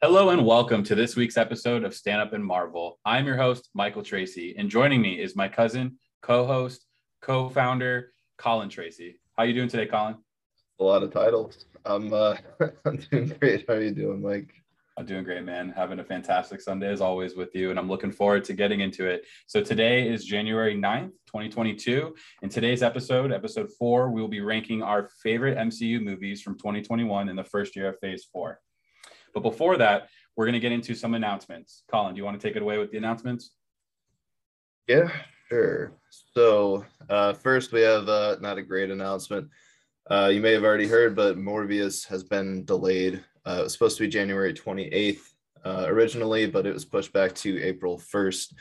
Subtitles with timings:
[0.00, 2.98] Hello and welcome to this week's episode of Stand Up and Marvel.
[3.04, 6.86] I'm your host, Michael Tracy, and joining me is my cousin, co-host,
[7.20, 9.20] co-founder, Colin Tracy.
[9.36, 10.16] How you doing today, Colin?
[10.80, 11.66] A lot of titles.
[11.84, 12.36] I'm uh,
[12.86, 13.66] I'm doing great.
[13.68, 14.54] How are you doing, Mike?
[14.98, 15.72] I'm doing great, man.
[15.76, 19.06] Having a fantastic Sunday as always with you, and I'm looking forward to getting into
[19.06, 19.26] it.
[19.46, 22.16] So today is January 9th, 2022.
[22.42, 27.28] In today's episode, episode four, we will be ranking our favorite MCU movies from 2021
[27.28, 28.58] in the first year of phase four.
[29.34, 31.84] But before that, we're going to get into some announcements.
[31.88, 33.52] Colin, do you want to take it away with the announcements?
[34.88, 35.12] Yeah,
[35.48, 35.92] sure.
[36.10, 39.48] So uh, first, we have uh, not a great announcement.
[40.10, 43.22] Uh, you may have already heard, but Morbius has been delayed.
[43.48, 45.20] Uh, it was supposed to be January 28th
[45.64, 48.52] uh, originally, but it was pushed back to April 1st.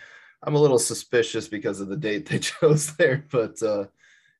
[0.43, 3.85] I'm a little suspicious because of the date they chose there, but uh,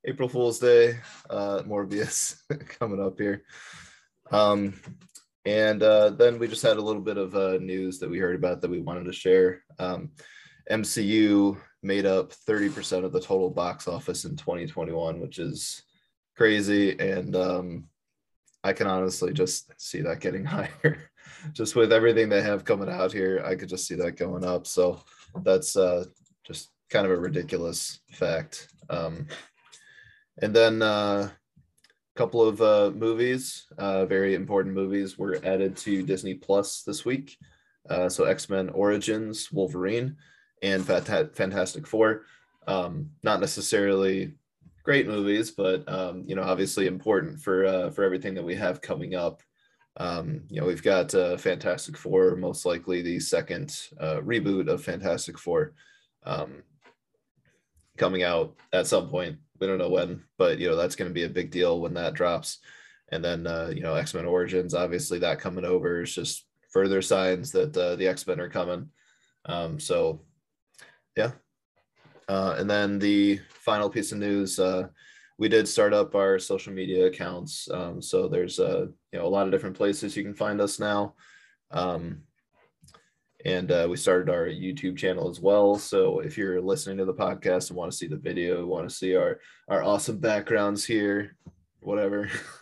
[0.05, 2.37] April Fool's Day, uh, Morbius
[2.79, 3.43] coming up here.
[4.31, 4.79] Um,
[5.45, 8.35] and uh, then we just had a little bit of uh, news that we heard
[8.35, 9.63] about that we wanted to share.
[9.79, 10.11] Um,
[10.71, 15.83] MCU made up 30% of the total box office in 2021, which is
[16.37, 16.97] crazy.
[16.99, 17.89] And um,
[18.67, 21.09] I can honestly just see that getting higher.
[21.53, 24.67] just with everything they have coming out here, I could just see that going up.
[24.67, 25.01] So
[25.43, 26.03] that's uh,
[26.43, 28.67] just kind of a ridiculous fact.
[28.89, 29.27] Um,
[30.41, 36.03] and then uh, a couple of uh, movies, uh, very important movies, were added to
[36.03, 37.37] Disney Plus this week.
[37.89, 40.17] Uh, so X Men Origins, Wolverine,
[40.61, 42.23] and Fantastic Four.
[42.67, 44.33] Um, not necessarily
[44.87, 48.79] great movies, but um, you know, obviously important for uh, for everything that we have
[48.79, 49.41] coming up.
[49.97, 54.81] Um, you know, we've got uh, Fantastic Four, most likely the second uh, reboot of
[54.81, 55.73] Fantastic Four,
[56.23, 56.63] um,
[57.97, 59.39] coming out at some point.
[59.59, 61.95] We don't know when, but you know that's going to be a big deal when
[61.95, 62.59] that drops.
[63.09, 67.01] And then uh, you know, X Men Origins, obviously that coming over is just further
[67.01, 68.89] signs that uh, the X Men are coming.
[69.43, 70.21] Um, so,
[71.17, 71.31] yeah,
[72.27, 74.87] uh, and then the final piece of news, uh,
[75.37, 77.69] we did start up our social media accounts.
[77.71, 80.59] Um, so there's a uh, you know a lot of different places you can find
[80.59, 81.13] us now.
[81.71, 82.23] Um,
[83.45, 85.77] and uh, we started our YouTube channel as well.
[85.77, 88.95] So if you're listening to the podcast and want to see the video, want to
[88.95, 89.39] see our
[89.69, 91.35] our awesome backgrounds here,
[91.79, 92.29] whatever,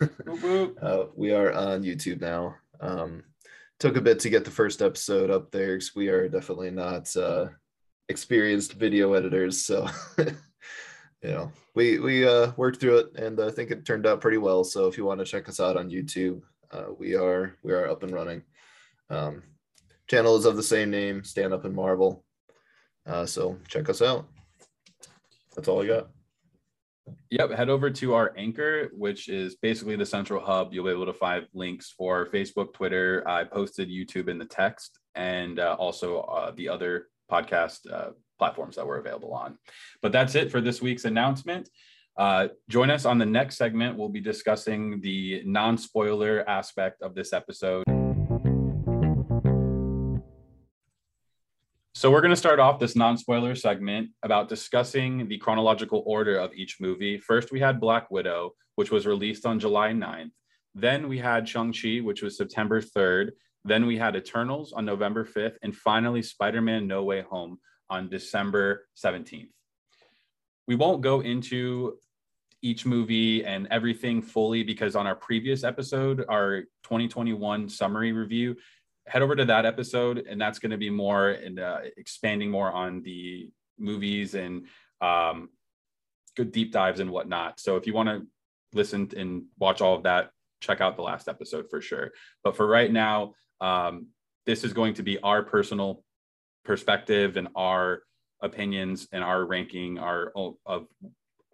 [0.82, 2.56] uh, we are on YouTube now.
[2.80, 3.24] Um,
[3.78, 7.14] took a bit to get the first episode up there because we are definitely not
[7.16, 7.46] uh,
[8.08, 10.34] experienced video editors, so you
[11.22, 14.64] know we we uh, worked through it, and I think it turned out pretty well.
[14.64, 17.88] So if you want to check us out on YouTube, uh, we are we are
[17.88, 18.42] up and running.
[19.10, 19.42] Um,
[20.08, 22.24] channel is of the same name, Stand Up and Marvel.
[23.06, 24.26] Uh, so check us out.
[25.54, 26.08] That's all I got.
[27.30, 30.72] Yep, head over to our anchor, which is basically the central hub.
[30.72, 33.22] You'll be able to find links for Facebook, Twitter.
[33.28, 38.76] I posted YouTube in the text, and uh, also uh, the other podcast uh, platforms
[38.76, 39.58] that we're available on.
[40.02, 41.68] But that's it for this week's announcement.
[42.16, 43.98] Uh, join us on the next segment.
[43.98, 47.84] We'll be discussing the non spoiler aspect of this episode.
[51.94, 56.36] So, we're going to start off this non spoiler segment about discussing the chronological order
[56.38, 57.18] of each movie.
[57.18, 60.30] First, we had Black Widow, which was released on July 9th.
[60.74, 63.30] Then we had Shang-Chi, which was September 3rd.
[63.66, 67.58] Then we had Eternals on November 5th, and finally Spider Man No Way Home
[67.90, 69.48] on December 17th.
[70.68, 71.98] We won't go into
[72.62, 78.56] each movie and everything fully because on our previous episode, our 2021 summary review,
[79.06, 82.70] head over to that episode, and that's going to be more and uh, expanding more
[82.70, 84.66] on the movies and
[85.00, 85.48] um,
[86.36, 87.60] good deep dives and whatnot.
[87.60, 88.26] So if you want to
[88.72, 92.12] listen and watch all of that, check out the last episode for sure.
[92.42, 94.08] But for right now, um,
[94.44, 96.02] this is going to be our personal
[96.64, 98.02] perspective and our
[98.42, 100.32] opinions and our ranking our
[100.66, 100.86] of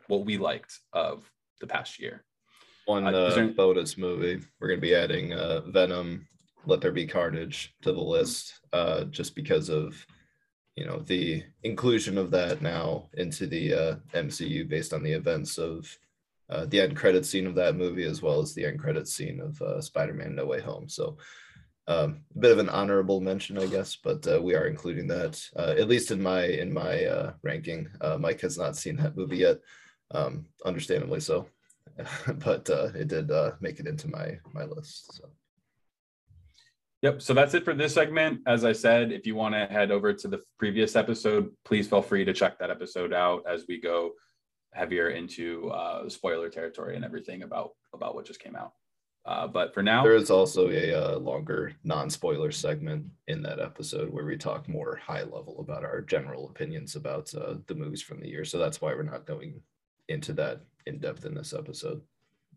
[0.08, 1.30] what we liked of
[1.60, 2.24] the past year.
[2.86, 3.48] One uh, there...
[3.48, 6.26] bonus movie, we're going to be adding uh, Venom,
[6.66, 10.04] Let There Be Carnage to the list, uh, just because of
[10.76, 15.58] you know the inclusion of that now into the uh, MCU based on the events
[15.58, 15.96] of
[16.50, 19.40] uh, the end credit scene of that movie as well as the end credit scene
[19.40, 20.88] of uh, Spider-Man No Way Home.
[20.88, 21.16] So
[21.88, 25.42] um, a bit of an honorable mention, I guess, but uh, we are including that
[25.56, 27.88] uh, at least in my in my uh, ranking.
[28.00, 29.58] Uh, Mike has not seen that movie yet,
[30.12, 31.48] um, understandably so,
[32.34, 35.14] but uh, it did uh, make it into my my list.
[35.14, 35.28] So.
[37.02, 37.20] Yep.
[37.20, 38.42] So that's it for this segment.
[38.46, 42.00] As I said, if you want to head over to the previous episode, please feel
[42.00, 44.12] free to check that episode out as we go
[44.72, 45.72] heavier into
[46.06, 48.72] spoiler territory and everything about about what just came out.
[49.24, 54.12] Uh, but for now, there is also a uh, longer non-spoiler segment in that episode
[54.12, 58.20] where we talk more high level about our general opinions about uh, the movies from
[58.20, 58.44] the year.
[58.44, 59.60] So that's why we're not going
[60.08, 62.02] into that in depth in this episode.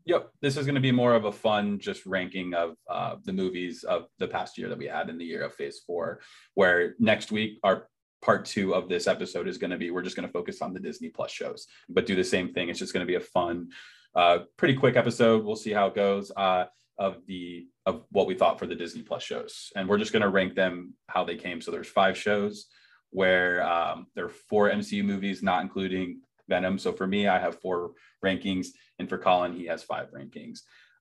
[0.05, 3.33] Yep, this is going to be more of a fun, just ranking of uh, the
[3.33, 6.19] movies of the past year that we had in the year of Phase Four.
[6.53, 7.87] Where next week our
[8.21, 10.73] part two of this episode is going to be we're just going to focus on
[10.73, 12.69] the Disney Plus shows, but do the same thing.
[12.69, 13.69] It's just going to be a fun,
[14.15, 15.43] uh, pretty quick episode.
[15.43, 16.31] We'll see how it goes.
[16.35, 16.65] Uh,
[16.97, 20.21] of the of what we thought for the Disney Plus shows, and we're just going
[20.21, 21.61] to rank them how they came.
[21.61, 22.67] So there's five shows
[23.11, 26.77] where um, there are four MCU movies, not including Venom.
[26.77, 27.91] So for me, I have four
[28.23, 28.67] rankings,
[28.99, 30.59] and for Colin, he has five rankings.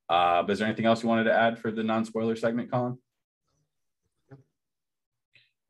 [0.08, 2.98] Uh, but is there anything else you wanted to add for the non-spoiler segment, Colin?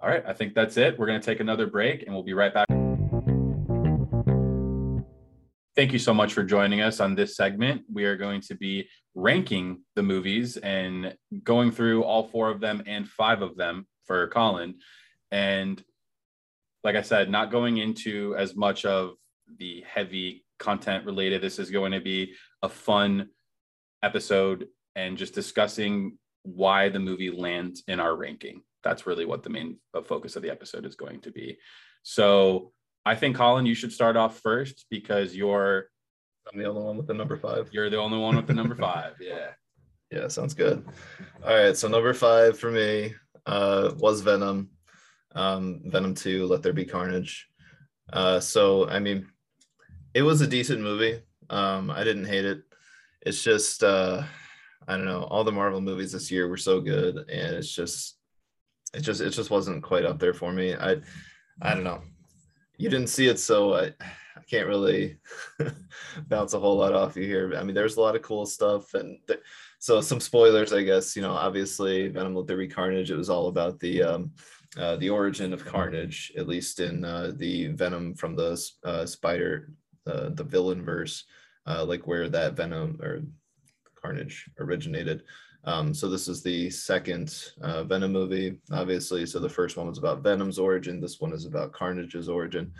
[0.00, 0.98] All right, I think that's it.
[0.98, 2.66] We're going to take another break, and we'll be right back.
[5.76, 7.82] Thank you so much for joining us on this segment.
[7.92, 12.84] We are going to be ranking the movies and going through all four of them
[12.86, 14.76] and five of them for Colin.
[15.32, 15.82] And
[16.84, 19.14] like I said, not going into as much of
[19.58, 21.42] the heavy content related.
[21.42, 23.30] This is going to be a fun
[24.00, 28.62] episode and just discussing why the movie lands in our ranking.
[28.84, 31.58] That's really what the main focus of the episode is going to be.
[32.04, 32.72] So
[33.06, 35.88] I think Colin, you should start off first because you're
[36.52, 37.68] I'm the only one with the number five.
[37.72, 39.14] You're the only one with the number five.
[39.20, 39.48] Yeah.
[40.10, 40.86] Yeah, sounds good.
[41.44, 41.76] All right.
[41.76, 43.14] So number five for me
[43.46, 44.70] uh, was Venom.
[45.34, 47.48] Um, Venom 2, Let There Be Carnage.
[48.12, 49.26] Uh, so I mean,
[50.12, 51.20] it was a decent movie.
[51.50, 52.62] Um, I didn't hate it.
[53.22, 54.22] It's just uh,
[54.86, 55.24] I don't know.
[55.24, 58.16] All the Marvel movies this year were so good, and it's just
[58.92, 60.74] it just it just wasn't quite up there for me.
[60.74, 60.98] I
[61.60, 62.02] I don't know.
[62.76, 63.92] You didn't see it, so I
[64.36, 65.18] I can't really
[66.28, 67.54] bounce a whole lot off you here.
[67.56, 69.40] I mean, there's a lot of cool stuff, and th-
[69.78, 71.14] so some spoilers, I guess.
[71.14, 73.10] You know, obviously, Venom: Let There Carnage.
[73.10, 74.32] It was all about the um,
[74.76, 79.70] uh, the origin of Carnage, at least in uh, the Venom from the uh, Spider
[80.04, 81.24] the the villain verse,
[81.66, 83.22] uh, like where that Venom or
[84.00, 85.22] Carnage originated.
[85.66, 89.24] Um, so this is the second uh, Venom movie, obviously.
[89.24, 91.00] So the first one was about Venom's origin.
[91.00, 92.72] This one is about Carnage's origin,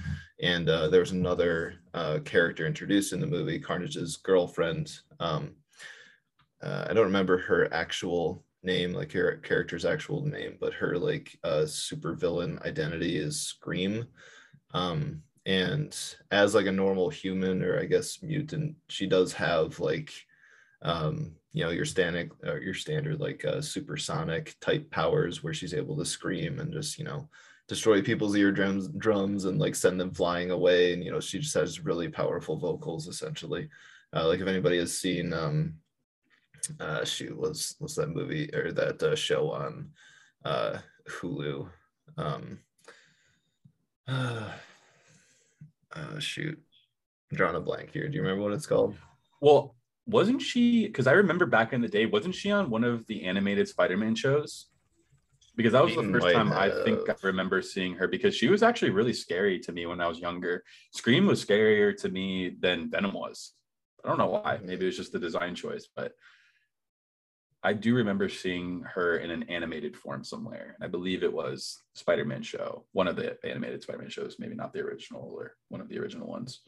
[0.43, 4.93] and uh, there was another uh, character introduced in the movie, Carnage's girlfriend.
[5.19, 5.55] Um,
[6.63, 11.39] uh, I don't remember her actual name, like her character's actual name, but her like
[11.43, 14.07] uh, super villain identity is Scream.
[14.73, 15.97] Um, and
[16.31, 20.11] as like a normal human or i guess mutant she does have like
[20.83, 25.73] um you know your standard or your standard like uh, supersonic type powers where she's
[25.73, 27.29] able to scream and just you know
[27.69, 31.55] destroy people's eardrums drums and like send them flying away and you know she just
[31.55, 33.71] has really powerful vocals essentially
[34.15, 35.75] uh, like if anybody has seen um
[36.81, 39.89] uh shoot was was that movie or that uh, show on
[40.45, 40.77] uh
[41.09, 41.69] hulu
[42.19, 42.59] um
[44.07, 44.51] uh,
[45.97, 46.61] uh, shoot,
[47.31, 48.09] I'm drawing a blank here.
[48.09, 48.97] Do you remember what it's called?
[49.41, 49.75] Well,
[50.07, 50.87] wasn't she?
[50.87, 54.15] Because I remember back in the day, wasn't she on one of the animated Spider-Man
[54.15, 54.67] shows?
[55.57, 56.57] Because that was she the first time have.
[56.57, 58.09] I think I remember seeing her.
[58.09, 60.65] Because she was actually really scary to me when I was younger.
[60.93, 63.53] Scream was scarier to me than Venom was.
[64.05, 64.59] I don't know why.
[64.63, 66.13] Maybe it was just the design choice, but
[67.63, 70.77] I do remember seeing her in an animated form somewhere.
[70.83, 74.81] I believe it was Spider-Man show, one of the animated Spider-Man shows, maybe not the
[74.81, 76.61] original or one of the original ones.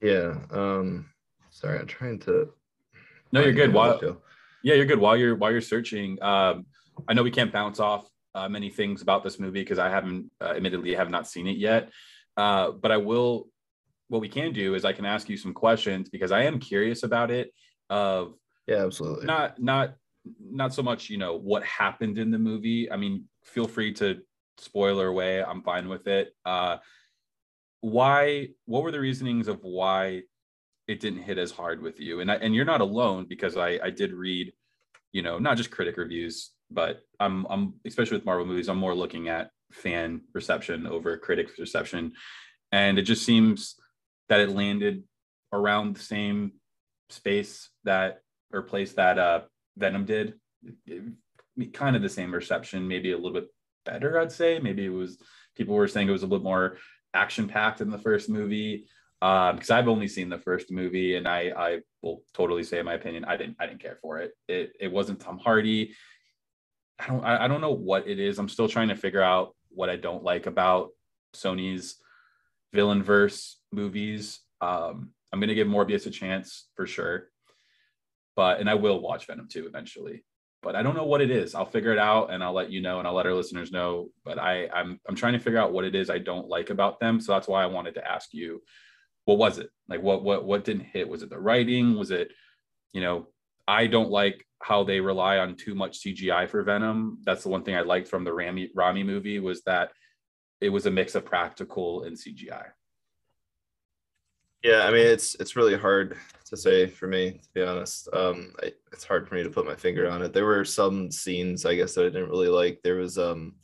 [0.00, 0.34] Yeah.
[0.50, 1.06] Um
[1.50, 2.52] sorry, I'm trying to
[3.32, 3.72] No, you're good.
[3.72, 4.00] While
[4.62, 4.98] yeah, you're good.
[4.98, 6.66] While you're while you're searching, um,
[7.08, 10.30] I know we can't bounce off uh, many things about this movie because I haven't
[10.40, 11.90] uh, admittedly have not seen it yet.
[12.36, 13.48] Uh, but I will
[14.08, 17.02] what we can do is I can ask you some questions because I am curious
[17.04, 17.52] about it.
[17.88, 18.34] Of
[18.66, 19.26] yeah, absolutely.
[19.26, 19.94] Not not
[20.40, 22.90] not so much you know what happened in the movie.
[22.90, 24.20] I mean, feel free to
[24.58, 25.42] spoiler away.
[25.42, 26.34] I'm fine with it.
[26.44, 26.78] Uh,
[27.80, 28.48] why?
[28.66, 30.22] What were the reasonings of why
[30.88, 32.20] it didn't hit as hard with you?
[32.20, 34.52] And I, and you're not alone because I I did read,
[35.12, 38.94] you know, not just critic reviews, but I'm I'm especially with Marvel movies, I'm more
[38.94, 42.12] looking at fan reception over critic reception,
[42.72, 43.76] and it just seems
[44.28, 45.04] that it landed
[45.52, 46.52] around the same
[47.08, 48.22] space that
[48.52, 49.40] or place that uh,
[49.76, 50.34] Venom did.
[51.72, 53.48] Kind of the same reception, maybe a little bit
[53.84, 54.58] better, I'd say.
[54.58, 55.18] Maybe it was
[55.56, 56.78] people were saying it was a little more
[57.14, 58.86] action packed in the first movie.
[59.22, 62.94] Um, because I've only seen the first movie, and I I will totally say my
[62.94, 63.26] opinion.
[63.26, 64.32] I didn't I didn't care for it.
[64.48, 65.94] It it wasn't Tom Hardy.
[66.98, 68.38] I don't I, I don't know what it is.
[68.38, 70.90] I'm still trying to figure out what I don't like about
[71.34, 71.96] Sony's
[72.72, 74.40] villain verse movies.
[74.62, 77.28] Um, I'm gonna give Morbius a chance for sure,
[78.36, 80.24] but and I will watch Venom 2 eventually.
[80.62, 81.54] But I don't know what it is.
[81.54, 84.08] I'll figure it out and I'll let you know and I'll let our listeners know.
[84.24, 87.00] But I I'm I'm trying to figure out what it is I don't like about
[87.00, 87.20] them.
[87.20, 88.62] So that's why I wanted to ask you,
[89.24, 89.70] what was it?
[89.88, 91.08] Like what what what didn't hit?
[91.08, 91.96] Was it the writing?
[91.96, 92.32] Was it,
[92.92, 93.28] you know,
[93.66, 97.18] I don't like how they rely on too much CGI for Venom.
[97.24, 99.92] That's the one thing I liked from the Raimi Raimi movie was that
[100.60, 102.66] it was a mix of practical and CGI.
[104.62, 108.08] Yeah, I mean it's it's really hard to say for me to be honest.
[108.12, 110.32] Um, I, it's hard for me to put my finger on it.
[110.32, 112.80] There were some scenes I guess that I didn't really like.
[112.82, 113.54] There was um,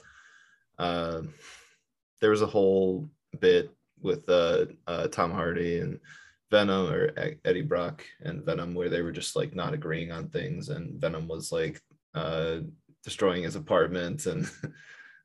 [0.79, 1.23] uh,
[2.21, 3.09] there was a whole
[3.41, 6.01] bit with uh, uh Tom Hardy and
[6.51, 7.13] Venom or
[7.45, 11.29] Eddie Brock and Venom where they were just like not agreeing on things, and Venom
[11.29, 11.81] was like
[12.15, 12.59] uh
[13.05, 14.51] destroying his apartment and.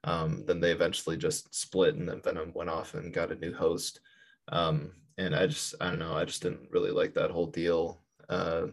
[0.03, 3.53] Um, then they eventually just split, and then Venom went off and got a new
[3.53, 3.99] host.
[4.47, 4.93] Um,
[5.25, 8.01] and I just, I don't know, I just didn't really like that whole deal.
[8.27, 8.67] Uh,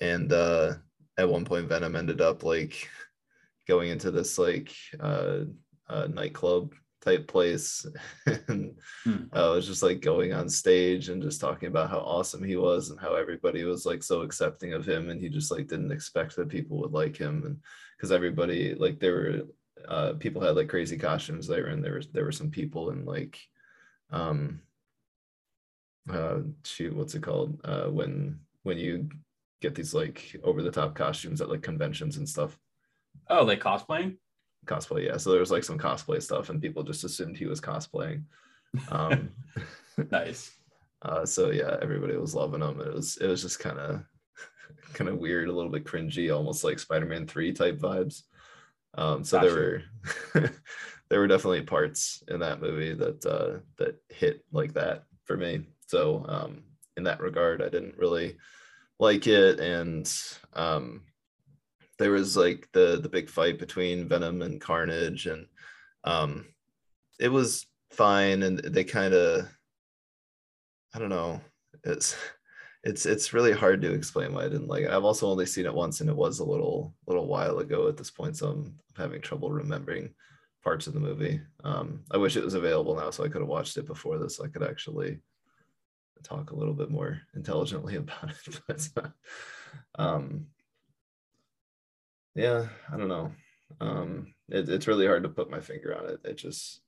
[0.00, 0.74] and uh,
[1.18, 2.88] at one point, Venom ended up like
[3.68, 5.40] going into this like uh,
[5.88, 7.86] uh, nightclub type place,
[8.48, 8.74] and
[9.04, 9.24] hmm.
[9.32, 12.90] I was just like going on stage and just talking about how awesome he was
[12.90, 16.36] and how everybody was like so accepting of him, and he just like didn't expect
[16.36, 17.58] that people would like him, and
[17.96, 19.42] because everybody like there were
[19.88, 23.04] uh, people had like crazy costumes there, and there was there were some people in
[23.04, 23.38] like,
[24.10, 24.60] um,
[26.10, 27.60] uh, shoot, what's it called?
[27.64, 29.08] Uh, when when you
[29.60, 32.58] get these like over the top costumes at like conventions and stuff.
[33.28, 34.16] Oh, like cosplaying.
[34.66, 35.16] Cosplay, yeah.
[35.16, 38.24] So there was like some cosplay stuff, and people just assumed he was cosplaying.
[38.90, 39.30] Um,
[40.10, 40.50] nice.
[41.02, 42.80] Uh, so yeah, everybody was loving him.
[42.80, 44.02] It was it was just kind of
[44.92, 48.22] kind of weird, a little bit cringy, almost like Spider-Man Three type vibes.
[48.94, 49.50] Um, so gotcha.
[49.54, 49.84] there
[50.34, 50.50] were
[51.10, 55.66] there were definitely parts in that movie that uh, that hit like that for me.
[55.86, 56.62] So um,
[56.96, 58.36] in that regard, I didn't really
[58.98, 60.10] like it, and
[60.54, 61.02] um,
[61.98, 65.46] there was like the the big fight between Venom and Carnage, and
[66.04, 66.46] um,
[67.20, 69.48] it was fine, and they kind of
[70.94, 71.40] I don't know.
[71.84, 72.16] It's
[72.84, 74.90] it's it's really hard to explain why I didn't like it.
[74.90, 77.96] I've also only seen it once, and it was a little little while ago at
[77.96, 80.14] this point, so I'm having trouble remembering
[80.64, 81.40] parts of the movie.
[81.64, 84.36] Um, I wish it was available now, so I could have watched it before this.
[84.36, 85.18] So I could actually
[86.22, 88.60] talk a little bit more intelligently about it.
[88.66, 89.10] but,
[89.98, 90.46] um,
[92.34, 93.32] yeah, I don't know.
[93.80, 96.20] Um, it, it's really hard to put my finger on it.
[96.24, 96.80] It just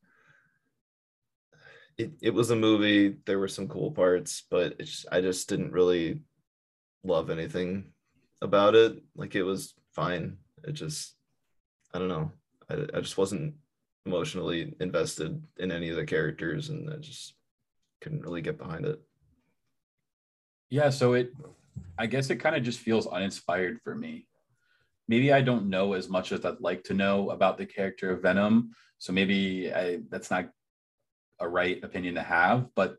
[1.98, 3.16] it, it was a movie.
[3.26, 6.20] There were some cool parts, but just, I just didn't really
[7.02, 7.92] love anything
[8.40, 9.02] about it.
[9.16, 10.38] Like it was fine.
[10.64, 11.16] It just,
[11.92, 12.30] I don't know.
[12.70, 13.54] I, I just wasn't
[14.06, 17.34] emotionally invested in any of the characters and I just
[18.00, 19.00] couldn't really get behind it.
[20.70, 20.90] Yeah.
[20.90, 21.32] So it,
[21.98, 24.26] I guess it kind of just feels uninspired for me.
[25.08, 28.22] Maybe I don't know as much as I'd like to know about the character of
[28.22, 28.72] Venom.
[28.98, 30.50] So maybe I, that's not
[31.40, 32.96] a right opinion to have, but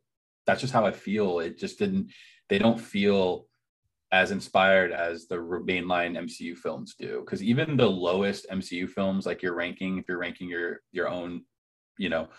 [0.48, 1.40] that's just how I feel.
[1.40, 2.12] It just didn't,
[2.48, 3.46] they don't feel
[4.12, 7.24] as inspired as the mainline MCU films do.
[7.28, 11.44] Cause even the lowest MCU films, like your ranking, if you're ranking your, your own,
[12.00, 12.30] you know,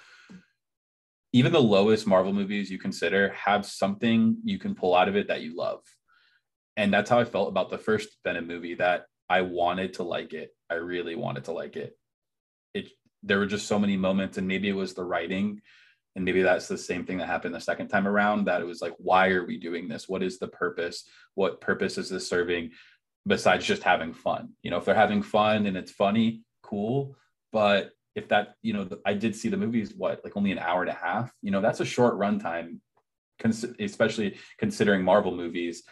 [1.32, 5.28] even the lowest Marvel movies you consider have something you can pull out of it
[5.28, 5.80] that you love.
[6.76, 10.32] And that's how I felt about the first Venom movie that I wanted to like
[10.32, 10.50] it.
[10.68, 11.96] I really wanted to like it.
[12.74, 12.88] It
[13.22, 15.60] there were just so many moments and maybe it was the writing
[16.16, 18.80] and maybe that's the same thing that happened the second time around that it was
[18.80, 22.70] like why are we doing this what is the purpose what purpose is this serving
[23.26, 27.14] besides just having fun you know if they're having fun and it's funny cool
[27.52, 30.82] but if that you know i did see the movies what like only an hour
[30.82, 31.32] and a half?
[31.42, 32.78] You know that's a short runtime
[33.80, 35.82] especially considering marvel movies.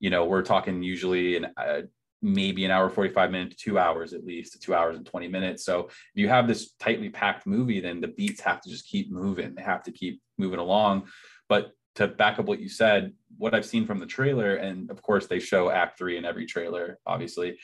[0.00, 1.82] You know we're talking usually an uh,
[2.22, 5.64] maybe an hour 45 minutes to two hours at least two hours and 20 minutes.
[5.64, 9.12] So if you have this tightly packed movie then the beats have to just keep
[9.12, 9.54] moving.
[9.54, 11.08] They have to keep moving along.
[11.48, 15.02] But to back up what you said what i've seen from the trailer and of
[15.02, 17.58] course they show act three in every trailer obviously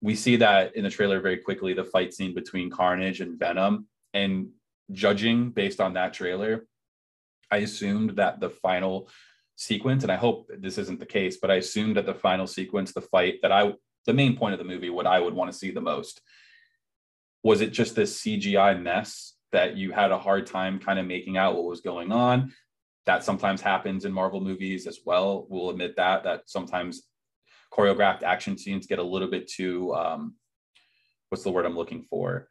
[0.00, 3.86] we see that in the trailer very quickly the fight scene between carnage and venom
[4.12, 4.48] and
[4.92, 6.66] judging based on that trailer
[7.50, 9.08] i assumed that the final
[9.56, 12.92] sequence, and I hope this isn't the case, but I assumed that the final sequence,
[12.92, 13.72] the fight that I,
[14.06, 16.20] the main point of the movie, what I would want to see the most,
[17.42, 21.36] was it just this CGI mess that you had a hard time kind of making
[21.36, 22.52] out what was going on?
[23.06, 25.46] That sometimes happens in Marvel movies as well.
[25.48, 27.02] We'll admit that that sometimes
[27.74, 30.34] choreographed action scenes get a little bit too um,
[31.34, 32.48] what's the word I'm looking for?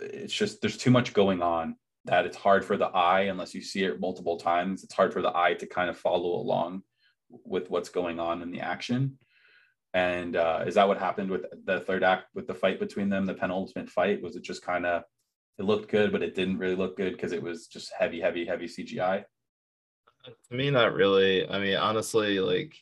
[0.00, 1.76] It's just there's too much going on
[2.06, 4.82] that it's hard for the eye unless you see it multiple times.
[4.82, 6.82] It's hard for the eye to kind of follow along
[7.28, 9.18] with what's going on in the action.
[9.92, 13.26] And uh, is that what happened with the third act with the fight between them,
[13.26, 14.22] the penultimate fight?
[14.22, 15.02] Was it just kind of
[15.58, 18.46] it looked good, but it didn't really look good because it was just heavy, heavy,
[18.46, 19.24] heavy CGI?
[20.24, 21.46] To me, not really.
[21.46, 22.74] I mean, honestly, like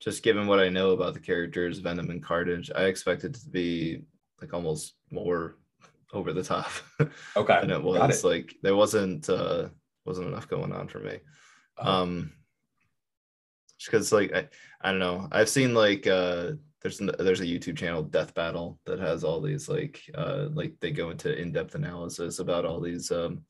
[0.00, 4.02] just given what I know about the characters Venom and Carnage, I expected to be
[4.40, 5.56] like almost more
[6.12, 6.70] over the top.
[7.36, 7.58] Okay.
[7.60, 8.26] and it was it.
[8.26, 9.68] like there wasn't uh
[10.04, 11.18] wasn't enough going on for me.
[11.78, 12.02] Oh.
[12.02, 12.32] Um
[13.84, 14.48] because like I,
[14.80, 15.28] I don't know.
[15.30, 19.68] I've seen like uh there's there's a YouTube channel Death Battle that has all these
[19.68, 23.42] like uh like they go into in-depth analysis about all these um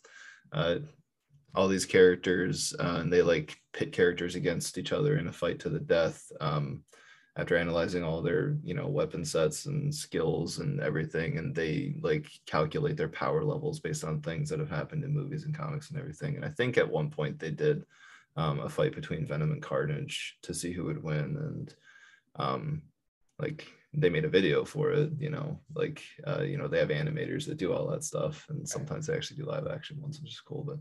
[0.52, 0.76] uh
[1.56, 5.58] all these characters uh, and they like pit characters against each other in a fight
[5.58, 6.84] to the death um
[7.36, 12.28] after analyzing all their you know weapon sets and skills and everything and they like
[12.46, 15.98] calculate their power levels based on things that have happened in movies and comics and
[15.98, 16.36] everything.
[16.36, 17.84] And i think at one point they did
[18.36, 21.74] um, a fight between venom and carnage to see who would win and
[22.36, 22.82] um,
[23.38, 26.88] like they made a video for it you know like uh, you know they have
[26.88, 30.32] animators that do all that stuff and sometimes they actually do live action ones which
[30.32, 30.78] is cool but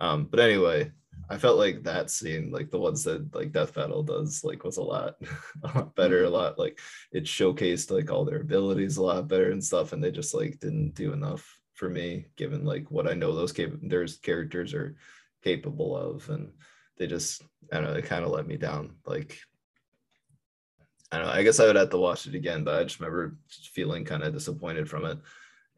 [0.00, 0.90] um, but anyway,
[1.28, 4.78] I felt like that scene, like the ones that like Death Battle does, like was
[4.78, 5.14] a lot,
[5.62, 6.80] a lot better, a lot like
[7.12, 10.58] it showcased like all their abilities a lot better and stuff, and they just like
[10.58, 14.96] didn't do enough for me, given like what I know those cap- there's characters are
[15.44, 16.52] capable of, and
[16.98, 17.42] they just
[17.72, 18.96] I don't know, they kind of let me down.
[19.06, 19.38] Like
[21.12, 23.00] I don't know, I guess I would have to watch it again, but I just
[23.00, 23.36] remember
[23.72, 25.18] feeling kind of disappointed from it.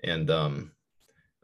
[0.02, 0.72] And um,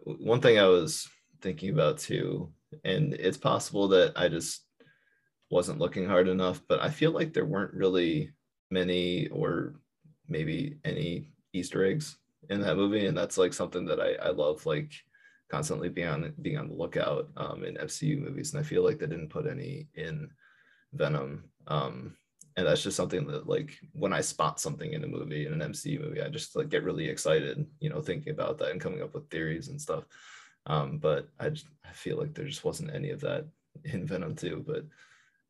[0.04, 1.08] one thing I was
[1.40, 2.52] thinking about too
[2.84, 4.62] and it's possible that I just
[5.50, 8.32] wasn't looking hard enough, but I feel like there weren't really
[8.70, 9.74] many or
[10.28, 12.18] maybe any Easter eggs
[12.50, 14.92] in that movie, and that's like something that I, I love, like
[15.50, 18.98] constantly being on being on the lookout um, in MCU movies, and I feel like
[18.98, 20.30] they didn't put any in
[20.92, 21.44] Venom.
[21.66, 22.14] Um,
[22.56, 25.72] and that's just something that like when I spot something in a movie in an
[25.72, 29.00] MCU movie, I just like get really excited, you know, thinking about that and coming
[29.00, 30.04] up with theories and stuff.
[30.68, 33.46] Um, but I, just, I feel like there just wasn't any of that
[33.84, 34.64] in Venom 2.
[34.66, 34.84] But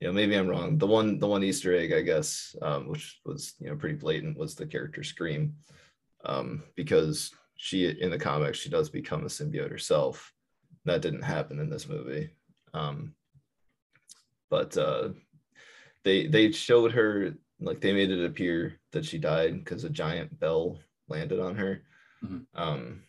[0.01, 0.79] you know, maybe I'm wrong.
[0.79, 4.39] The one the one Easter egg, I guess, um, which was you know pretty blatant,
[4.39, 5.57] was the character Scream,
[6.25, 10.33] um, because she in the comics she does become a symbiote herself.
[10.85, 12.31] That didn't happen in this movie.
[12.73, 13.15] Um,
[14.51, 15.11] but uh,
[16.05, 20.39] they they showed her like they made it appear that she died because a giant
[20.39, 20.79] bell
[21.09, 21.83] landed on her.
[22.25, 22.39] Mm-hmm.
[22.55, 23.03] Um,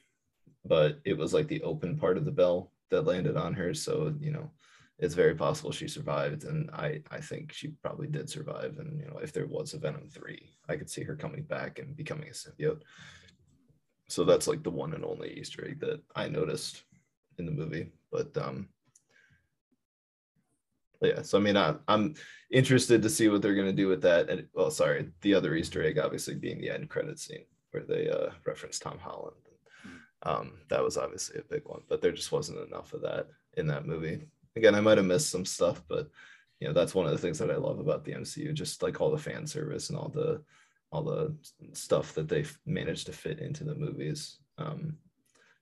[0.66, 3.74] but it was like the open part of the bell that landed on her.
[3.74, 4.52] So, you know,
[4.98, 6.44] it's very possible she survived.
[6.44, 8.78] And I, I think she probably did survive.
[8.80, 11.80] And, you know, if there was a Venom 3, I could see her coming back
[11.80, 12.82] and becoming a symbiote.
[14.08, 16.84] So that's like the one and only Easter egg that I noticed
[17.38, 17.92] in the movie.
[18.12, 18.70] But, um,
[21.02, 22.16] yeah, so I mean, I, I'm
[22.52, 24.30] interested to see what they're going to do with that.
[24.30, 28.10] And well, sorry, the other Easter egg obviously being the end credit scene where they
[28.10, 29.38] uh, reference Tom Holland
[30.24, 33.28] um, that was obviously a big one, but there just wasn't enough of that
[33.58, 34.28] in that movie.
[34.56, 36.10] Again, I might have missed some stuff, but
[36.60, 39.00] you know that's one of the things that I love about the MCU, just like
[39.00, 40.42] all the fan service and all the
[40.92, 41.36] all the
[41.74, 44.98] stuff that they've managed to fit into the movies, um,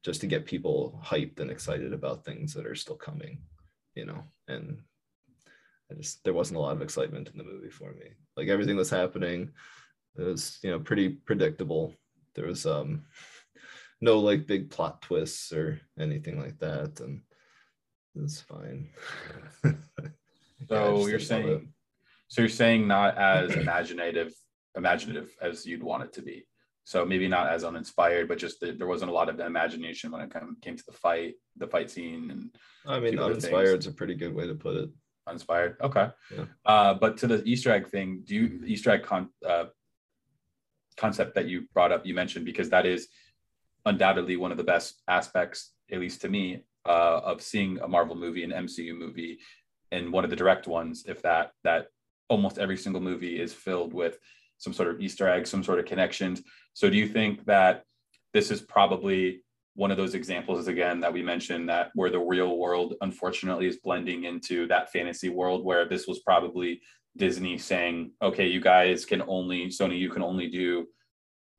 [0.03, 3.39] just to get people hyped and excited about things that are still coming,
[3.93, 4.23] you know.
[4.47, 4.79] And
[5.91, 8.07] I just there wasn't a lot of excitement in the movie for me.
[8.35, 9.51] Like everything was happening,
[10.17, 11.93] it was you know pretty predictable.
[12.33, 13.03] There was um
[14.01, 17.21] no like big plot twists or anything like that, and
[18.15, 18.89] it's fine.
[19.63, 19.73] so
[20.69, 21.73] yeah, you're saying,
[22.27, 24.33] so you're saying not as imaginative,
[24.75, 26.45] imaginative as you'd want it to be.
[26.83, 30.21] So maybe not as uninspired, but just the, there wasn't a lot of imagination when
[30.21, 32.55] it kind of came to the fight, the fight scene, and
[32.86, 34.89] I mean, uninspired is a pretty good way to put it.
[35.27, 36.10] Uninspired, okay.
[36.33, 36.45] Yeah.
[36.65, 39.65] Uh, but to the Easter egg thing, do you Easter egg con, uh,
[40.97, 43.07] concept that you brought up, you mentioned because that is
[43.88, 48.15] undoubtedly one of the best aspects, at least to me, uh, of seeing a Marvel
[48.15, 49.39] movie, an MCU movie,
[49.91, 51.88] and one of the direct ones, if that that
[52.30, 54.19] almost every single movie is filled with
[54.58, 56.41] some sort of Easter egg, some sort of connections.
[56.73, 57.84] So do you think that
[58.34, 59.41] this is probably
[59.76, 63.78] one of those examples again that we mentioned that where the real world unfortunately is
[63.78, 66.82] blending into that fantasy world where this was probably
[67.15, 70.88] Disney saying, okay, you guys can only Sony, you can only do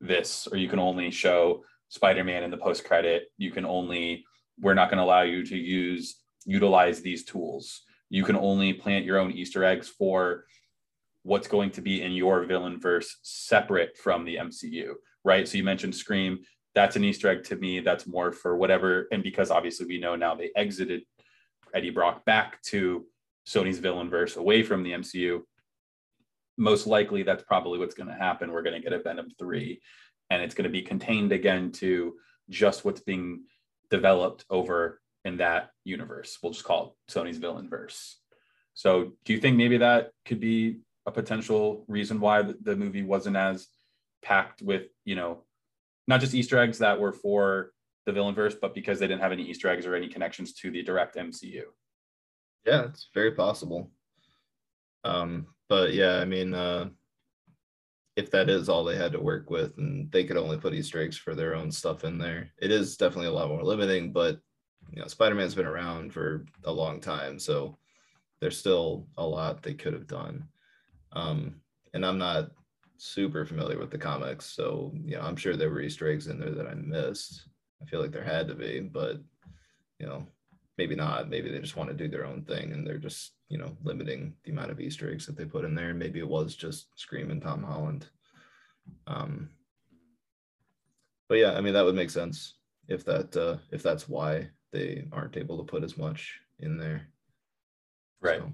[0.01, 4.25] this, or you can only show Spider-Man in the post credit, you can only
[4.61, 7.81] we're not going to allow you to use utilize these tools.
[8.09, 10.45] You can only plant your own Easter eggs for
[11.23, 15.47] what's going to be in your villain verse separate from the MCU, right?
[15.47, 16.39] So you mentioned Scream.
[16.75, 17.79] that's an Easter egg to me.
[17.81, 19.07] That's more for whatever.
[19.11, 21.01] And because obviously we know now they exited
[21.73, 23.05] Eddie Brock back to
[23.47, 25.41] Sony's villain verse away from the MCU.
[26.57, 28.51] Most likely, that's probably what's going to happen.
[28.51, 29.79] We're going to get a Venom 3,
[30.29, 32.15] and it's going to be contained again to
[32.49, 33.43] just what's being
[33.89, 36.37] developed over in that universe.
[36.41, 38.19] We'll just call it Sony's villain verse.
[38.73, 43.35] So, do you think maybe that could be a potential reason why the, movie wasn't
[43.35, 43.67] as
[44.21, 45.43] packed with, you know,
[46.07, 47.71] not just Easter eggs that were for
[48.05, 50.71] the villain verse, but because they didn't have any Easter eggs or any connections to
[50.71, 51.63] the direct MCU?
[52.65, 53.91] Yeah, it's very possible.
[55.03, 56.89] Um, but yeah, I mean, uh,
[58.19, 61.01] if that is all they had to work with and they could only put Easter
[61.01, 64.11] eggs for their own stuff in there, it is definitely a lot more limiting.
[64.11, 64.41] But
[64.91, 67.77] you know, Spider-Man's been around for a long time, so
[68.41, 70.43] there's still a lot they could have done.
[71.13, 71.61] Um,
[71.93, 72.51] and I'm not
[72.97, 76.39] super familiar with the comics, so you know, I'm sure there were Easter eggs in
[76.39, 77.47] there that I missed.
[77.81, 79.17] I feel like there had to be, but
[79.99, 80.27] you know,
[80.79, 81.29] maybe not.
[81.29, 84.33] Maybe they just want to do their own thing and they're just, you know, limiting
[84.45, 85.93] the amount of Easter eggs that they put in there.
[85.93, 88.07] Maybe it was just Scream and Tom Holland.
[89.05, 89.49] Um,
[91.27, 92.55] but yeah, I mean that would make sense
[92.87, 97.09] if that uh, if that's why they aren't able to put as much in there.
[98.21, 98.39] Right.
[98.39, 98.53] So.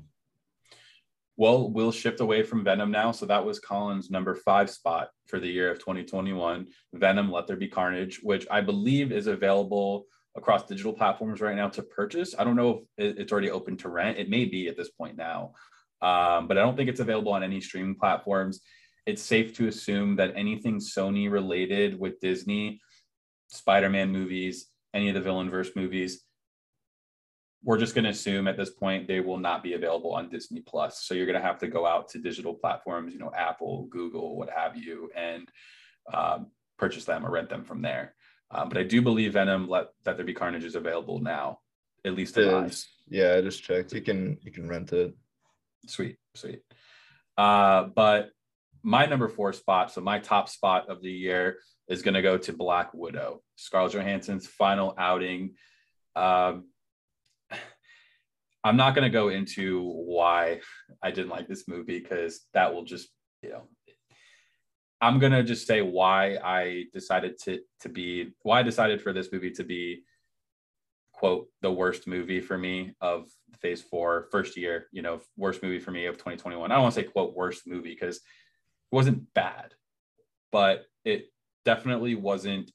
[1.37, 3.11] Well, we'll shift away from Venom now.
[3.11, 6.65] So that was Colin's number five spot for the year of 2021.
[6.93, 11.69] Venom, Let There Be Carnage, which I believe is available across digital platforms right now
[11.69, 12.35] to purchase.
[12.37, 14.17] I don't know if it's already open to rent.
[14.17, 15.53] It may be at this point now,
[16.01, 18.61] um, but I don't think it's available on any streaming platforms.
[19.05, 22.81] It's safe to assume that anything Sony related with Disney,
[23.47, 26.23] Spider Man movies, any of the Villainverse movies,
[27.63, 30.61] we're just going to assume at this point they will not be available on Disney
[30.61, 31.03] Plus.
[31.03, 34.37] So you're going to have to go out to digital platforms, you know, Apple, Google,
[34.37, 35.49] what have you, and
[36.13, 38.14] um, purchase them or rent them from there.
[38.51, 41.59] Um, but I do believe Venom Let That There Be Carnage is available now,
[42.05, 42.45] at least it
[43.07, 43.93] Yeah, I just checked.
[43.93, 45.15] You can you can rent it.
[45.87, 46.61] Sweet, sweet.
[47.37, 48.29] Uh, but
[48.83, 52.37] my number four spot, so my top spot of the year is going to go
[52.37, 55.55] to Black Widow, Scarlett Johansson's final outing.
[56.15, 56.65] Um,
[58.63, 60.61] I'm not going to go into why
[61.03, 63.09] I didn't like this movie because that will just,
[63.43, 63.67] you know,
[65.01, 69.31] I'm gonna just say why I decided to to be why I decided for this
[69.31, 70.03] movie to be
[71.15, 73.29] quote the worst movie for me of
[73.61, 76.93] phase four first year you know worst movie for me of 2021 i don't want
[76.93, 78.21] to say quote worst movie because it
[78.91, 79.73] wasn't bad
[80.51, 81.31] but it
[81.63, 82.69] definitely wasn't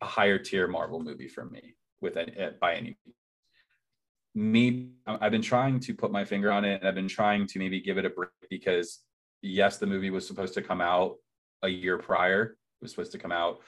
[0.00, 3.16] a higher tier marvel movie for me with it eh, by any means.
[4.34, 7.58] me i've been trying to put my finger on it and i've been trying to
[7.58, 9.00] maybe give it a break because
[9.44, 11.16] yes, the movie was supposed to come out
[11.62, 12.42] a year prior.
[12.44, 13.60] It was supposed to come out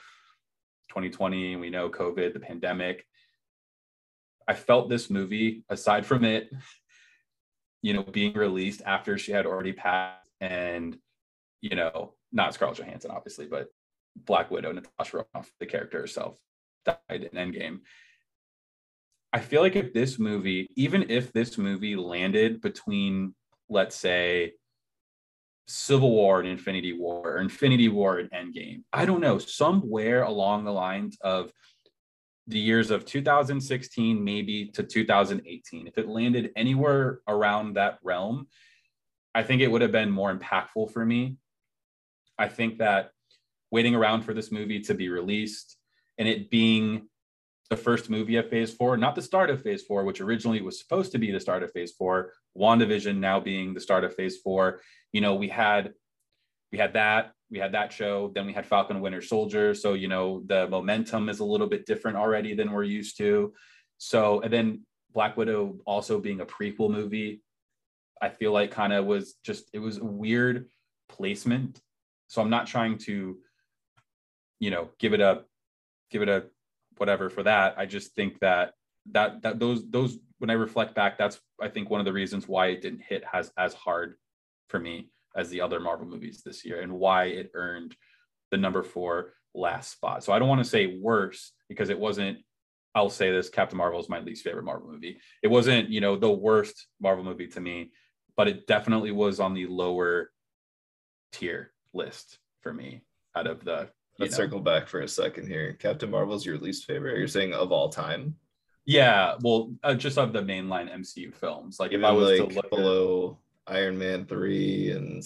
[0.89, 1.55] 2020.
[1.55, 3.05] We know COVID, the pandemic.
[4.47, 6.49] I felt this movie, aside from it,
[7.81, 10.97] you know, being released after she had already passed, and
[11.61, 13.67] you know, not Scarlett Johansson, obviously, but
[14.15, 16.37] Black Widow, Natasha Romanoff, the character herself,
[16.85, 17.79] died in Endgame.
[19.33, 23.35] I feel like if this movie, even if this movie landed between,
[23.69, 24.53] let's say,
[25.67, 28.83] Civil War and Infinity War, or Infinity War and Endgame.
[28.93, 31.51] I don't know, somewhere along the lines of
[32.47, 35.87] the years of 2016, maybe to 2018.
[35.87, 38.47] If it landed anywhere around that realm,
[39.35, 41.37] I think it would have been more impactful for me.
[42.39, 43.11] I think that
[43.69, 45.75] waiting around for this movie to be released
[46.17, 47.09] and it being
[47.69, 50.79] the first movie of phase four, not the start of phase four, which originally was
[50.79, 54.37] supposed to be the start of phase four, WandaVision now being the start of phase
[54.37, 54.81] four.
[55.17, 55.95] You know, we had
[56.71, 59.73] we had that, we had that show, then we had Falcon Winter Soldier.
[59.73, 63.51] So, you know, the momentum is a little bit different already than we're used to.
[63.97, 67.41] So, and then Black Widow also being a prequel movie,
[68.21, 70.67] I feel like kind of was just it was a weird
[71.09, 71.81] placement.
[72.27, 73.39] So I'm not trying to,
[74.59, 75.45] you know, give it a
[76.11, 76.45] give it a
[76.97, 77.73] whatever for that.
[77.75, 78.75] I just think that
[79.13, 82.47] that that those those when I reflect back, that's I think one of the reasons
[82.47, 84.13] why it didn't hit as as hard
[84.67, 87.95] for me as the other Marvel movies this year, and why it earned
[88.51, 90.23] the number four last spot.
[90.23, 92.39] So I don't want to say worse because it wasn't.
[92.95, 95.19] I'll say this: Captain Marvel is my least favorite Marvel movie.
[95.43, 97.91] It wasn't, you know, the worst Marvel movie to me,
[98.35, 100.31] but it definitely was on the lower
[101.31, 103.03] tier list for me
[103.35, 103.89] out of the.
[104.19, 104.45] Let's know.
[104.45, 105.73] circle back for a second here.
[105.73, 107.19] Captain Marvel's your least favorite.
[107.19, 108.35] You're saying of all time?
[108.83, 111.77] Yeah, well, uh, just of the mainline MCU films.
[111.79, 113.46] Like Even if I was like to look below at...
[113.67, 115.23] Iron Man three and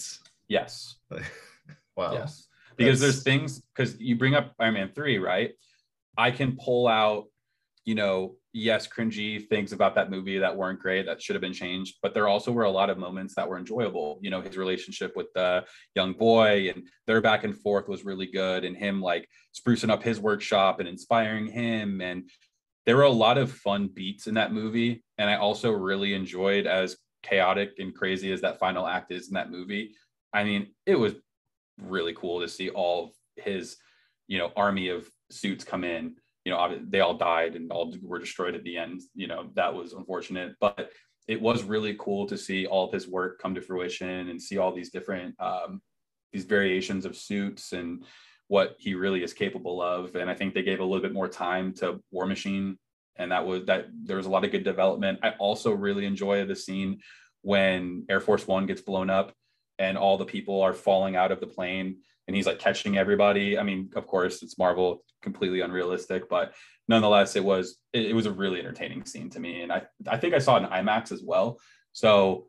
[0.48, 0.96] yes,
[1.96, 2.48] wow, yes.
[2.76, 5.52] because there's things because you bring up Iron Man 3, right?
[6.16, 7.26] I can pull out,
[7.84, 11.54] you know, yes, cringy things about that movie that weren't great, that should have been
[11.54, 14.18] changed, but there also were a lot of moments that were enjoyable.
[14.22, 18.26] You know, his relationship with the young boy and their back and forth was really
[18.26, 22.00] good, and him like sprucing up his workshop and inspiring him.
[22.00, 22.28] And
[22.84, 25.04] there were a lot of fun beats in that movie.
[25.18, 29.34] And I also really enjoyed as chaotic and crazy as that final act is in
[29.34, 29.94] that movie.
[30.32, 31.14] I mean, it was
[31.80, 33.76] really cool to see all his,
[34.28, 36.16] you know, army of suits come in.
[36.44, 39.02] You know, they all died and all were destroyed at the end.
[39.14, 40.90] You know, that was unfortunate, but
[41.28, 44.58] it was really cool to see all of his work come to fruition and see
[44.58, 45.80] all these different um,
[46.32, 48.04] these variations of suits and
[48.48, 50.14] what he really is capable of.
[50.16, 52.78] And I think they gave a little bit more time to War Machine,
[53.16, 53.86] and that was that.
[54.04, 55.20] There was a lot of good development.
[55.22, 57.00] I also really enjoy the scene
[57.42, 59.32] when Air Force One gets blown up
[59.78, 61.96] and all the people are falling out of the plane
[62.26, 63.58] and he's like catching everybody.
[63.58, 66.54] I mean, of course, it's Marvel, completely unrealistic, but
[66.88, 70.16] nonetheless, it was it, it was a really entertaining scene to me, and I I
[70.16, 71.58] think I saw it in IMAX as well.
[71.92, 72.46] So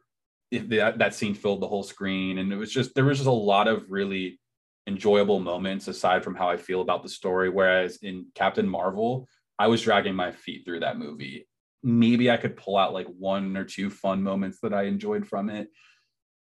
[0.52, 3.32] that that scene filled the whole screen, and it was just there was just a
[3.32, 4.40] lot of really
[4.86, 7.50] enjoyable moments aside from how I feel about the story.
[7.50, 9.28] Whereas in Captain Marvel,
[9.60, 11.48] I was dragging my feet through that movie.
[11.84, 15.50] Maybe I could pull out like one or two fun moments that I enjoyed from
[15.50, 15.70] it,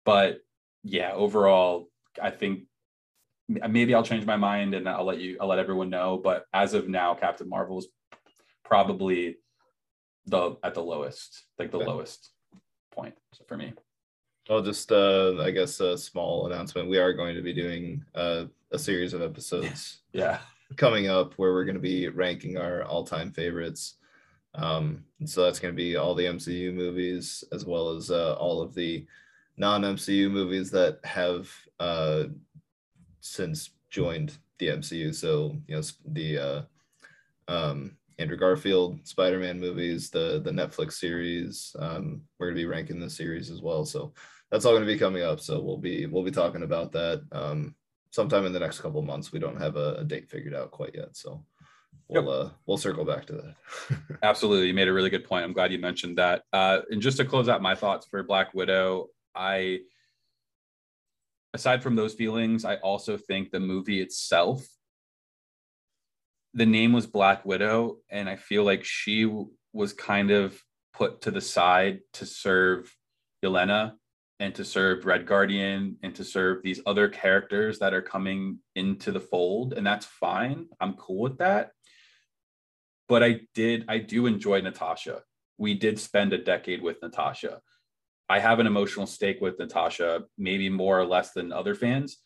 [0.04, 0.38] but
[0.82, 1.90] yeah, overall,
[2.22, 2.64] I think
[3.48, 6.16] maybe I'll change my mind and I'll let you, I'll let everyone know.
[6.16, 7.88] But as of now, Captain Marvel is
[8.64, 9.36] probably
[10.26, 11.86] the at the lowest, like the okay.
[11.86, 12.30] lowest
[12.92, 13.14] point
[13.46, 13.72] for me.
[14.48, 16.88] Well, just uh, I guess a small announcement.
[16.88, 20.02] We are going to be doing uh, a series of episodes.
[20.12, 20.38] yeah.
[20.74, 23.94] Coming up, where we're going to be ranking our all-time favorites.
[24.54, 28.60] Um, so that's going to be all the MCU movies as well as uh, all
[28.60, 29.06] of the
[29.56, 31.48] non-MCU movies that have
[31.78, 32.24] uh,
[33.20, 35.14] since joined the MCU.
[35.14, 36.62] So you know the uh,
[37.48, 41.74] um, Andrew Garfield Spider-Man movies, the the Netflix series.
[41.78, 43.84] Um, we're gonna be ranking the series as well.
[43.84, 44.12] So
[44.50, 45.40] that's all gonna be coming up.
[45.40, 47.74] So we'll be we'll be talking about that um,
[48.16, 49.30] sometime in the next couple months.
[49.30, 51.14] We don't have a, a, date figured out quite yet.
[51.14, 51.44] So
[52.08, 52.32] we'll yep.
[52.32, 54.18] uh, we'll circle back to that.
[54.22, 55.44] Absolutely, you made a really good point.
[55.44, 56.42] I'm glad you mentioned that.
[56.52, 59.80] Uh, and just to close out my thoughts for Black Widow, I
[61.52, 64.66] aside from those feelings, I also think the movie itself,
[66.54, 69.30] the name was Black Widow, and I feel like she
[69.74, 70.58] was kind of
[70.94, 72.94] put to the side to serve
[73.44, 73.92] Yelena
[74.38, 79.10] and to serve Red Guardian and to serve these other characters that are coming into
[79.10, 79.72] the fold.
[79.72, 80.66] And that's fine.
[80.80, 81.70] I'm cool with that.
[83.08, 85.22] But I did, I do enjoy Natasha.
[85.58, 87.60] We did spend a decade with Natasha.
[88.28, 92.18] I have an emotional stake with Natasha, maybe more or less than other fans.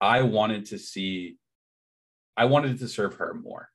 [0.00, 1.36] I wanted to see,
[2.36, 3.70] I wanted to serve her more.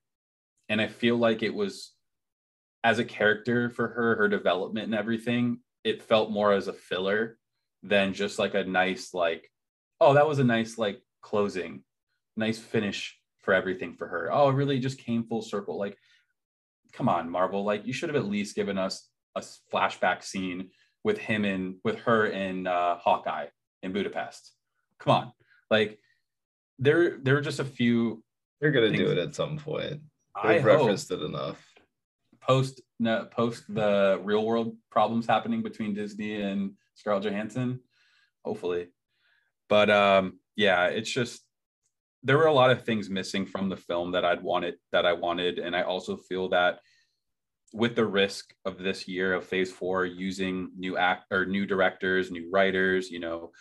[0.69, 1.93] And I feel like it was
[2.83, 7.37] as a character for her, her development and everything, it felt more as a filler
[7.83, 9.49] than just like a nice, like,
[9.99, 11.83] oh, that was a nice, like, closing,
[12.35, 14.29] nice finish for everything for her.
[14.31, 15.77] Oh, it really just came full circle.
[15.77, 15.97] Like,
[16.93, 17.63] come on, Marvel.
[17.63, 20.69] Like, you should have at least given us a flashback scene
[21.03, 23.47] with him and with her in uh, Hawkeye
[23.81, 24.53] in Budapest.
[24.99, 25.31] Come on,
[25.69, 25.99] like
[26.79, 28.23] there there are just a few.
[28.59, 30.01] They're gonna do it at some point.
[30.43, 31.63] They've I referenced it enough.
[32.41, 37.79] Post no, post the real world problems happening between Disney and Scarlett Johansson,
[38.45, 38.87] hopefully.
[39.69, 41.41] But um, yeah, it's just
[42.23, 45.13] there were a lot of things missing from the film that I'd wanted that I
[45.13, 46.79] wanted, and I also feel that
[47.73, 52.31] with the risk of this year of phase four using new act or new directors
[52.31, 53.51] new writers you know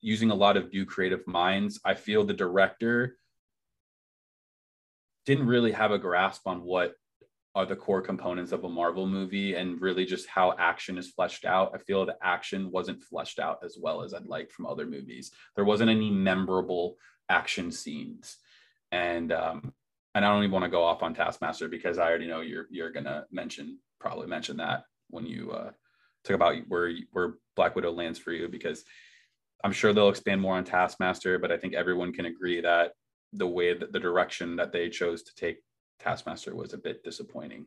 [0.00, 3.16] using a lot of new creative minds i feel the director
[5.24, 6.94] didn't really have a grasp on what
[7.56, 11.46] are the core components of a marvel movie and really just how action is fleshed
[11.46, 11.72] out.
[11.74, 15.32] I feel the action wasn't fleshed out as well as i'd like from other movies.
[15.56, 16.98] There wasn't any memorable
[17.30, 18.36] action scenes.
[18.92, 19.72] And um,
[20.14, 22.66] and I don't even want to go off on Taskmaster because I already know you're
[22.70, 25.70] you're gonna mention probably mention that when you uh,
[26.24, 28.84] talk about where where Black Widow lands for you because
[29.64, 32.92] I'm sure they'll expand more on Taskmaster, but I think everyone can agree that
[33.32, 35.58] the way that the direction that they chose to take
[35.98, 37.66] Taskmaster was a bit disappointing.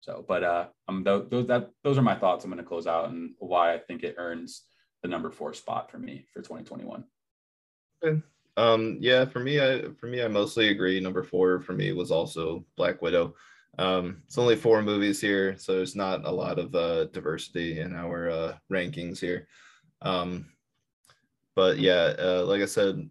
[0.00, 2.44] So, but uh, um, those that those are my thoughts.
[2.44, 4.62] I'm going to close out and why I think it earns
[5.02, 7.04] the number four spot for me for 2021.
[8.04, 8.20] Okay.
[8.56, 10.98] Um, yeah, for me, I for me, I mostly agree.
[10.98, 13.34] Number four for me was also Black Widow.
[13.78, 17.94] Um, it's only four movies here, so there's not a lot of uh, diversity in
[17.94, 19.48] our uh, rankings here.
[20.02, 20.46] Um,
[21.54, 23.08] but yeah, uh, like I said,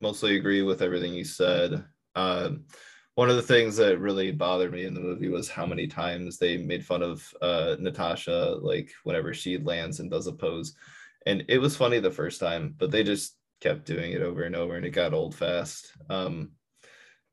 [0.00, 1.84] mostly agree with everything you said.
[2.14, 2.66] Um,
[3.16, 6.36] one of the things that really bothered me in the movie was how many times
[6.36, 10.74] they made fun of uh, Natasha, like whenever she lands and does a pose.
[11.24, 14.54] And it was funny the first time, but they just kept doing it over and
[14.54, 15.92] over and it got old fast.
[16.10, 16.50] Um,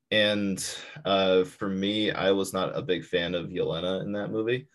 [0.09, 0.65] and
[1.03, 4.69] uh, for me, I was not a big fan of Yelena in that movie.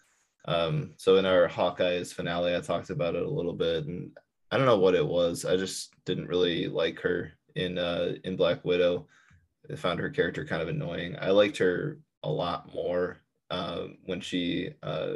[0.45, 4.11] Um, so in our Hawkeyes finale, I talked about it a little bit, and
[4.51, 5.47] I don't know what it was.
[5.47, 9.07] I just didn't really like her in uh, in Black Widow.
[9.71, 11.17] I found her character kind of annoying.
[11.21, 13.19] I liked her a lot more
[13.51, 15.15] uh, when she uh,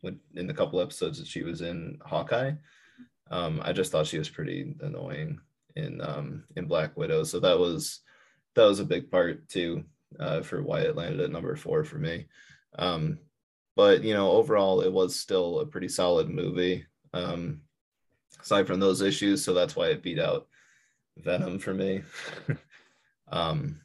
[0.00, 2.52] when in the couple episodes that she was in Hawkeye.
[3.30, 5.40] Um, I just thought she was pretty annoying
[5.76, 7.24] in um, in Black Widow.
[7.24, 8.00] So that was
[8.54, 9.84] that was a big part too
[10.18, 12.26] uh, for why it landed at number four for me.
[12.78, 13.18] Um,
[13.76, 16.86] but you know, overall, it was still a pretty solid movie.
[17.12, 17.62] Um,
[18.40, 20.48] aside from those issues, so that's why it beat out
[21.18, 22.02] Venom for me.
[23.28, 23.80] um,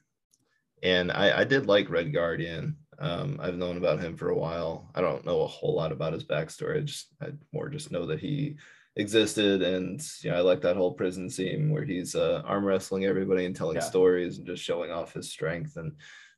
[0.85, 2.77] and I, I did like Red Guardian.
[2.99, 4.91] Um, I've known about him for a while.
[4.93, 6.77] I don't know a whole lot about his backstory.
[6.77, 8.57] I just I more just know that he
[8.95, 13.05] existed, and you know I like that whole prison scene where he's uh, arm wrestling
[13.05, 13.81] everybody and telling yeah.
[13.81, 15.75] stories and just showing off his strength.
[15.77, 15.93] And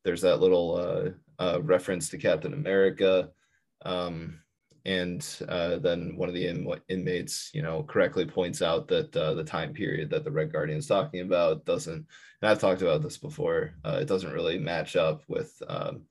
[0.05, 3.29] there's that little uh, uh, reference to Captain America.
[3.83, 4.39] Um,
[4.87, 9.33] and uh, then one of the in- inmates, you know, correctly points out that uh,
[9.33, 12.05] the time period that the Red Guardian is talking about doesn't,
[12.41, 16.03] and I've talked about this before, uh, it doesn't really match up with um,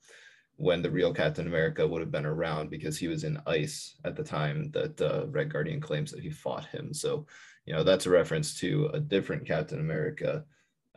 [0.56, 4.14] when the real Captain America would have been around because he was in ice at
[4.14, 6.92] the time that uh, Red Guardian claims that he fought him.
[6.92, 7.26] So,
[7.64, 10.44] you know, that's a reference to a different Captain America,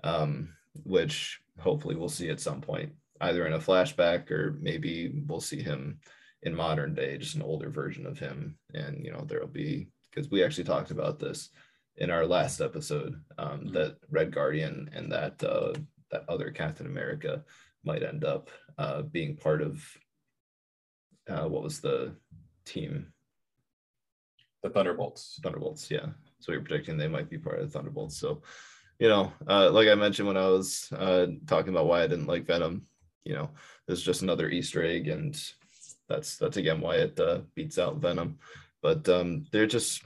[0.04, 0.50] um,
[0.84, 5.62] which hopefully we'll see at some point, either in a flashback or maybe we'll see
[5.62, 6.00] him
[6.44, 8.58] in modern day, just an older version of him.
[8.74, 11.50] And, you know, there'll be, because we actually talked about this
[11.98, 13.74] in our last episode, um, mm-hmm.
[13.74, 15.74] that Red Guardian and that, uh,
[16.12, 17.44] that other Captain America
[17.84, 19.84] might end up uh, being part of
[21.30, 22.16] uh, what was the
[22.66, 23.14] team?
[24.64, 25.40] The Thunderbolts.
[25.44, 26.08] Thunderbolts, yeah.
[26.40, 28.18] So you're predicting they might be part of the Thunderbolts.
[28.18, 28.42] So,
[28.98, 32.28] you know, uh, like I mentioned when I was uh, talking about why I didn't
[32.28, 32.86] like Venom,
[33.24, 33.52] you know,
[33.86, 35.40] there's just another Easter egg, and
[36.10, 38.40] that's that's again why it uh, beats out Venom.
[38.82, 40.04] But um, they're just,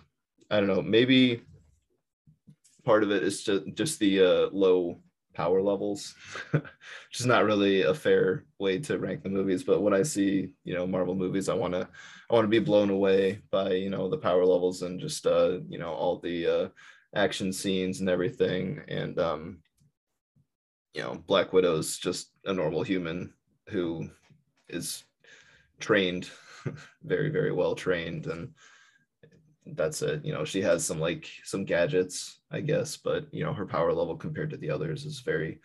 [0.51, 1.41] I don't know, maybe
[2.83, 4.99] part of it is just just the uh, low
[5.33, 6.15] power levels,
[6.51, 9.63] which is not really a fair way to rank the movies.
[9.63, 11.87] But when I see, you know, Marvel movies, I want to,
[12.29, 15.59] I want to be blown away by, you know, the power levels and just, uh,
[15.67, 16.69] you know, all the uh,
[17.15, 18.81] action scenes and everything.
[18.87, 19.59] And, um,
[20.93, 23.33] you know, Black Widow's just a normal human
[23.69, 24.09] who
[24.69, 25.03] is
[25.83, 26.29] trained,
[27.03, 28.25] very, very well trained.
[28.25, 28.53] And
[29.65, 30.25] that's it.
[30.25, 33.91] You know, she has some like some gadgets I guess, but you know, her power
[33.91, 35.59] level compared to the others is very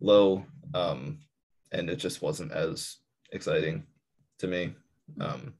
[0.00, 0.44] low.
[0.74, 1.20] Um,
[1.70, 2.96] and it just wasn't as
[3.30, 3.86] exciting
[4.40, 4.74] to me.
[5.20, 5.54] Um,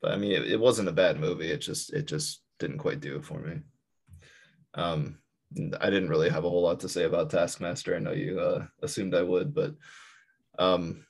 [0.00, 1.50] but I mean, it, it, wasn't a bad movie.
[1.50, 3.60] It just, it just didn't quite do it for me.
[4.74, 5.18] Um,
[5.80, 7.96] I didn't really have a whole lot to say about Taskmaster.
[7.96, 9.74] I know you uh, assumed I would, but
[10.60, 11.04] um,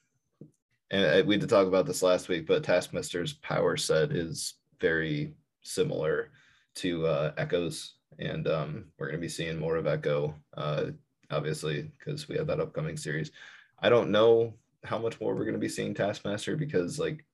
[0.90, 2.46] and we did talk about this last week.
[2.46, 6.30] But Taskmaster's power set is very similar
[6.76, 10.86] to uh, Echo's and um, we're going to be seeing more of Echo, uh,
[11.30, 13.30] obviously, because we have that upcoming series.
[13.78, 17.24] I don't know how much more we're going to be seeing Taskmaster because, like,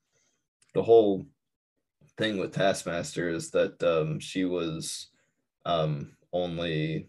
[0.74, 1.26] the whole
[2.16, 5.08] thing with Taskmaster is that um, she was
[5.64, 7.08] um, only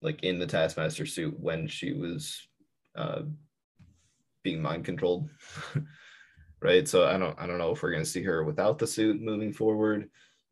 [0.00, 2.48] like in the Taskmaster suit when she was
[2.96, 3.22] uh,
[4.42, 5.28] being mind controlled,
[6.60, 6.86] right?
[6.86, 9.20] So I don't I don't know if we're going to see her without the suit
[9.20, 10.08] moving forward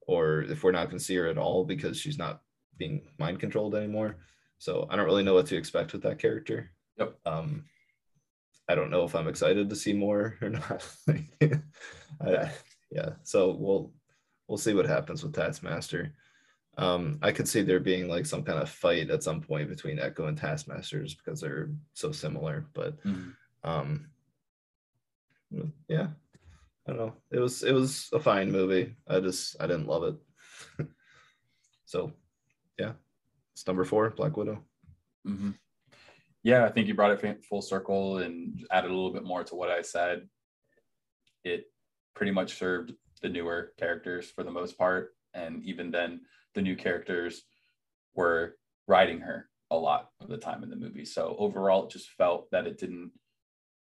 [0.07, 2.43] or if we're not going to see her at all because she's not
[2.79, 4.17] being mind controlled anymore.
[4.59, 6.73] So I don't really know what to expect with that character.
[6.99, 7.17] Yep.
[7.25, 7.65] Um,
[8.69, 10.87] I don't know if I'm excited to see more or not.
[12.21, 12.51] I,
[12.91, 13.11] yeah.
[13.23, 13.93] So we'll
[14.49, 16.13] we'll see what happens with Taskmaster.
[16.79, 19.99] Um, I could see there being like some kind of fight at some point between
[19.99, 22.67] Echo and Taskmasters because they're so similar.
[22.75, 23.31] But mm-hmm.
[23.65, 24.11] Um,
[25.89, 26.09] yeah,
[26.87, 27.13] I don't know.
[27.31, 28.97] It was it was a fine movie.
[29.09, 30.87] I just I didn't love it.
[31.85, 32.13] so,
[32.79, 32.93] yeah,
[33.53, 34.63] it's number four, Black Widow.
[35.27, 35.51] Mm-hmm.
[36.43, 39.55] Yeah, I think you brought it full circle and added a little bit more to
[39.55, 40.27] what I said.
[41.45, 41.67] It
[42.15, 46.21] pretty much served the newer characters for the most part, and even then,
[46.55, 47.43] the new characters
[48.15, 48.57] were
[48.89, 51.05] riding her a lot of the time in the movie.
[51.05, 53.13] So overall, it just felt that it didn't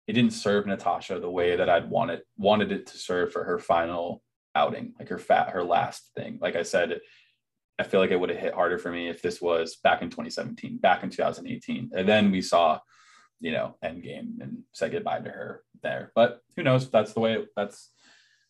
[0.07, 3.59] it didn't serve Natasha the way that I'd wanted wanted it to serve for her
[3.59, 4.21] final
[4.53, 6.37] outing, like her fat her last thing.
[6.41, 6.99] Like I said,
[7.79, 10.09] I feel like it would have hit harder for me if this was back in
[10.09, 11.91] 2017, back in 2018.
[11.93, 12.79] And then we saw,
[13.41, 16.11] you know, Endgame and said goodbye to her there.
[16.15, 16.89] But who knows?
[16.89, 17.91] That's the way it, that's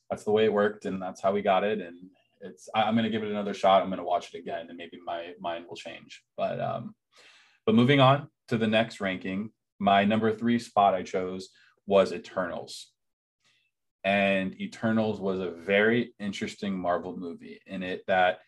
[0.09, 1.79] that's the way it worked, and that's how we got it.
[1.79, 1.95] And
[2.41, 3.81] it's I, am gonna give it another shot.
[3.81, 6.21] I'm gonna watch it again, and maybe my mind will change.
[6.37, 6.95] But um,
[7.65, 9.49] but moving on to the next ranking,
[9.79, 11.49] my number three spot I chose
[11.85, 12.87] was Eternals.
[14.03, 18.39] And Eternals was a very interesting Marvel movie in it that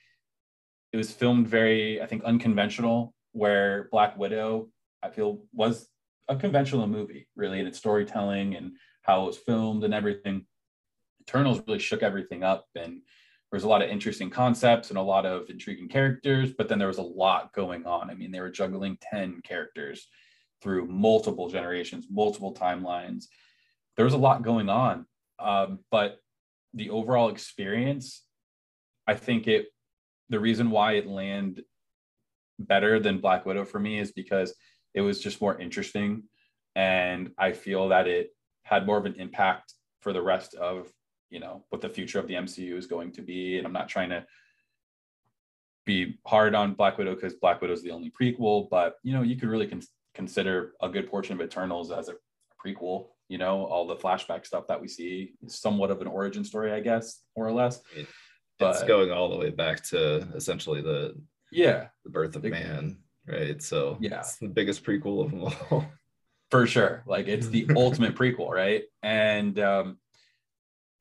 [0.93, 4.69] it was filmed very, I think, unconventional, where Black Widow,
[5.03, 5.87] I feel, was
[6.27, 10.45] a conventional movie, really, in its storytelling and how it was filmed and everything.
[11.21, 13.01] Eternals really shook everything up and
[13.49, 16.79] there was a lot of interesting concepts and a lot of intriguing characters, but then
[16.79, 18.09] there was a lot going on.
[18.09, 20.07] I mean, they were juggling 10 characters
[20.61, 23.25] through multiple generations, multiple timelines.
[23.95, 25.05] There was a lot going on.
[25.39, 26.19] Um, but
[26.73, 28.23] the overall experience,
[29.07, 29.67] I think it,
[30.29, 31.63] the reason why it landed
[32.59, 34.53] better than Black Widow for me is because
[34.93, 36.23] it was just more interesting.
[36.75, 38.31] And I feel that it
[38.63, 40.91] had more of an impact for the rest of
[41.29, 43.57] you know what the future of the MCU is going to be.
[43.57, 44.25] And I'm not trying to
[45.85, 49.21] be hard on Black Widow because Black Widow is the only prequel, but you know
[49.21, 49.81] you could really con-
[50.17, 52.15] consider a good portion of Eternals as a
[52.63, 53.09] prequel.
[53.29, 56.73] You know all the flashback stuff that we see is somewhat of an origin story,
[56.73, 57.81] I guess, more or less.
[57.95, 58.07] It,
[58.57, 61.15] but, it's going all the way back to essentially the
[61.51, 62.97] yeah the birth of man,
[63.27, 63.61] right?
[63.61, 65.85] So yeah, it's the biggest prequel of them all.
[66.49, 68.83] For sure, like it's the ultimate prequel, right?
[69.03, 69.97] And um,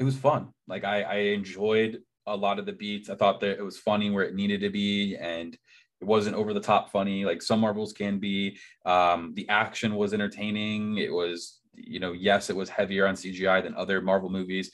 [0.01, 0.49] it was fun.
[0.67, 3.09] Like I, I enjoyed a lot of the beats.
[3.09, 5.57] I thought that it was funny where it needed to be, and
[6.01, 8.59] it wasn't over the top funny like some Marvels can be.
[8.85, 10.99] Um, the action was entertaining.
[10.99, 14.71] It was, you know, yes, it was heavier on CGI than other Marvel movies,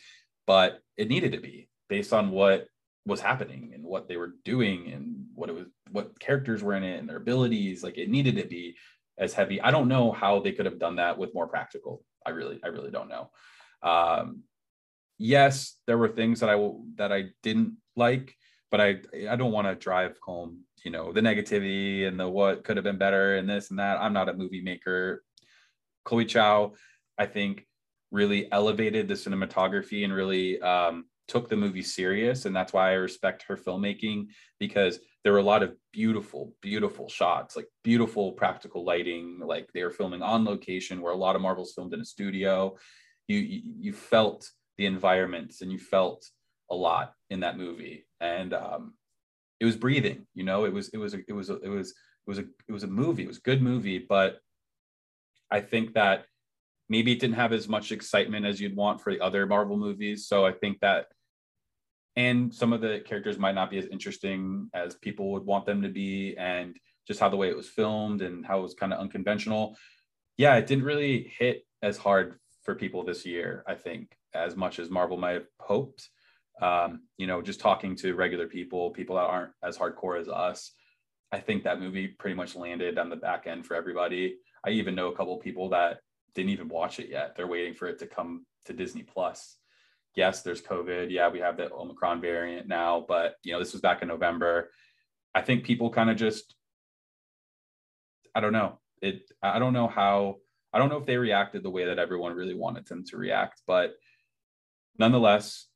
[0.46, 2.66] but it needed to be based on what
[3.06, 6.84] was happening and what they were doing and what it was, what characters were in
[6.84, 7.82] it and their abilities.
[7.82, 8.76] Like it needed to be
[9.18, 9.60] as heavy.
[9.60, 12.02] I don't know how they could have done that with more practical.
[12.26, 13.30] I really, I really don't know.
[13.82, 14.42] Um,
[15.18, 18.34] yes, there were things that I that I didn't like,
[18.70, 22.64] but I I don't want to drive home, you know, the negativity and the what
[22.64, 24.00] could have been better and this and that.
[24.00, 25.22] I'm not a movie maker.
[26.04, 26.72] Chloe Zhao
[27.18, 27.66] I think,
[28.10, 32.94] really elevated the cinematography and really um, took the movie serious, and that's why I
[32.94, 34.26] respect her filmmaking
[34.58, 39.38] because there were a lot of beautiful, beautiful shots, like beautiful practical lighting.
[39.42, 42.76] Like they were filming on location, where a lot of Marvels filmed in a studio.
[43.28, 46.28] You you, you felt the environments and you felt
[46.70, 48.94] a lot in that movie and um,
[49.62, 51.90] it was breathing you know it was it was a, it was a, it was
[51.90, 54.40] it was a it was a movie it was a good movie but
[55.52, 56.24] i think that
[56.88, 60.26] maybe it didn't have as much excitement as you'd want for the other marvel movies
[60.26, 61.06] so i think that
[62.16, 65.80] and some of the characters might not be as interesting as people would want them
[65.80, 68.92] to be and just how the way it was filmed and how it was kind
[68.92, 69.76] of unconventional
[70.38, 72.34] yeah it didn't really hit as hard
[72.64, 76.08] for people this year i think as much as Marvel might have hoped.
[76.60, 80.72] Um, you know, just talking to regular people, people that aren't as hardcore as us,
[81.32, 84.36] I think that movie pretty much landed on the back end for everybody.
[84.64, 86.00] I even know a couple people that
[86.34, 87.34] didn't even watch it yet.
[87.34, 89.56] They're waiting for it to come to Disney Plus.
[90.14, 91.10] Yes, there's COVID.
[91.10, 94.70] Yeah, we have the Omicron variant now, but you know, this was back in November.
[95.34, 96.54] I think people kind of just
[98.34, 98.78] I don't know.
[99.00, 100.36] It I don't know how
[100.72, 103.62] I don't know if they reacted the way that everyone really wanted them to react,
[103.66, 103.94] but
[104.98, 105.66] nonetheless,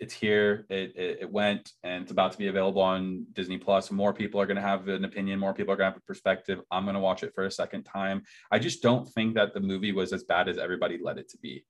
[0.00, 0.64] it's here.
[0.70, 3.90] It, it, it, went and it's about to be available on Disney Plus.
[3.90, 5.38] More people are going to have an opinion.
[5.38, 6.60] More people are going to have a perspective.
[6.70, 8.22] I'm going to watch it for a second time.
[8.50, 11.38] I just don't think that the movie was as bad as everybody led it to
[11.38, 11.66] be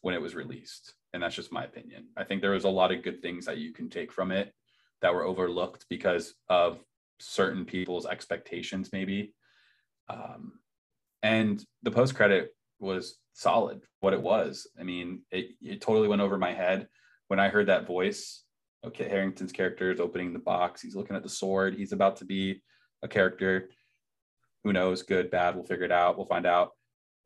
[0.00, 0.94] when it was released.
[1.12, 2.08] And that's just my opinion.
[2.16, 4.52] I think there was a lot of good things that you can take from it
[5.00, 6.80] that were overlooked because of
[7.20, 9.32] certain people's expectations, maybe.
[10.08, 10.54] Um,
[11.22, 14.66] and the post credit was solid what it was.
[14.78, 16.88] I mean, it, it totally went over my head
[17.30, 18.42] when I heard that voice.
[18.84, 20.82] Okay, Harington's character is opening the box.
[20.82, 21.76] He's looking at the sword.
[21.76, 22.60] He's about to be
[23.04, 23.70] a character.
[24.64, 25.02] Who knows?
[25.02, 25.54] Good, bad.
[25.54, 26.16] We'll figure it out.
[26.16, 26.72] We'll find out.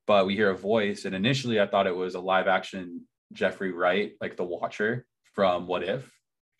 [0.07, 3.72] But we hear a voice, and initially I thought it was a live action Jeffrey
[3.72, 6.11] Wright, like the Watcher from What If.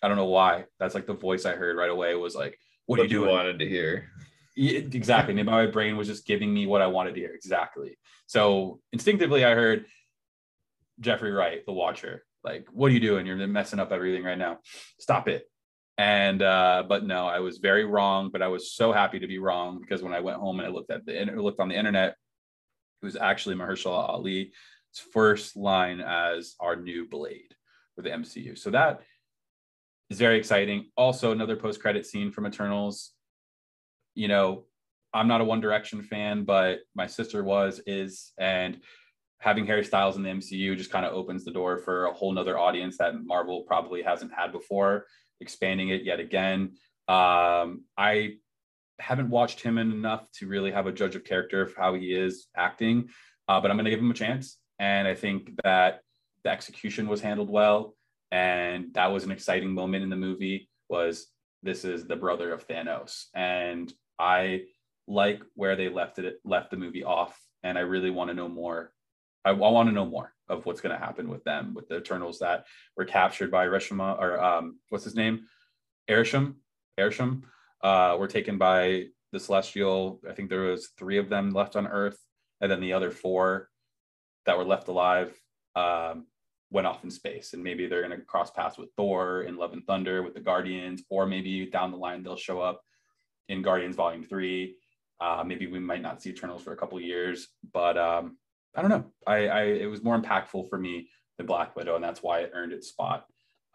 [0.03, 0.64] I don't know why.
[0.80, 3.30] That's like the voice I heard right away was like, "What, what are you doing?"
[3.30, 4.09] Wanted to hear.
[4.57, 5.34] Yeah, exactly.
[5.42, 7.34] my brain was just giving me what I wanted to hear.
[7.34, 7.99] Exactly.
[8.26, 9.84] So instinctively, I heard
[11.01, 12.24] Jeffrey Wright, the Watcher.
[12.45, 13.26] Like, what are you doing?
[13.26, 14.59] You're messing up everything right now.
[14.99, 15.51] Stop it.
[15.97, 18.30] And uh, but no, I was very wrong.
[18.30, 20.70] But I was so happy to be wrong because when I went home and I
[20.70, 22.16] looked at the looked on the internet,
[23.03, 24.53] it was actually Mahershala Ali's
[25.12, 27.55] first line as our new Blade
[27.95, 28.59] for the MCU.
[28.59, 29.01] So that
[30.11, 30.90] is very exciting.
[30.97, 33.12] Also, another post credit scene from Eternals.
[34.14, 34.64] You know,
[35.12, 38.78] I'm not a One Direction fan, but my sister was, is, and
[39.45, 42.32] having Harry Styles in the MCU just kind of opens the door for a whole
[42.32, 45.05] nother audience that Marvel probably hasn't had before,
[45.38, 46.72] expanding it yet again.
[47.09, 48.36] Um, I
[48.99, 52.47] haven't watched him enough to really have a judge of character of how he is
[52.57, 53.11] acting,
[53.47, 54.57] uh, but I'm going to give him a chance.
[54.78, 56.01] And I think that
[56.42, 57.95] the execution was handled well,
[58.32, 60.70] and that was an exciting moment in the movie.
[60.88, 61.26] Was
[61.62, 64.62] this is the brother of Thanos, and I
[65.07, 68.49] like where they left it left the movie off, and I really want to know
[68.49, 68.95] more.
[69.45, 71.97] I, I want to know more of what's going to happen with them, with the
[71.97, 72.66] Eternals that
[72.97, 75.47] were captured by Reshima or um, what's his name,
[76.09, 76.55] Arishem,
[76.99, 77.42] Arishem,
[77.82, 80.20] uh, were taken by the Celestial.
[80.28, 82.18] I think there was three of them left on Earth,
[82.61, 83.68] and then the other four
[84.47, 85.34] that were left alive
[85.74, 86.26] um,
[86.70, 87.53] went off in space.
[87.53, 90.40] And maybe they're going to cross paths with Thor in Love and Thunder with the
[90.40, 92.82] Guardians, or maybe down the line they'll show up
[93.49, 94.76] in Guardians Volume Three.
[95.20, 98.36] Uh, maybe we might not see Eternals for a couple years, but um,
[98.75, 99.05] I don't know.
[99.27, 102.53] I, I, it was more impactful for me than Black Widow, and that's why it
[102.55, 103.27] earned its spot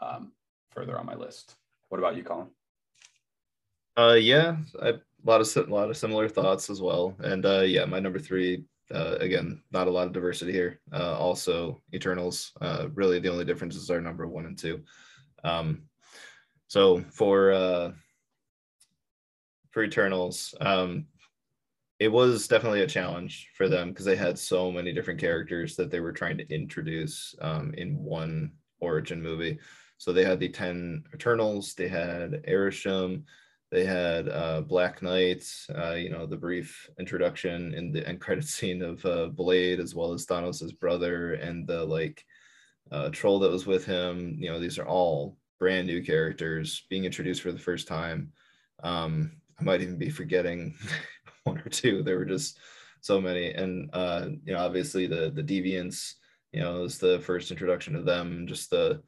[0.02, 0.32] um,
[0.72, 1.56] further on my list.
[1.89, 2.47] What about you, Colin?
[3.97, 7.62] Uh, yeah, I, a lot of a lot of similar thoughts as well, and uh,
[7.62, 8.66] yeah, my number three.
[8.91, 10.80] Uh, again, not a lot of diversity here.
[10.91, 12.54] Uh, also, Eternals.
[12.60, 14.82] Uh, really, the only differences are number one and two.
[15.43, 15.84] Um,
[16.66, 17.91] so for uh,
[19.70, 21.06] for Eternals, um,
[22.00, 25.91] it was definitely a challenge for them because they had so many different characters that
[25.91, 29.60] they were trying to introduce um, in one origin movie.
[29.97, 33.24] So they had the 10 Eternals, they had Arishem,
[33.70, 35.43] they had uh, Black Knight,
[35.78, 39.93] uh, you know, the brief introduction in the end credit scene of uh, Blade, as
[39.93, 42.24] well as Thanos' brother and the like
[42.91, 44.38] uh, troll that was with him.
[44.39, 48.32] You know, these are all brand new characters being introduced for the first time.
[48.82, 50.76] Um, I might even be forgetting
[51.50, 52.04] one or two.
[52.04, 52.58] There were just
[53.02, 56.14] so many, and uh, you know, obviously the the deviants.
[56.52, 58.47] You know, was the first introduction of them.
[58.47, 59.04] Just the,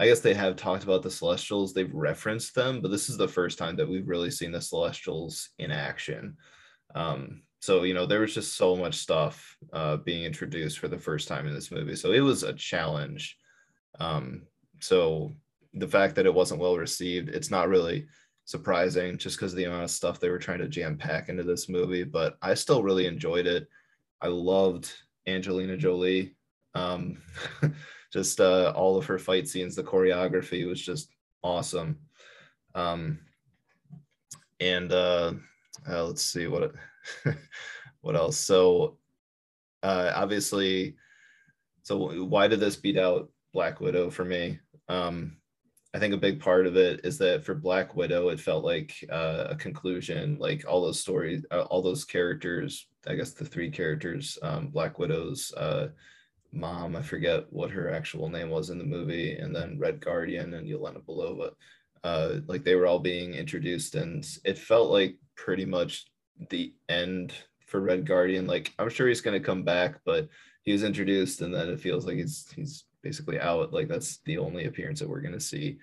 [0.00, 1.74] I guess they have talked about the Celestials.
[1.74, 5.50] They've referenced them, but this is the first time that we've really seen the Celestials
[5.58, 6.38] in action.
[6.94, 10.98] Um, so you know, there was just so much stuff uh, being introduced for the
[10.98, 11.96] first time in this movie.
[11.96, 13.36] So it was a challenge.
[14.00, 14.42] Um,
[14.80, 15.32] so
[15.74, 18.06] the fact that it wasn't well received, it's not really
[18.48, 21.42] surprising just because of the amount of stuff they were trying to jam pack into
[21.42, 22.02] this movie.
[22.02, 23.68] But I still really enjoyed it.
[24.22, 24.90] I loved
[25.26, 26.34] Angelina Jolie.
[26.74, 27.18] Um,
[28.10, 31.10] just uh, all of her fight scenes, the choreography was just
[31.42, 31.98] awesome.
[32.74, 33.18] Um,
[34.60, 35.34] and uh,
[35.86, 36.72] uh, let's see what
[38.00, 38.38] what else.
[38.38, 38.96] So
[39.82, 40.96] uh, obviously,
[41.82, 44.58] so why did this beat out Black Widow for me?
[44.88, 45.36] Um,
[45.94, 48.94] I think a big part of it is that for Black Widow, it felt like
[49.10, 52.86] uh, a conclusion, like all those stories, uh, all those characters.
[53.06, 55.88] I guess the three characters, um, Black Widow's uh,
[56.52, 60.54] mom, I forget what her actual name was in the movie, and then Red Guardian
[60.54, 61.52] and Yelena Belova.
[62.04, 66.06] Uh, like they were all being introduced, and it felt like pretty much
[66.50, 67.32] the end
[67.66, 68.46] for Red Guardian.
[68.46, 70.28] Like I'm sure he's going to come back, but
[70.64, 73.72] he was introduced, and then it feels like he's he's basically out.
[73.72, 75.78] Like that's the only appearance that we're gonna see.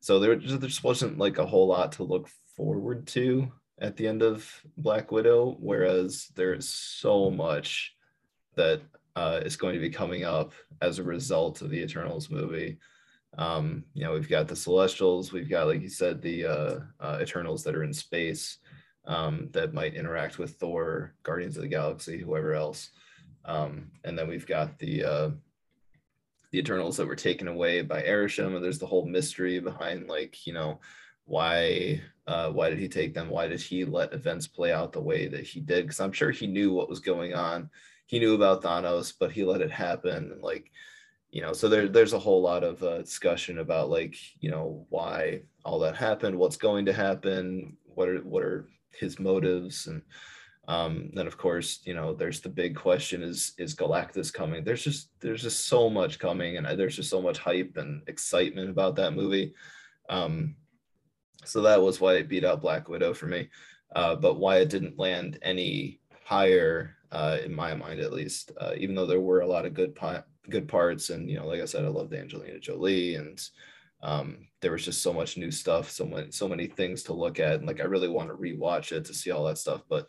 [0.00, 3.50] So there just, there just wasn't like a whole lot to look forward to
[3.80, 7.94] at the end of Black Widow, whereas there's so much
[8.56, 8.82] that
[9.16, 10.52] uh, is going to be coming up
[10.82, 12.78] as a result of the Eternals movie.
[13.38, 17.18] Um, you know, we've got the Celestials, we've got, like you said, the uh, uh,
[17.20, 18.58] Eternals that are in space
[19.06, 22.90] um, that might interact with Thor, Guardians of the Galaxy, whoever else.
[23.44, 25.30] Um, and then we've got the uh,
[26.50, 30.46] the Eternals that were taken away by Arishem, and there's the whole mystery behind like
[30.46, 30.80] you know
[31.24, 33.28] why uh, why did he take them?
[33.28, 35.84] Why did he let events play out the way that he did?
[35.84, 37.70] Because I'm sure he knew what was going on.
[38.06, 40.32] He knew about Thanos, but he let it happen.
[40.32, 40.70] And like
[41.30, 44.86] you know, so there there's a whole lot of uh, discussion about like you know
[44.88, 50.02] why all that happened, what's going to happen, what are what are his motives and
[50.70, 54.62] um, then of course, you know, there's the big question: is is Galactus coming?
[54.62, 58.70] There's just there's just so much coming, and there's just so much hype and excitement
[58.70, 59.52] about that movie.
[60.08, 60.54] Um,
[61.44, 63.48] so that was why it beat out Black Widow for me.
[63.96, 68.74] Uh, but why it didn't land any higher, uh, in my mind at least, uh,
[68.76, 69.98] even though there were a lot of good
[70.48, 73.42] good parts, and you know, like I said, I loved Angelina Jolie, and
[74.04, 77.40] um, there was just so much new stuff, so many so many things to look
[77.40, 80.06] at, and like I really want to rewatch it to see all that stuff, but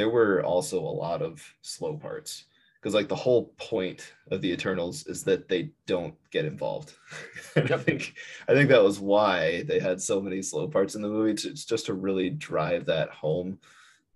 [0.00, 2.46] there were also a lot of slow parts
[2.80, 6.94] because like the whole point of the Eternals is that they don't get involved.
[7.56, 8.14] I think
[8.48, 11.52] I think that was why they had so many slow parts in the movie to
[11.52, 13.58] just to really drive that home.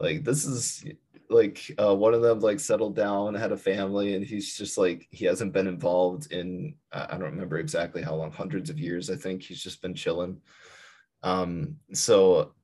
[0.01, 0.87] Like this is
[1.29, 5.07] like uh, one of them like settled down, had a family, and he's just like
[5.11, 9.11] he hasn't been involved in I don't remember exactly how long, hundreds of years.
[9.11, 10.41] I think he's just been chilling.
[11.23, 12.55] Um, so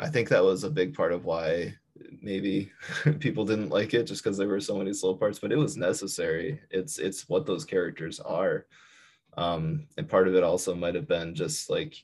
[0.00, 1.74] I think that was a big part of why
[2.20, 2.72] maybe
[3.18, 5.76] people didn't like it just because there were so many slow parts, but it was
[5.76, 6.60] necessary.
[6.70, 8.66] It's it's what those characters are.
[9.36, 11.94] Um, and part of it also might have been just like,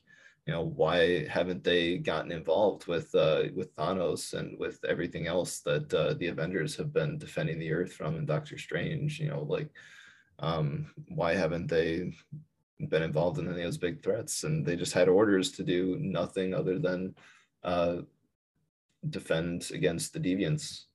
[0.45, 5.59] you know, why haven't they gotten involved with uh, with Thanos and with everything else
[5.61, 9.19] that uh, the Avengers have been defending the Earth from and Doctor Strange?
[9.19, 9.69] You know, like,
[10.39, 12.13] um, why haven't they
[12.89, 14.43] been involved in any of those big threats?
[14.43, 17.15] And they just had orders to do nothing other than
[17.63, 17.97] uh,
[19.09, 20.85] defend against the deviants.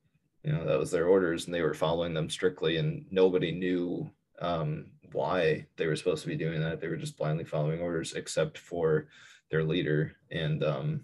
[0.43, 4.11] You know, that was their orders and they were following them strictly and nobody knew
[4.41, 6.81] um, why they were supposed to be doing that.
[6.81, 9.09] They were just blindly following orders except for
[9.51, 10.17] their leader.
[10.31, 11.03] And um,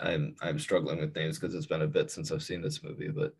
[0.00, 3.08] I'm I'm struggling with names because it's been a bit since I've seen this movie,
[3.08, 3.34] but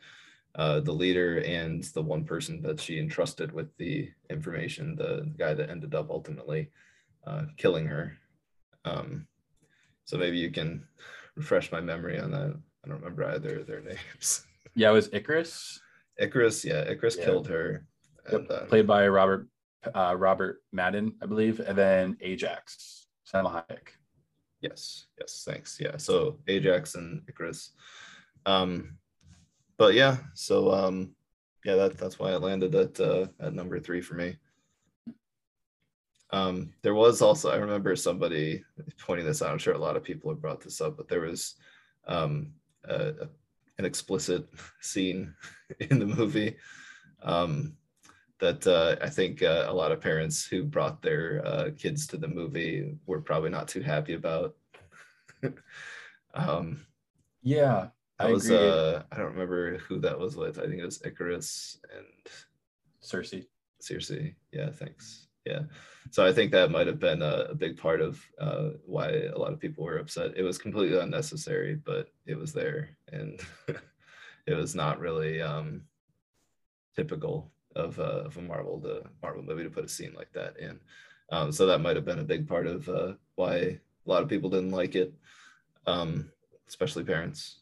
[0.55, 5.55] uh, the leader and the one person that she entrusted with the information, the, guy
[5.55, 6.71] that ended up ultimately
[7.27, 8.19] uh, killing her.
[8.85, 9.27] Um,
[10.05, 10.87] so maybe you can
[11.37, 12.55] refresh my memory on that.
[12.85, 14.45] I don't remember either of their names.
[14.75, 15.81] Yeah, it was Icarus.
[16.19, 17.25] Icarus, yeah, Icarus yeah.
[17.25, 17.87] killed her.
[18.27, 19.49] And, uh, Played by Robert
[19.95, 23.89] uh, Robert Madden, I believe, and then Ajax, Salma Hayek.
[24.61, 25.79] Yes, yes, thanks.
[25.81, 27.73] Yeah, so Ajax and Icarus.
[28.47, 28.99] Um,
[29.77, 31.15] but yeah, so um,
[31.65, 34.37] yeah, that, that's why it landed at uh, at number three for me.
[36.33, 38.65] Um, there was also, I remember somebody
[38.99, 39.51] pointing this out.
[39.51, 41.57] I'm sure a lot of people have brought this up, but there was
[42.07, 42.53] um,
[42.85, 43.29] a, a,
[43.79, 44.49] an explicit
[44.81, 45.35] scene
[45.81, 46.57] in the movie
[47.23, 47.77] um,
[48.41, 52.17] that uh, I think uh, a lot of parents who brought their uh, kids to
[52.17, 54.57] the movie were probably not too happy about.
[56.35, 56.87] um,
[57.43, 58.51] yeah, I was.
[58.51, 60.59] Uh, I don't remember who that was with.
[60.59, 62.07] I think it was Icarus and
[63.03, 63.47] Sersi.
[63.81, 64.35] Sersi.
[64.53, 65.63] Yeah, thanks yeah.
[66.11, 69.39] So i think that might have been a, a big part of uh, why a
[69.39, 70.37] lot of people were upset.
[70.37, 73.41] It was completely unnecessary but it was there and
[74.47, 75.83] it was not really um,
[76.95, 80.59] typical of, uh, of a marvel the marvel movie to put a scene like that
[80.59, 80.79] in.
[81.31, 84.29] Um, so that might have been a big part of uh, why a lot of
[84.29, 85.15] people didn't like it.
[85.87, 86.31] Um,
[86.69, 87.59] especially parents.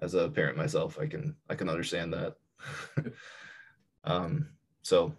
[0.00, 2.36] As a parent myself i can i can understand that.
[4.04, 4.48] Um,
[4.82, 5.14] so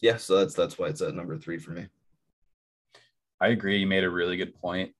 [0.00, 1.86] yeah, so that's that's why it's at number three for me.
[3.40, 3.78] I agree.
[3.78, 4.92] You made a really good point.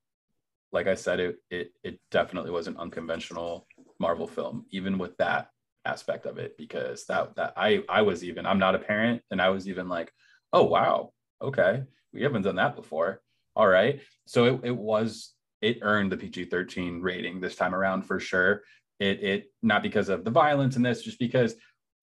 [0.72, 3.66] Like I said, it it it definitely was an unconventional
[3.98, 5.48] Marvel film, even with that
[5.84, 9.40] aspect of it, because that that I I was even I'm not a parent, and
[9.40, 10.12] I was even like,
[10.53, 11.82] oh wow, okay,
[12.12, 13.22] we haven't done that before.
[13.57, 18.20] All right, so it it was it earned the PG-13 rating this time around for
[18.20, 18.62] sure.
[18.98, 21.55] It it not because of the violence in this, just because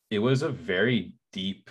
[0.09, 1.69] it was a very deep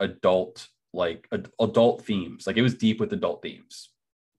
[0.00, 1.28] adult like
[1.60, 2.46] adult themes.
[2.46, 3.90] Like it was deep with adult themes.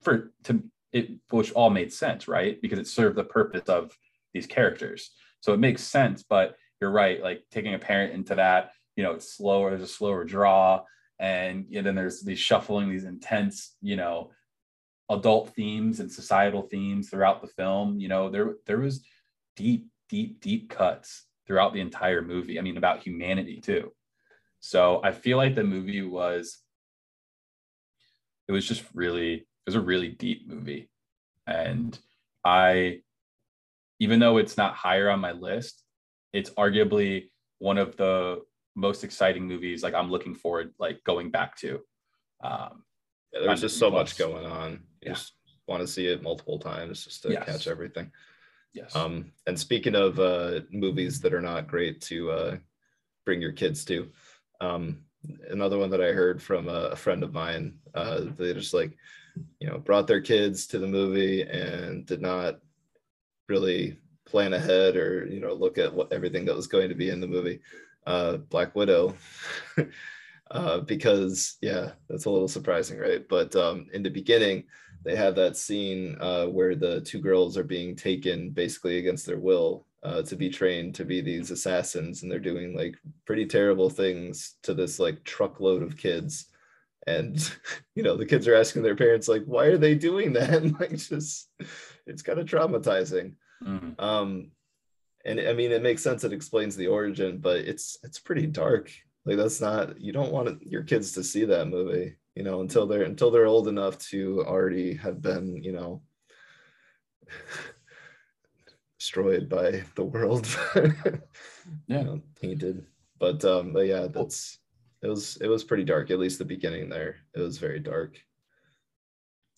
[0.01, 2.61] For to it which all made sense right?
[2.61, 3.97] Because it served the purpose of
[4.33, 5.11] these characters.
[5.41, 9.13] So it makes sense but you're right like taking a parent into that you know
[9.13, 10.81] it's slower there's a slower draw
[11.19, 14.31] and, and then there's these shuffling these intense you know
[15.09, 17.99] adult themes and societal themes throughout the film.
[17.99, 19.05] You know there there was
[19.55, 22.59] deep deep deep cuts throughout the entire movie.
[22.59, 23.91] I mean about humanity too
[24.61, 26.59] so I feel like the movie was,
[28.47, 30.89] it was just really, it was a really deep movie.
[31.45, 31.97] And
[32.45, 33.01] I,
[33.99, 35.83] even though it's not higher on my list,
[36.31, 38.41] it's arguably one of the
[38.75, 41.81] most exciting movies like I'm looking forward like going back to.
[42.43, 42.83] Um,
[43.33, 44.11] yeah, there's just so plus.
[44.11, 44.71] much going on.
[45.01, 45.13] You yeah.
[45.13, 45.33] just
[45.67, 47.45] want to see it multiple times just to yes.
[47.45, 48.11] catch everything.
[48.73, 48.95] Yes.
[48.95, 52.57] Um, and speaking of uh, movies that are not great to uh,
[53.25, 54.09] bring your kids to,
[54.61, 55.03] um,
[55.49, 58.95] another one that I heard from a, friend of mine, uh, they just like,
[59.59, 62.59] you know, brought their kids to the movie and did not
[63.49, 67.09] really plan ahead or you know look at what everything that was going to be
[67.09, 67.59] in the movie.
[68.07, 69.15] Uh, Black Widow.
[70.51, 73.27] uh, because yeah, that's a little surprising, right?
[73.27, 74.65] But um, in the beginning,
[75.03, 79.39] they have that scene uh, where the two girls are being taken basically against their
[79.39, 82.95] will uh, to be trained to be these assassins and they're doing like
[83.25, 86.47] pretty terrible things to this like truckload of kids
[87.07, 87.51] and
[87.95, 90.79] you know the kids are asking their parents like why are they doing that and
[90.79, 91.49] like just
[92.07, 93.33] it's kind of traumatizing
[93.63, 94.03] mm-hmm.
[94.03, 94.51] um
[95.25, 96.23] and I mean it makes sense.
[96.23, 98.91] It explains the origin, but it's it's pretty dark.
[99.25, 102.87] Like that's not you don't want your kids to see that movie, you know, until
[102.87, 106.01] they're until they're old enough to already have been, you know,
[109.01, 110.47] destroyed by the world.
[110.75, 110.83] yeah,
[111.87, 112.85] you know, tainted.
[113.19, 114.59] But um, but yeah, that's
[115.01, 116.11] it was it was pretty dark.
[116.11, 118.19] At least the beginning there, it was very dark.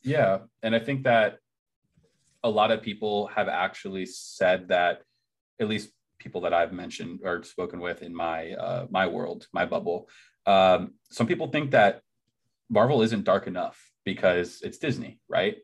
[0.02, 1.40] Yeah, and I think that
[2.44, 5.02] a lot of people have actually said that,
[5.60, 9.66] at least people that I've mentioned or spoken with in my uh, my world, my
[9.66, 10.10] bubble,
[10.46, 12.02] um, some people think that
[12.70, 15.58] Marvel isn't dark enough because it's Disney, right?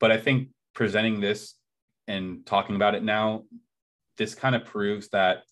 [0.00, 1.54] But I think presenting this
[2.08, 3.44] and talking about it now,
[4.18, 5.42] this kind of proves that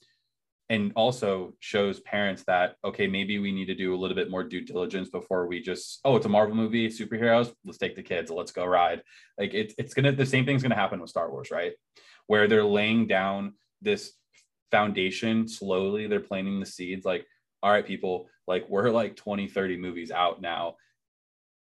[0.71, 4.43] and also shows parents that okay maybe we need to do a little bit more
[4.43, 8.31] due diligence before we just oh it's a marvel movie superheroes let's take the kids
[8.31, 9.03] let's go ride.
[9.39, 11.73] Like it, it's gonna the same thing's gonna happen with star wars right?
[12.29, 14.15] Where they're laying down this
[14.71, 17.27] foundation slowly they're planting the seeds like
[17.63, 20.77] all right people like we're like 20 30 movies out now.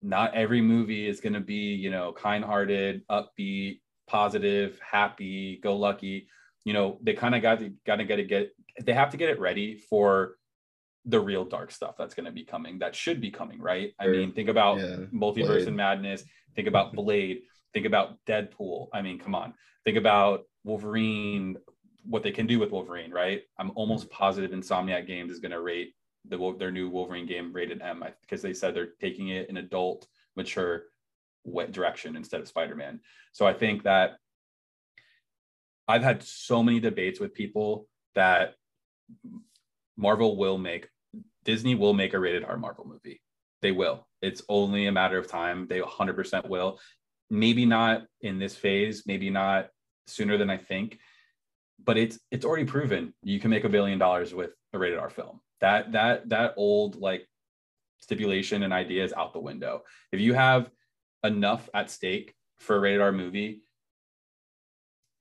[0.01, 6.27] Not every movie is going to be you know kind-hearted upbeat positive happy go lucky
[6.65, 8.51] you know they kind of got to got to get it get
[8.81, 10.35] they have to get it ready for
[11.05, 13.93] the real dark stuff that's going to be coming that should be coming right?
[13.99, 14.97] I mean think about yeah.
[15.13, 15.67] multiverse blade.
[15.67, 16.23] and madness
[16.55, 17.41] think about blade
[17.73, 19.53] think about deadpool i mean come on.
[19.85, 21.57] Think about wolverine
[22.05, 23.41] what they can do with wolverine right?
[23.59, 24.11] I'm almost mm.
[24.11, 25.93] positive insomniac games is going to rate
[26.29, 30.07] the, their new wolverine game rated m because they said they're taking it in adult
[30.37, 30.83] mature
[31.71, 32.99] direction instead of spider-man
[33.31, 34.17] so i think that
[35.87, 38.55] i've had so many debates with people that
[39.97, 40.87] Marvel will make
[41.43, 43.21] Disney will make a rated R Marvel movie.
[43.61, 44.07] They will.
[44.21, 45.67] It's only a matter of time.
[45.67, 46.79] They 100% will.
[47.29, 49.69] Maybe not in this phase, maybe not
[50.07, 50.99] sooner than I think,
[51.83, 55.09] but it's it's already proven you can make a billion dollars with a rated R
[55.09, 55.39] film.
[55.61, 57.27] That that that old like
[57.99, 59.83] stipulation and idea is out the window.
[60.11, 60.69] If you have
[61.23, 63.63] enough at stake for a rated R movie,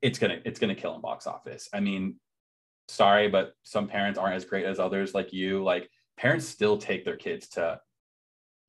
[0.01, 1.69] it's gonna it's gonna kill in box office.
[1.73, 2.17] I mean,
[2.89, 5.63] sorry, but some parents aren't as great as others like you.
[5.63, 7.81] Like parents still take their kids to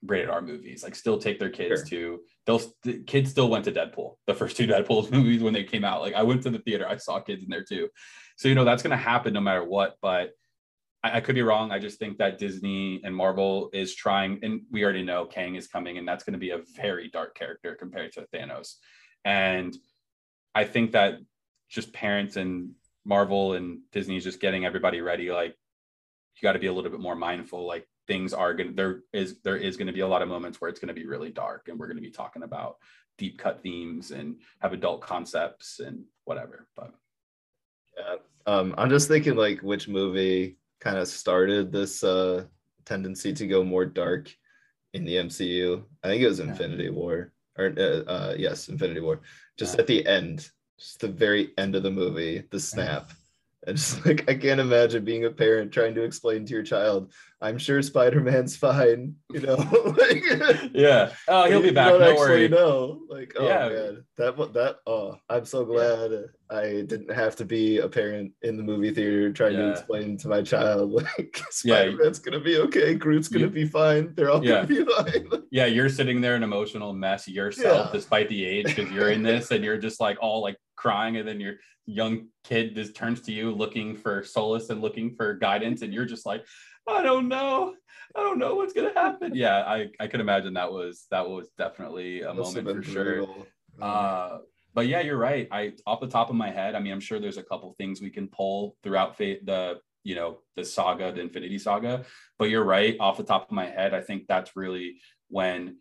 [0.05, 1.85] rated R movies, like still take their kids sure.
[1.85, 5.63] to they'll the kids still went to Deadpool, the first two Deadpool movies when they
[5.63, 6.01] came out.
[6.01, 7.89] Like I went to the theater, I saw kids in there too.
[8.37, 9.95] So you know that's gonna happen no matter what.
[10.01, 10.31] But
[11.03, 11.71] I, I could be wrong.
[11.71, 15.67] I just think that Disney and Marvel is trying, and we already know Kang is
[15.67, 18.75] coming, and that's gonna be a very dark character compared to Thanos.
[19.25, 19.77] And
[20.55, 21.19] I think that
[21.69, 22.71] just parents and
[23.05, 25.31] Marvel and Disney is just getting everybody ready.
[25.31, 25.55] Like
[26.35, 27.65] you got to be a little bit more mindful.
[27.65, 30.27] Like things are going to there is there is going to be a lot of
[30.27, 32.77] moments where it's going to be really dark, and we're going to be talking about
[33.17, 36.67] deep cut themes and have adult concepts and whatever.
[36.75, 36.93] But
[37.97, 42.43] yeah, um, I'm just thinking like which movie kind of started this uh,
[42.85, 44.29] tendency to go more dark
[44.93, 45.83] in the MCU.
[46.03, 46.89] I think it was Infinity yeah.
[46.91, 49.21] War, or uh, uh, yes, Infinity War.
[49.57, 49.81] Just yeah.
[49.81, 53.11] at the end, just the very end of the movie, the snap.
[53.67, 57.13] And just like I can't imagine being a parent trying to explain to your child,
[57.41, 59.55] I'm sure Spider-Man's fine, you know.
[59.97, 60.23] like,
[60.73, 61.13] yeah.
[61.29, 61.89] Oh, he'll be back.
[61.89, 62.47] Don't no actually worry.
[62.49, 63.01] know.
[63.07, 63.69] Like, oh yeah.
[63.69, 66.19] man, that that oh, I'm so glad yeah.
[66.49, 69.59] I didn't have to be a parent in the movie theater trying yeah.
[69.59, 74.13] to explain to my child like Spider-Man's gonna be okay, Groot's gonna you, be fine.
[74.15, 75.43] They're all gonna be fine.
[75.51, 79.51] yeah, you're sitting there an emotional mess yourself, despite the age, because you're in this
[79.51, 81.55] and you're just like all like crying, and then your
[81.85, 86.05] young kid just turns to you looking for solace and looking for guidance, and you're
[86.05, 86.45] just like
[86.87, 87.75] I don't know.
[88.15, 89.31] I don't know what's gonna happen.
[89.35, 93.27] Yeah, I, I could imagine that was that was definitely a moment for sure.
[93.81, 94.39] Uh,
[94.73, 95.47] but yeah, you're right.
[95.51, 98.01] I off the top of my head, I mean, I'm sure there's a couple things
[98.01, 102.05] we can pull throughout the you know the saga, the Infinity Saga.
[102.37, 102.97] But you're right.
[102.99, 104.97] Off the top of my head, I think that's really
[105.29, 105.77] when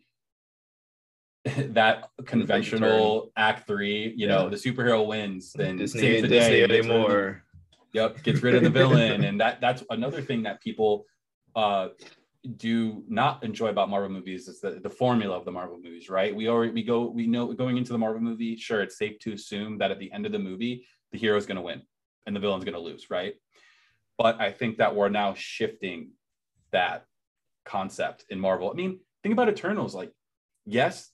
[1.73, 4.35] that conventional act three, you yeah.
[4.35, 6.79] know, the superhero wins, then Disney, saves the Disney day.
[6.79, 7.43] Anymore.
[7.93, 11.05] Yep, gets rid of the villain, and that that's another thing that people
[11.55, 11.89] uh,
[12.57, 16.35] do not enjoy about Marvel movies is the, the formula of the Marvel movies, right?
[16.35, 19.33] We already we go we know going into the Marvel movie, sure, it's safe to
[19.33, 21.83] assume that at the end of the movie, the hero is going to win
[22.25, 23.35] and the villain's going to lose, right?
[24.17, 26.11] But I think that we're now shifting
[26.71, 27.05] that
[27.65, 28.69] concept in Marvel.
[28.69, 29.95] I mean, think about Eternals.
[29.95, 30.11] Like,
[30.65, 31.09] yes,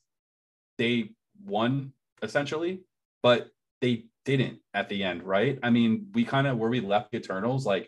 [0.80, 1.11] they
[1.45, 2.82] won essentially,
[3.21, 3.49] but
[3.82, 5.59] they didn't at the end, right?
[5.61, 7.88] I mean, we kind of where we left Eternals, like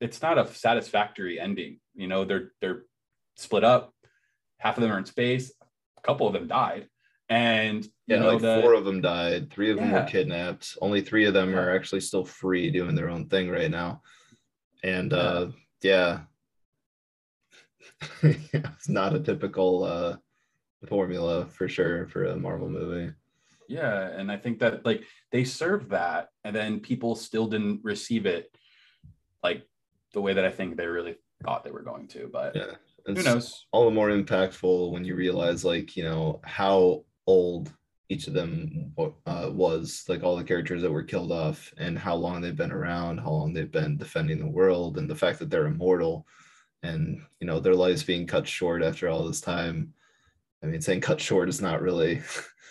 [0.00, 1.78] it's not a satisfactory ending.
[1.94, 2.82] You know, they're they're
[3.36, 3.94] split up.
[4.58, 5.52] Half of them are in space.
[5.98, 6.88] A couple of them died.
[7.28, 9.50] And yeah, you know like the, four of them died.
[9.52, 10.00] Three of them Yeah.
[10.02, 10.76] were kidnapped.
[10.80, 11.58] Only three of them Yeah.
[11.58, 14.02] are actually still free doing their own thing right now.
[14.82, 15.18] And Yeah.
[15.18, 15.50] uh
[15.82, 16.20] yeah.
[18.22, 20.16] it's not a typical uh
[20.88, 23.12] formula for sure for a Marvel movie.
[23.68, 25.02] Yeah, and I think that like
[25.32, 28.54] they served that, and then people still didn't receive it
[29.42, 29.66] like
[30.12, 32.28] the way that I think they really thought they were going to.
[32.32, 32.74] But Yeah.
[33.04, 33.66] who It's knows?
[33.72, 37.72] all the more impactful when you realize like, you know, how old
[38.08, 38.92] each of them
[39.26, 42.70] uh, was, like all the characters that were killed off and how long they've been
[42.70, 46.24] around, how long they've been defending the world and the fact that they're immortal
[46.84, 49.92] and, you know, their lives being cut short after all this time.
[50.62, 52.22] I mean, saying cut short is not really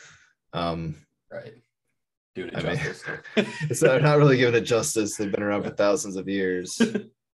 [0.54, 0.96] um
[1.32, 1.54] Right.
[2.36, 3.04] Do it I mean- justice.
[3.70, 5.16] it's not, not really giving it justice.
[5.18, 6.82] They've been around for thousands of years.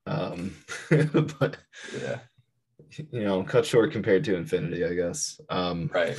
[0.09, 0.55] Um,
[0.88, 1.57] but
[2.01, 2.20] yeah.
[3.11, 5.40] you know, cut short compared to infinity, I guess.
[5.51, 6.16] Um, Right.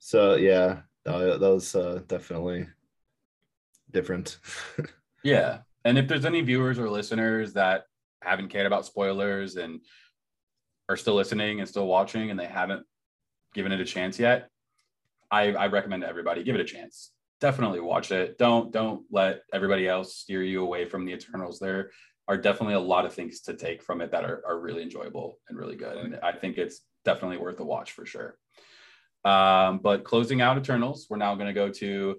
[0.00, 2.66] so yeah, that was uh, definitely
[3.92, 4.38] different.
[5.22, 5.58] Yeah.
[5.84, 7.84] And if there's any viewers or listeners that
[8.20, 9.78] haven't cared about spoilers and
[10.88, 12.84] are still listening and still watching and they haven't
[13.54, 14.48] given it a chance yet,
[15.30, 17.12] I, I recommend to everybody give it a chance.
[17.40, 18.38] Definitely watch it.
[18.38, 21.58] Don't don't let everybody else steer you away from the Eternals.
[21.58, 21.90] There
[22.28, 25.38] are definitely a lot of things to take from it that are, are really enjoyable
[25.48, 25.96] and really good.
[25.96, 28.36] And I think it's definitely worth a watch for sure.
[29.24, 32.16] Um, but closing out Eternals, we're now going to go to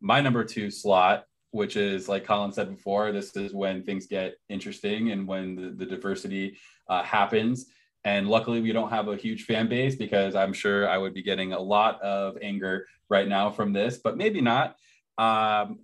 [0.00, 4.34] my number two slot, which is like Colin said before, this is when things get
[4.48, 6.56] interesting and when the, the diversity
[6.88, 7.66] uh, happens.
[8.04, 11.22] And luckily, we don't have a huge fan base because I'm sure I would be
[11.22, 14.76] getting a lot of anger right now from this, but maybe not.
[15.18, 15.80] Um,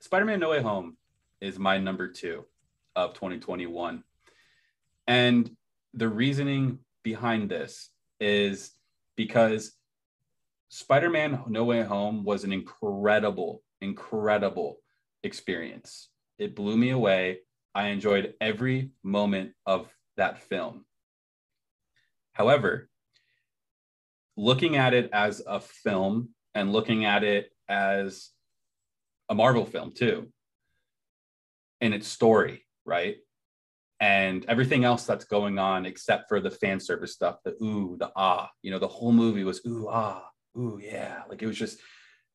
[0.00, 0.96] Spider Man No Way Home
[1.40, 2.44] is my number two
[2.96, 4.02] of 2021.
[5.06, 5.50] And
[5.94, 8.72] the reasoning behind this is
[9.16, 9.72] because
[10.68, 14.78] Spider Man No Way Home was an incredible, incredible
[15.22, 16.08] experience.
[16.38, 17.40] It blew me away.
[17.74, 20.84] I enjoyed every moment of that film.
[22.32, 22.88] However,
[24.36, 28.30] looking at it as a film and looking at it as
[29.28, 30.28] a Marvel film too,
[31.80, 33.16] and its story, right?
[34.00, 38.10] And everything else that's going on, except for the fan service stuff, the ooh, the
[38.16, 40.24] ah, you know, the whole movie was ooh, ah,
[40.56, 41.22] ooh, yeah.
[41.28, 41.78] Like it was just,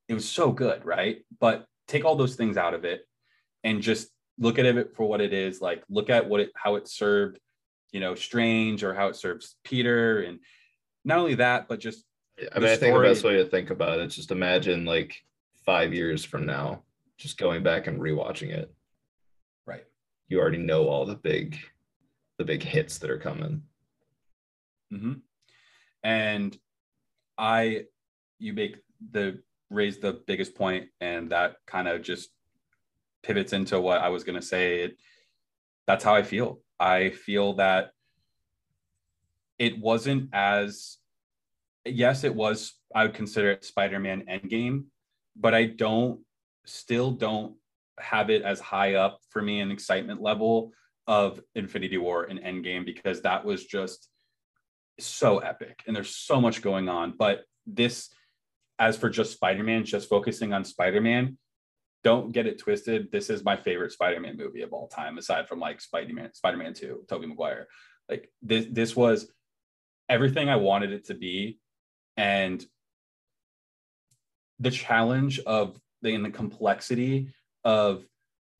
[0.08, 1.26] it was so good, right?
[1.40, 3.02] But take all those things out of it
[3.64, 5.60] and just look at it for what it is.
[5.60, 7.40] Like look at what it, how it served,
[7.92, 10.22] you know, Strange or how it serves Peter.
[10.22, 10.40] And
[11.06, 12.04] not only that, but just
[12.56, 15.24] I mean, I think the best way to think about it is just imagine like
[15.66, 16.84] five years from now,
[17.18, 18.74] just going back and rewatching it.
[19.66, 19.86] right.
[20.28, 21.58] You already know all the big,
[22.38, 23.64] the big hits that are coming.
[24.92, 25.14] hmm
[26.04, 26.58] And
[27.38, 27.86] I,
[28.40, 28.78] you make
[29.12, 32.30] the raise the biggest point, and that kind of just
[33.24, 34.84] pivots into what I was going to say.
[34.84, 34.98] It,
[35.88, 36.60] that's how I feel.
[36.80, 37.92] I feel that
[39.58, 40.98] it wasn't as,
[41.86, 42.74] yes, it was.
[42.94, 44.86] I would consider it Spider-Man Endgame,
[45.36, 46.22] but I don't,
[46.66, 47.56] still don't
[48.00, 50.72] have it as high up for me in excitement level
[51.08, 54.10] of Infinity War and Endgame because that was just
[55.00, 57.14] so epic and there's so much going on.
[57.18, 58.10] But this,
[58.80, 61.38] as for just Spider Man, just focusing on Spider Man,
[62.08, 63.12] don't get it twisted.
[63.12, 66.34] This is my favorite Spider Man movie of all time, aside from like Spider Man,
[66.34, 67.68] Spider Man 2, Tobey Maguire.
[68.08, 69.30] Like this, this was
[70.08, 71.60] everything I wanted it to be.
[72.16, 72.66] And
[74.58, 77.34] the challenge of the, and the complexity
[77.66, 78.06] of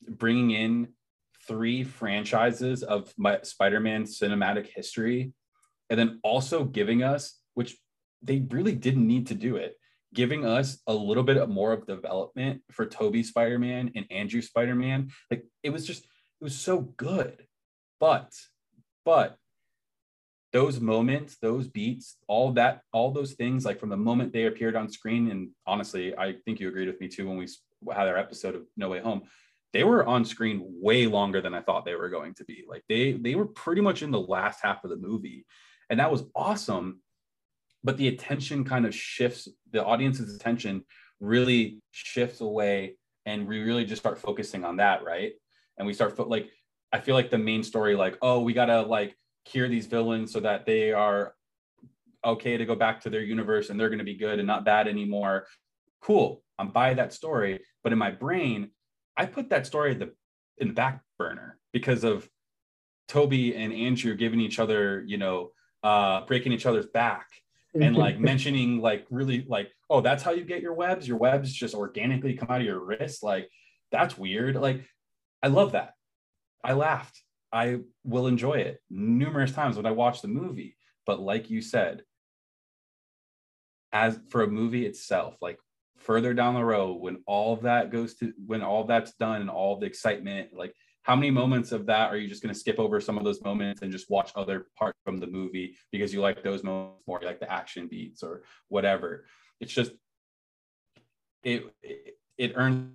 [0.06, 0.90] bringing in
[1.48, 5.32] three franchises of my Spider-Man cinematic history
[5.90, 7.78] and then also giving us which
[8.22, 9.78] they really didn't need to do it
[10.14, 15.46] giving us a little bit more of development for Tobey Spider-Man and Andrew Spider-Man like
[15.64, 17.46] it was just it was so good
[18.00, 18.32] but
[19.06, 19.38] but
[20.54, 24.76] those moments those beats all that all those things like from the moment they appeared
[24.76, 27.48] on screen and honestly I think you agreed with me too when we
[27.94, 29.24] had our episode of No Way Home
[29.74, 32.66] they were on screen way longer than I thought they were going to be.
[32.68, 35.46] Like they they were pretty much in the last half of the movie,
[35.90, 37.02] and that was awesome.
[37.88, 39.48] But the attention kind of shifts.
[39.72, 40.84] The audience's attention
[41.22, 45.32] really shifts away, and we really just start focusing on that, right?
[45.78, 46.50] And we start fo- like
[46.92, 49.16] I feel like the main story, like oh, we gotta like
[49.46, 51.34] cure these villains so that they are
[52.26, 54.90] okay to go back to their universe and they're gonna be good and not bad
[54.90, 55.48] anymore.
[56.02, 58.72] Cool, I'm by that story, but in my brain
[59.16, 60.14] I put that story in the
[60.58, 62.28] in the back burner because of
[63.08, 65.52] Tobey and Andrew giving each other, you know,
[65.84, 67.28] uh, breaking each other's back
[67.74, 71.08] and like mentioning like really like oh that's how you get your webs.
[71.08, 73.24] Your webs just organically come out of your wrist.
[73.24, 73.50] Like
[73.92, 74.56] that's weird.
[74.56, 74.86] Like
[75.44, 75.94] i love that.
[76.64, 77.22] I laughed.
[77.52, 80.76] I will enjoy it numerous times when i watch the movie.
[81.06, 82.02] But like you said
[83.94, 85.58] as for a movie itself like
[85.98, 89.50] further down the road when all of that goes to when all that's done and
[89.50, 90.74] all the excitement like
[91.08, 93.42] how many moments of that are you just going to skip over some of those
[93.42, 97.22] moments and just watch other parts from the movie because you like those moments more
[97.24, 99.24] like the action beats or whatever?
[99.62, 99.94] It's just
[101.44, 102.92] it it, it earned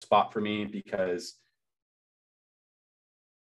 [0.00, 1.34] spot for me because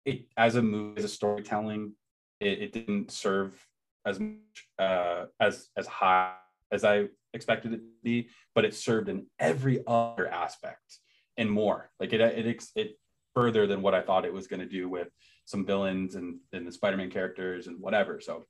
[0.05, 1.95] it as a movie as a storytelling
[2.39, 3.61] it, it didn't serve
[4.07, 6.35] as much uh, as as high
[6.71, 10.99] as i expected it to be but it served in every other aspect
[11.39, 11.91] and more.
[11.99, 12.99] Like it it it
[13.39, 15.07] further than what I thought it was going to do with
[15.45, 18.20] some villains and, and the Spider-Man characters and whatever.
[18.20, 18.47] So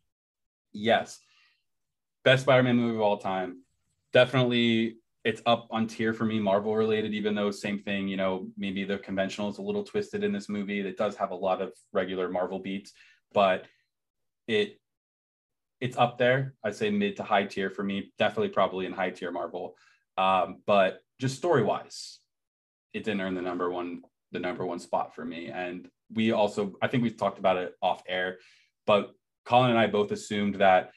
[0.73, 1.21] yes,
[2.25, 3.65] best Spider-Man movie of all time.
[4.15, 8.49] Definitely it's up on tier for me, Marvel related, even though same thing, you know,
[8.57, 10.81] maybe the conventional is a little twisted in this movie.
[10.81, 12.95] It does have a lot of regular Marvel beats,
[13.35, 13.67] but
[14.47, 14.81] it
[15.83, 16.55] it's up there.
[16.65, 19.77] I'd say mid to high tier for me, definitely probably in high tier Marvel.
[20.17, 22.21] Um, but just story wise,
[22.95, 24.01] it didn't earn the number one
[24.33, 25.49] the number one spot for me.
[25.49, 28.39] And we also, I think we've talked about it off air,
[28.87, 29.13] but
[29.45, 30.91] Colin and I both assumed that,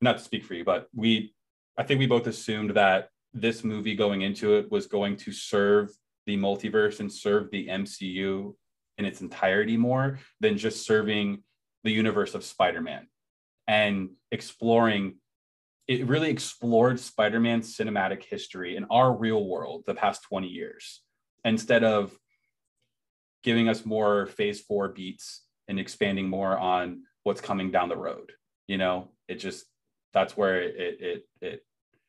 [0.00, 1.34] not to speak for you, but we,
[1.76, 5.90] I think we both assumed that this movie going into it was going to serve
[6.26, 8.54] the multiverse and serve the MCU
[8.98, 11.42] in its entirety more than just serving
[11.84, 13.06] the universe of Spider-Man
[13.66, 15.16] and exploring
[15.88, 21.02] it really explored Spider-Man's cinematic history in our real world the past 20 years
[21.44, 22.16] instead of
[23.42, 28.32] giving us more phase four beats and expanding more on what's coming down the road.
[28.66, 29.66] You know, it just
[30.12, 31.66] that's where it it it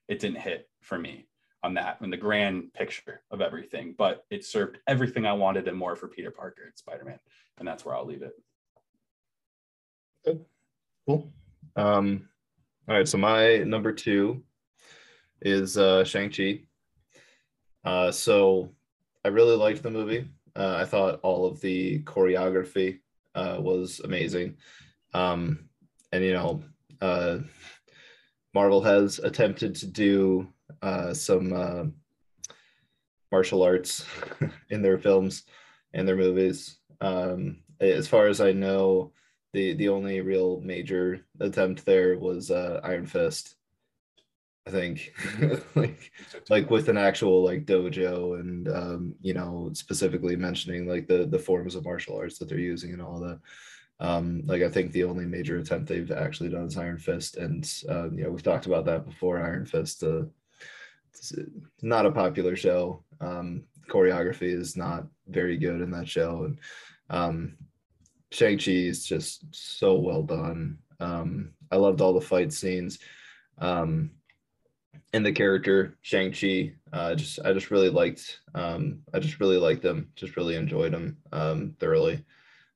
[0.07, 1.27] it didn't hit for me
[1.63, 5.77] on that in the grand picture of everything, but it served everything I wanted and
[5.77, 7.19] more for Peter Parker and Spider-Man.
[7.59, 8.33] And that's where I'll leave it.
[10.25, 10.43] Good.
[11.07, 11.31] Cool.
[11.75, 12.27] Um,
[12.87, 13.07] all right.
[13.07, 14.43] So my number two
[15.41, 16.61] is uh, Shang-Chi.
[17.85, 18.71] Uh, so
[19.23, 20.27] I really liked the movie.
[20.55, 22.99] Uh, I thought all of the choreography
[23.35, 24.57] uh, was amazing.
[25.13, 25.69] Um,
[26.11, 26.63] and, you know,
[27.01, 27.39] uh,
[28.53, 30.47] Marvel has attempted to do
[30.81, 31.83] uh, some uh,
[33.31, 34.05] martial arts
[34.69, 35.43] in their films
[35.93, 36.77] and their movies.
[36.99, 39.13] Um, as far as I know,
[39.53, 43.55] the, the only real major attempt there was uh, Iron Fist.
[44.67, 45.13] I think
[45.75, 46.11] like
[46.49, 51.39] like with an actual like dojo and um, you know specifically mentioning like the the
[51.39, 53.39] forms of martial arts that they're using and all that.
[53.99, 57.71] Um, like I think the only major attempt they've actually done is Iron Fist, and
[57.89, 59.41] uh, you know we've talked about that before.
[59.41, 60.23] Iron Fist, uh,
[61.13, 61.33] it's
[61.81, 63.03] not a popular show.
[63.19, 66.59] Um, choreography is not very good in that show, and
[67.11, 67.57] um,
[68.31, 70.79] Shang Chi is just so well done.
[70.99, 72.99] Um, I loved all the fight scenes.
[73.59, 74.11] Um,
[75.13, 76.73] and the character Shang Chi.
[76.93, 80.09] Uh, just I just really liked um, I just really liked them.
[80.15, 82.23] Just really enjoyed them um, thoroughly.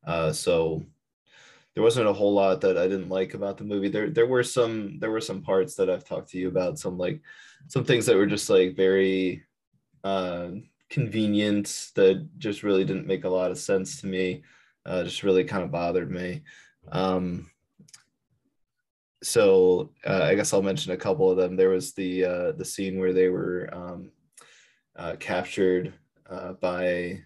[0.06, 0.84] Uh, so
[1.74, 3.90] there wasn't a whole lot that I didn't like about the movie.
[3.90, 6.80] There there were some there were some parts that I've talked to you about.
[6.80, 7.22] Some like
[7.68, 9.44] some things that were just like very
[10.04, 10.50] uh,
[10.90, 14.44] convenient that just really didn't make a lot of sense to me.
[14.86, 16.44] Uh, just really kind of bothered me.
[16.92, 17.50] Um,
[19.26, 21.56] so uh, I guess I'll mention a couple of them.
[21.56, 24.12] There was the uh, the scene where they were um,
[24.96, 25.94] uh, captured
[26.30, 27.24] uh, by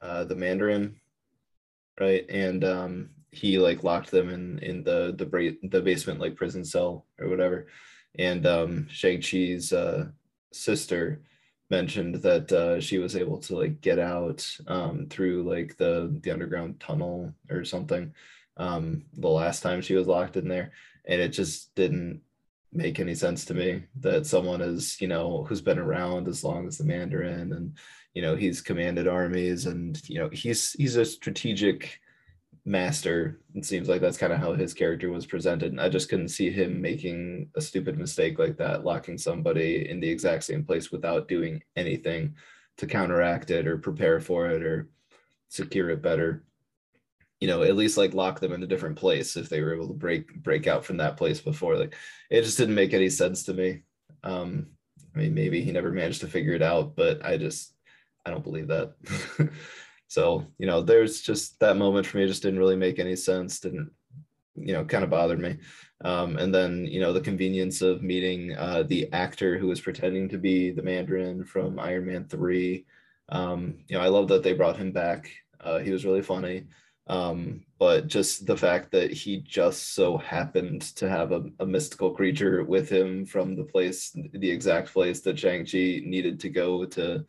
[0.00, 0.94] uh, the Mandarin,
[1.98, 2.24] right?
[2.30, 6.64] And um, he like locked them in in the the bra- the basement like prison
[6.64, 7.66] cell or whatever.
[8.18, 10.06] And um, Shang Chi's uh,
[10.52, 11.22] sister
[11.70, 16.78] mentioned that she was able to like get out um, through like the the underground
[16.78, 18.14] tunnel or something
[18.56, 20.72] um, the last time she was locked in there
[21.06, 22.20] and it just didn't
[22.72, 26.66] make any sense to me that someone is you know who's been around as long
[26.66, 27.76] as the mandarin and
[28.14, 32.00] you know he's commanded armies and you know he's he's a strategic
[32.64, 33.40] master.
[33.54, 36.30] It seems like that's kind of how his character was presented and i just couldn't
[36.30, 40.90] see him making a stupid mistake like that locking somebody in the exact same place
[40.90, 42.34] without doing anything
[42.76, 44.88] to counteract it or prepare for it or
[45.48, 46.42] secure it better
[47.40, 49.88] you know at least like lock them in a different place if they were able
[49.88, 51.94] to break break out from that place before like
[52.30, 53.82] it just didn't make any sense to me
[54.24, 54.66] um
[55.14, 57.74] i mean maybe he never managed to figure it out but i just
[58.24, 58.94] i don't believe that
[60.08, 63.60] so you know there's just that moment for me just didn't really make any sense
[63.60, 63.90] didn't
[64.56, 65.56] you know kind of bothered me.
[66.04, 70.28] Um, and then you know the convenience of meeting uh, the actor who was pretending
[70.30, 72.86] to be the Mandarin from Iron Man three.
[73.28, 75.30] Um, you know, I love that they brought him back.
[75.60, 76.64] Uh, he was really funny.
[77.08, 82.10] Um, but just the fact that he just so happened to have a, a, mystical
[82.10, 87.24] creature with him from the place, the exact place that Shang-Chi needed to go to,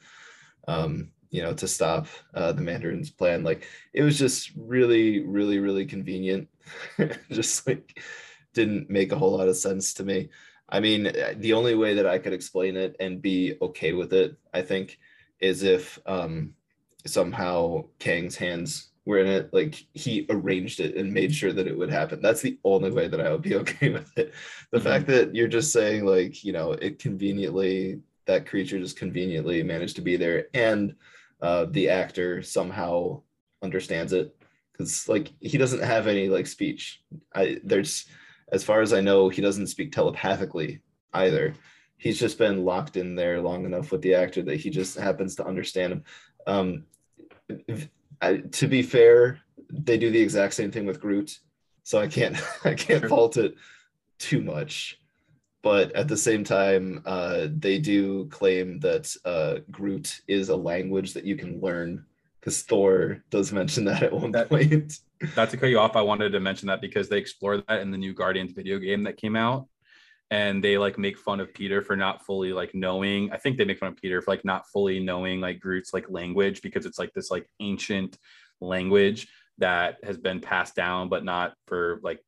[0.68, 3.44] um, you know, to stop uh, the Mandarin's plan.
[3.44, 6.48] Like it was just really, really, really convenient.
[7.32, 8.02] just like
[8.54, 10.30] didn't make a whole lot of sense to me.
[10.70, 14.36] I mean, the only way that I could explain it and be okay with it,
[14.54, 15.00] I think,
[15.40, 16.56] is if um,
[17.06, 19.54] somehow Kang's hands were in it.
[19.54, 22.22] Like he arranged it and made sure that it would happen.
[22.22, 24.34] That's the only way that I would be okay with it.
[24.72, 24.88] The mm-hmm.
[24.88, 29.96] fact that you're just saying, like, you know, it conveniently, that creature just conveniently managed
[29.96, 30.94] to be there and
[31.42, 33.22] uh, the actor somehow
[33.64, 34.36] understands it
[34.72, 37.02] because like he doesn't have any like speech
[37.34, 38.06] i there's
[38.52, 40.80] as far as i know he doesn't speak telepathically
[41.14, 41.56] either
[41.98, 45.36] he's just been locked in there long enough with the actor that he just happens
[45.36, 46.04] to understand him
[46.46, 46.84] um
[48.22, 49.40] I, to be fair
[49.70, 51.40] they do the exact same thing with groot
[51.84, 53.56] so i can't i can't fault it
[54.20, 55.00] too much
[55.68, 61.14] but at the same time, uh, they do claim that uh, Groot is a language
[61.14, 62.06] that you can learn
[62.40, 65.00] because Thor does mention that at one that, point.
[65.36, 67.92] not to cut you off, I wanted to mention that because they explore that in
[67.92, 69.68] the new Guardians video game that came out.
[70.30, 73.32] And they like make fun of Peter for not fully like knowing.
[73.32, 76.10] I think they make fun of Peter for like not fully knowing like Groot's like
[76.10, 78.18] language because it's like this like ancient
[78.60, 82.20] language that has been passed down, but not for like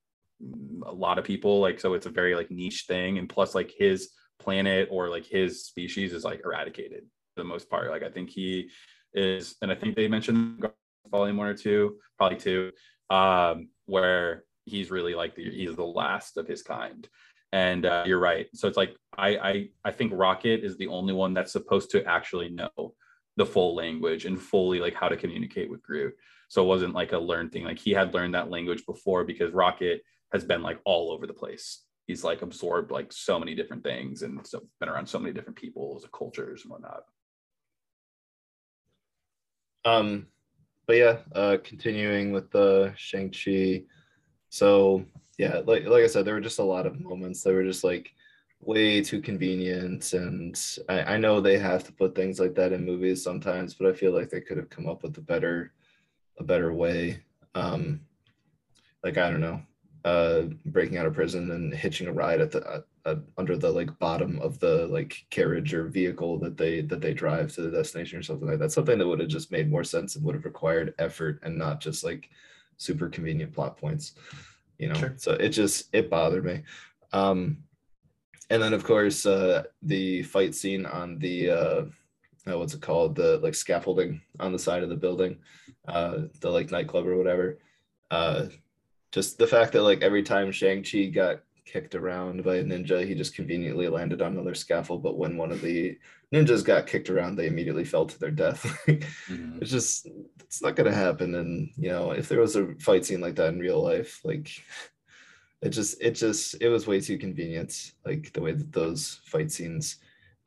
[0.86, 1.60] a lot of people.
[1.60, 3.18] Like so it's a very like niche thing.
[3.18, 7.04] And plus like his planet or like his species is like eradicated
[7.36, 7.92] for the most part.
[7.92, 8.70] Like i think he
[9.14, 10.66] is and i think they mentioned
[11.10, 12.72] volume one or two probably two
[13.10, 17.08] um where he's really like the, he's the last of his kind
[17.52, 21.14] and uh, you're right so it's like I, I i think rocket is the only
[21.14, 22.94] one that's supposed to actually know
[23.38, 26.14] the full language and fully like how to communicate with groot
[26.50, 29.54] so it wasn't like a learned thing like he had learned that language before because
[29.54, 31.84] rocket has been like all over the place.
[32.08, 35.58] He's like absorbed like so many different things and so been around so many different
[35.58, 37.04] peoples cultures and whatnot.
[39.86, 40.28] Um,
[40.88, 43.84] but yeah, uh, continuing with the Shang Chi.
[44.50, 45.06] So
[45.40, 47.86] yeah, like like I said, there were just a lot of moments that were just
[47.86, 48.14] like
[48.60, 50.60] way too convenient, and
[50.90, 53.94] I, I know they have to put things like that in movies sometimes, but I
[53.94, 55.72] feel like they could have come up with a better
[56.40, 57.22] a better way.
[57.56, 58.02] Um,
[59.02, 59.62] like I don't know,
[60.04, 63.72] uh breaking out of prison and hitching a ride at the uh, uh, under the
[63.72, 67.72] like bottom of the like carriage or vehicle that they that they drive to the
[67.72, 70.36] destination or something like that something that would have just made more sense and would
[70.36, 72.30] have required effort and not just like
[72.76, 74.16] super convenient plot points
[74.80, 75.14] you know sure.
[75.18, 76.64] so it just it bothered me.
[77.14, 77.58] Um
[78.50, 81.86] and then of course uh the fight scene on the uh
[82.46, 83.16] what's it called?
[83.16, 85.38] The like scaffolding on the side of the building
[85.88, 87.60] uh the like nightclub or whatever.
[88.10, 88.46] Uh
[89.12, 91.42] just the fact that like every time Shang-Chi got
[91.72, 95.04] kicked around by a ninja, he just conveniently landed on another scaffold.
[95.04, 95.98] But when one of the
[96.34, 98.64] ninjas got kicked around, they immediately fell to their death.
[98.88, 99.60] mm-hmm.
[99.62, 100.08] It's just
[100.40, 101.36] it's not gonna happen.
[101.36, 104.50] And you know, if there was a fight scene like that in real life, like
[105.62, 109.52] it just it just it was way too convenient, like the way that those fight
[109.52, 109.98] scenes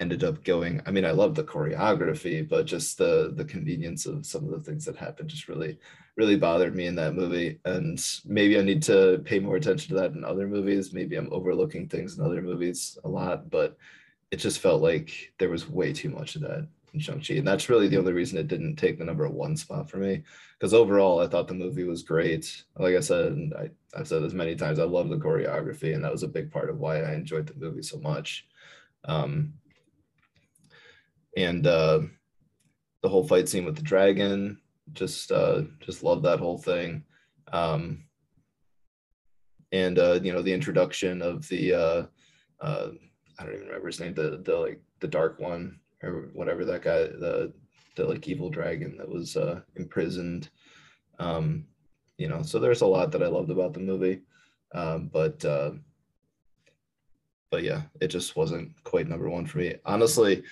[0.02, 0.82] ended up going.
[0.84, 4.60] I mean, I love the choreography, but just the the convenience of some of the
[4.60, 5.78] things that happened just really
[6.16, 7.58] really bothered me in that movie.
[7.64, 10.92] And maybe I need to pay more attention to that in other movies.
[10.92, 13.78] Maybe I'm overlooking things in other movies a lot, but
[14.30, 17.34] it just felt like there was way too much of that in Shang-Chi.
[17.34, 20.22] And that's really the only reason it didn't take the number one spot for me.
[20.58, 22.64] Because overall, I thought the movie was great.
[22.76, 26.04] Like I said, and I, I've said this many times, I love the choreography, and
[26.04, 28.46] that was a big part of why I enjoyed the movie so much.
[29.04, 29.54] Um,
[31.36, 32.00] and uh,
[33.02, 34.58] the whole fight scene with the dragon,
[34.92, 37.04] just uh, just love that whole thing.
[37.52, 38.04] Um,
[39.72, 42.06] and uh, you know the introduction of the uh,
[42.60, 42.90] uh,
[43.38, 46.82] I don't even remember his name, the the like the dark one or whatever that
[46.82, 47.52] guy, the
[47.96, 50.48] the like evil dragon that was uh, imprisoned.
[51.18, 51.66] Um,
[52.18, 54.20] you know, so there's a lot that I loved about the movie,
[54.74, 55.72] um, but uh,
[57.50, 59.74] but yeah, it just wasn't quite number one for me.
[59.84, 60.42] Honestly,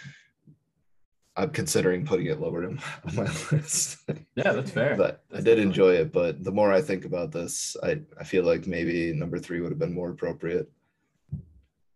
[1.41, 2.81] I'm considering putting it lower on
[3.15, 3.99] my list.
[4.35, 4.95] Yeah, that's fair.
[4.97, 8.25] but that's I did enjoy it, but the more I think about this, I, I
[8.25, 10.71] feel like maybe number three would have been more appropriate.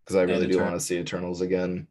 [0.04, 1.86] Because I really do want to see Eternals again.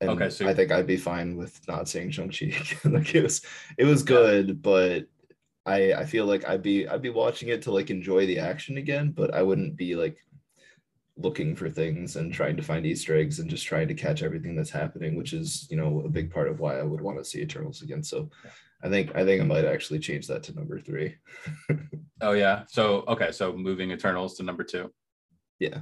[0.00, 2.52] And okay, so I think I'd be fine with not seeing Shang-Chi.
[2.84, 3.42] like it was
[3.78, 5.06] it was good, but
[5.66, 8.76] I I feel like I'd be I'd be watching it to like enjoy the action
[8.76, 10.18] again, but I wouldn't be like
[11.16, 14.56] looking for things and trying to find Easter eggs and just trying to catch everything
[14.56, 17.24] that's happening, which is you know a big part of why I would want to
[17.24, 18.02] see Eternals again.
[18.02, 18.30] So
[18.82, 21.16] I think I think I might actually change that to number three.
[22.20, 22.64] oh yeah.
[22.68, 24.92] So okay, so moving Eternals to number two.
[25.58, 25.80] Yeah.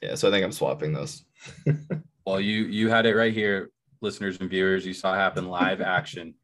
[0.00, 0.14] Yeah.
[0.14, 1.24] So I think I'm swapping those.
[2.26, 3.70] well, you you had it right here,
[4.00, 4.86] listeners and viewers.
[4.86, 6.34] You saw happen live action,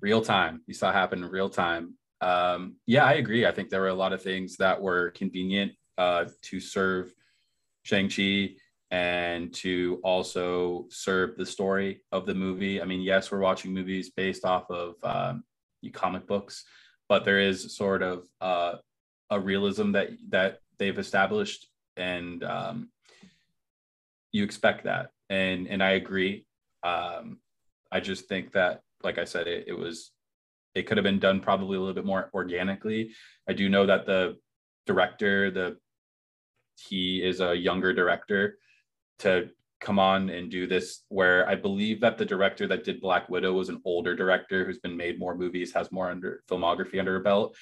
[0.00, 0.62] real time.
[0.66, 1.94] You saw happen in real time.
[2.20, 3.46] Um, yeah, I agree.
[3.46, 7.12] I think there were a lot of things that were convenient uh, to serve
[7.84, 8.56] Shang-Chi
[8.90, 12.80] and to also serve the story of the movie.
[12.80, 15.44] I mean, yes, we're watching movies based off of um,
[15.92, 16.64] comic books,
[17.08, 18.74] but there is sort of uh,
[19.30, 22.88] a realism that that they've established, and um,
[24.32, 25.10] you expect that.
[25.30, 26.46] And and I agree.
[26.82, 27.38] Um,
[27.90, 30.12] I just think that, like I said, it, it was
[30.74, 33.10] it could have been done probably a little bit more organically.
[33.48, 34.36] I do know that the
[34.86, 35.76] director, the
[36.76, 38.58] he is a younger director
[39.20, 39.48] to
[39.80, 43.52] come on and do this where i believe that the director that did black widow
[43.52, 47.20] was an older director who's been made more movies has more under filmography under her
[47.20, 47.54] belt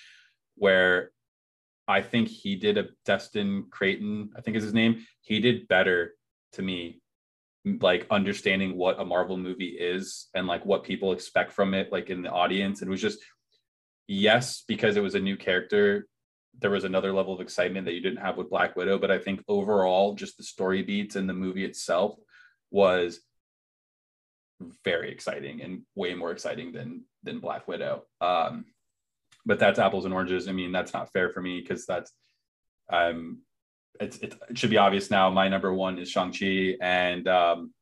[0.57, 1.11] where
[1.89, 6.15] i think he did a Destin Cretton i think is his name he did better
[6.53, 7.03] to me
[7.65, 12.11] like understanding what a marvel movie is and like what people expect from it like
[12.11, 12.83] in the audience.
[12.83, 13.19] It was just
[14.09, 16.07] yes because it was a new character
[16.59, 18.99] there was another level of excitement that you didn't have with Black Widow.
[18.99, 22.17] But I think overall, just the story beats and the movie itself
[22.71, 23.21] was
[24.85, 28.05] very exciting and way more exciting than than Black Widow.
[28.21, 28.67] Um,
[29.45, 30.49] but that's apples and oranges.
[30.49, 32.13] I mean, that's not fair for me because that's
[32.93, 33.43] um
[34.01, 35.31] it's, it should be obvious now.
[35.31, 37.73] My number one is Shang Chi, and um,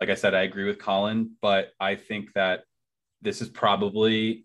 [0.00, 2.64] like I said, I agree with Colin, but I think that
[3.20, 4.44] this is probably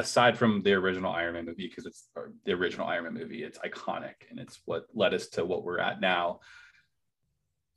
[0.00, 2.08] aside from the original Iron Man movie, because it's
[2.44, 5.78] the original Iron Man movie, it's iconic and it's what led us to what we're
[5.78, 6.40] at now.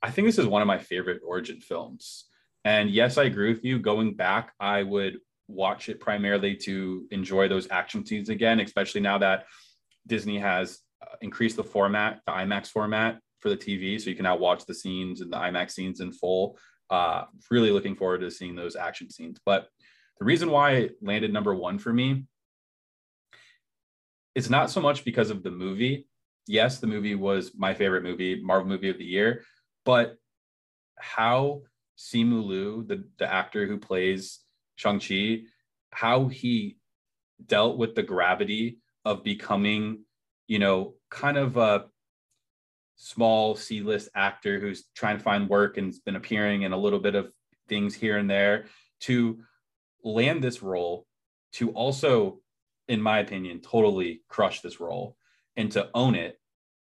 [0.02, 2.26] I think this is one of my favorite origin films.
[2.66, 3.80] And yes, I agree with you.
[3.80, 9.18] Going back, I would watch it primarily to enjoy those action scenes again, especially now
[9.20, 9.46] that
[10.08, 14.00] Disney has uh, increased the format, the IMAX format for the TV.
[14.00, 16.58] So you can now watch the scenes and the IMAX scenes in full.
[16.90, 19.40] Uh, really looking forward to seeing those action scenes.
[19.46, 19.68] But
[20.24, 22.24] the reason why it landed number one for me
[24.36, 26.08] is not so much because of the movie.
[26.48, 29.44] Yes, the movie was my favorite movie, Marvel movie of the year,
[29.84, 30.16] but
[30.98, 31.64] how
[31.98, 34.40] Simu Liu, the, the actor who plays
[34.78, 35.42] Shang-Chi,
[35.92, 36.78] how he
[37.46, 40.06] dealt with the gravity of becoming,
[40.48, 41.88] you know, kind of a
[42.96, 47.16] small C-list actor who's trying to find work and's been appearing in a little bit
[47.16, 47.30] of
[47.68, 48.68] things here and there
[49.02, 49.44] to
[50.04, 51.06] land this role
[51.54, 52.40] to also,
[52.88, 55.16] in my opinion, totally crush this role
[55.56, 56.40] and to own it.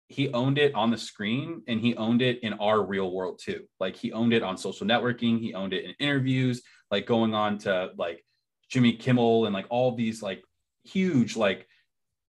[0.08, 3.66] He owned it on the screen and he owned it in our real world too.
[3.80, 6.62] Like he owned it on social networking, he owned it in interviews,
[6.92, 8.24] like going on to like
[8.70, 10.44] Jimmy Kimmel and like all these like
[10.84, 11.68] huge like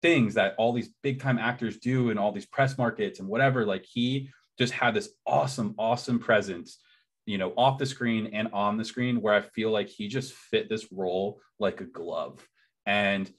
[0.03, 3.67] things that all these big time actors do in all these press markets and whatever.
[3.67, 6.79] Like he just had this awesome, awesome presence
[7.27, 10.33] you know, off the screen and on the screen, where I feel like he just
[10.33, 12.47] fit this role like a glove.
[12.87, 13.31] And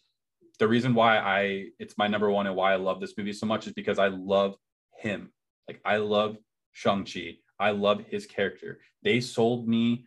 [0.60, 3.46] the reason why I it's my number one and why I love this movie so
[3.46, 4.56] much is because I love
[4.98, 5.32] him.
[5.68, 6.38] Like I love
[6.74, 7.38] Shang-Chi.
[7.60, 8.80] I love his character.
[9.04, 10.06] They sold me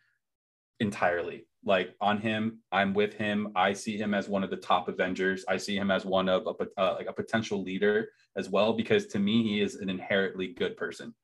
[0.79, 1.47] entirely.
[1.65, 3.53] Like on him, I'm with him.
[3.55, 5.45] I see him as one of the top Avengers.
[5.49, 9.07] I see him as one of a uh, like a potential leader as well because
[9.09, 11.15] to me he is an inherently good person.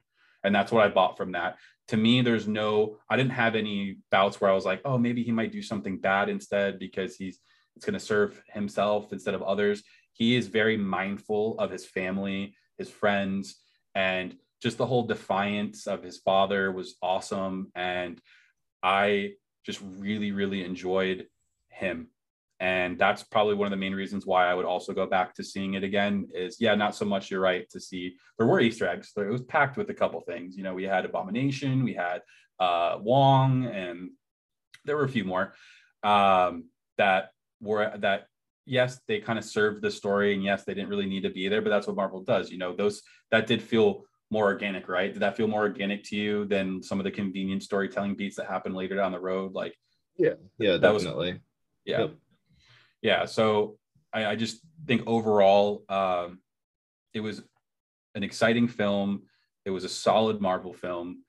[0.47, 1.57] And that's what I bought from that
[1.89, 5.23] to me, there's no, I didn't have any bouts where I was like, oh, maybe
[5.23, 7.39] he might do something bad instead because he's,
[7.77, 9.83] it's going to serve himself instead of others.
[10.13, 13.57] He is very mindful of his family, his friends,
[13.95, 17.71] and just the whole defiance of his father was awesome.
[17.75, 18.21] And
[18.83, 21.27] I just really, really enjoyed
[21.69, 22.09] him
[22.61, 25.45] and that's probably one of the main reasons why I would also go back to
[25.45, 26.29] seeing it again.
[26.35, 27.31] Is yeah, not so much.
[27.31, 29.13] You're right to see there were Easter eggs.
[29.17, 30.57] It was packed with a couple things.
[30.57, 32.23] You know, we had Abomination, we had
[32.59, 34.11] uh, Wong, and
[34.85, 35.53] there were a few more
[36.03, 36.65] um,
[36.99, 37.31] that
[37.61, 38.27] were that.
[38.69, 41.49] Yes, they kind of served the story, and yes, they didn't really need to be
[41.49, 41.63] there.
[41.63, 42.51] But that's what Marvel does.
[42.51, 45.13] You know, those that did feel more organic, right?
[45.13, 48.47] Did that feel more organic to you than some of the convenient storytelling beats that
[48.47, 49.53] happen later down the road?
[49.53, 49.75] Like,
[50.17, 51.33] yeah, yeah, that definitely.
[51.33, 51.41] Was,
[51.85, 52.01] yeah.
[52.01, 52.15] Yep
[53.07, 53.77] yeah so
[54.13, 56.41] I, I just think overall um,
[57.15, 57.43] it was
[58.15, 59.23] an exciting film
[59.65, 61.23] it was a solid marvel film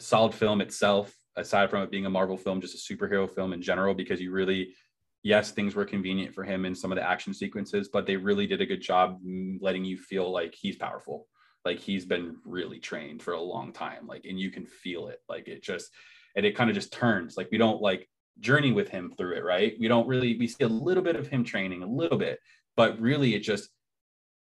[0.00, 3.62] solid film itself aside from it being a Marvel film, just a superhero film in
[3.62, 4.74] general, because you really,
[5.22, 8.46] yes, things were convenient for him in some of the action sequences, but they really
[8.46, 9.18] did a good job
[9.60, 11.26] letting you feel like he's powerful.
[11.64, 14.06] Like he's been really trained for a long time.
[14.06, 15.18] Like, and you can feel it.
[15.28, 15.90] Like it just,
[16.36, 17.36] and it kind of just turns.
[17.36, 18.08] Like we don't like
[18.40, 19.74] journey with him through it, right?
[19.78, 22.38] We don't really, we see a little bit of him training, a little bit,
[22.76, 23.70] but really it just,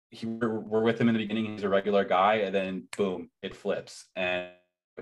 [0.09, 1.45] he, we're, with him in the beginning.
[1.45, 4.07] He's a regular guy, and then boom, it flips.
[4.15, 4.49] And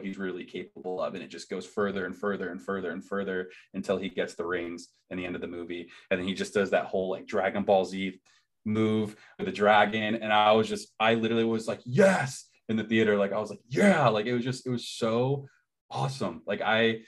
[0.02, 3.49] he's really capable of and it just goes further and further and further and further
[3.74, 6.53] until he gets the rings in the end of the movie and then he just
[6.53, 8.20] does that whole like dragon ball z
[8.66, 12.84] move with the dragon and i was just i literally was like yes in the
[12.84, 15.45] theater like i was like yeah like it was just it was so
[15.90, 16.99] awesome like i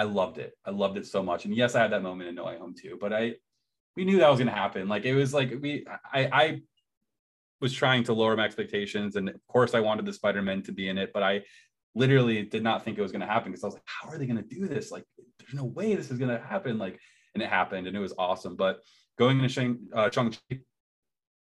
[0.00, 2.34] i loved it i loved it so much and yes i had that moment in
[2.34, 3.34] no way home too but i
[3.96, 6.60] we knew that was going to happen like it was like we i i
[7.60, 10.88] was trying to lower my expectations and of course i wanted the spider-man to be
[10.88, 11.42] in it but i
[11.94, 14.18] literally did not think it was going to happen because I was like, how are
[14.18, 14.90] they going to do this?
[14.90, 15.04] Like,
[15.38, 16.78] there's no way this is going to happen.
[16.78, 16.98] Like,
[17.34, 18.56] and it happened and it was awesome.
[18.56, 18.80] But
[19.18, 20.60] going into Shang, uh, Shang-Chi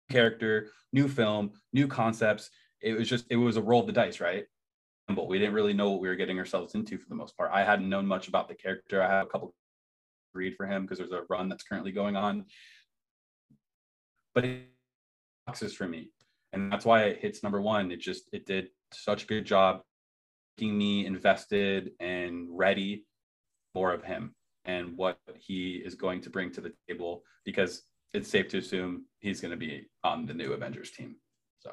[0.10, 2.50] character, new film, new concepts,
[2.82, 4.46] it was just, it was a roll of the dice, right?
[5.16, 7.52] But we didn't really know what we were getting ourselves into for the most part.
[7.52, 9.02] I hadn't known much about the character.
[9.02, 9.56] I have a couple
[10.34, 12.46] read for him because there's a run that's currently going on.
[14.36, 14.70] But it
[15.48, 16.12] boxes for me.
[16.54, 17.92] And that's why it hits number one.
[17.92, 19.82] It just, it did such a good job
[20.58, 23.06] making me invested and ready
[23.74, 27.84] more of him and what he is going to bring to the table because
[28.14, 31.16] it's safe to assume he's going to be on the new Avengers team.
[31.60, 31.72] So.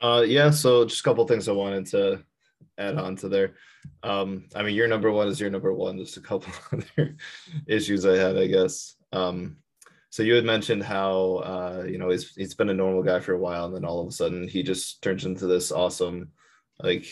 [0.00, 2.24] Uh, yeah, so just a couple things I wanted to
[2.78, 3.54] add on to there.
[4.02, 5.98] Um, I mean, your number one is your number one.
[5.98, 7.16] Just a couple other
[7.66, 8.94] issues I had, I guess.
[9.12, 9.58] Um,
[10.10, 13.32] so you had mentioned how uh, you know he's he's been a normal guy for
[13.32, 16.32] a while, and then all of a sudden he just turns into this awesome,
[16.82, 17.06] like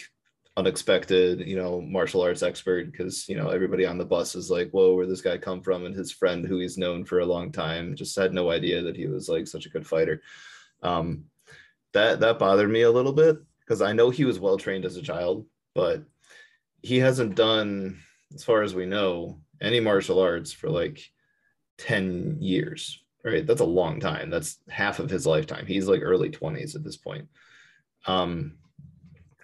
[0.56, 4.70] unexpected, you know, martial arts expert because you know everybody on the bus is like,
[4.70, 7.52] "Whoa, where this guy come from?" And his friend, who he's known for a long
[7.52, 10.22] time, just had no idea that he was like such a good fighter.
[10.82, 11.26] Um,
[11.92, 14.96] that that bothered me a little bit because I know he was well trained as
[14.96, 16.02] a child, but
[16.82, 18.00] he hasn't done,
[18.34, 21.02] as far as we know, any martial arts for like
[21.78, 23.46] 10 years, right?
[23.46, 24.30] That's a long time.
[24.30, 25.66] That's half of his lifetime.
[25.66, 27.28] He's like early 20s at this point.
[28.06, 28.58] Um,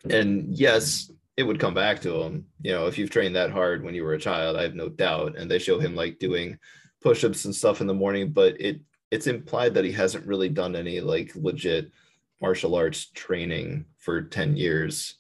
[0.09, 2.47] and yes, it would come back to him.
[2.63, 4.89] You know, if you've trained that hard when you were a child, I have no
[4.89, 5.37] doubt.
[5.37, 6.59] And they show him like doing
[7.03, 8.81] push-ups and stuff in the morning, but it
[9.11, 11.93] it's implied that he hasn't really done any like legit
[12.41, 15.17] martial arts training for 10 years.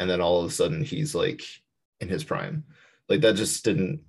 [0.00, 1.42] And then all of a sudden he's like
[2.00, 2.64] in his prime.
[3.08, 4.00] Like that just didn't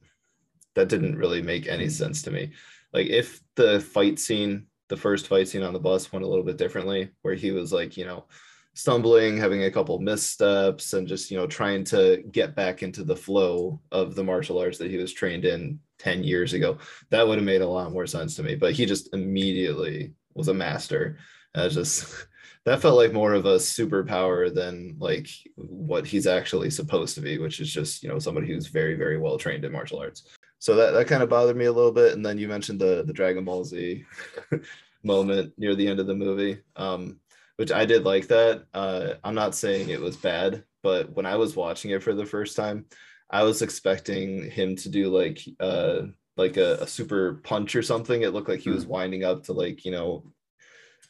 [0.76, 1.92] that didn't really make any hmm.
[1.92, 2.52] sense to me.
[2.94, 6.44] Like if the fight scene, the first fight scene on the bus went a little
[6.44, 8.26] bit differently, where he was like, you know,
[8.74, 13.16] stumbling, having a couple missteps, and just you know trying to get back into the
[13.16, 16.78] flow of the martial arts that he was trained in 10 years ago,
[17.10, 18.56] that would have made a lot more sense to me.
[18.56, 21.18] But he just immediately was a master.
[21.54, 22.28] And just
[22.66, 27.38] that felt like more of a superpower than like what he's actually supposed to be,
[27.38, 30.24] which is just you know somebody who's very very well trained in martial arts
[30.66, 32.14] so that that kind of bothered me a little bit.
[32.14, 34.04] And then you mentioned the the Dragon Ball Z
[35.04, 37.20] moment near the end of the movie, um,
[37.58, 38.66] which I did like that.
[38.74, 42.26] Uh, I'm not saying it was bad, but when I was watching it for the
[42.26, 42.86] first time,
[43.30, 48.24] I was expecting him to do like uh, like a, a super punch or something.
[48.24, 48.90] It looked like he was hmm.
[48.90, 50.24] winding up to like you know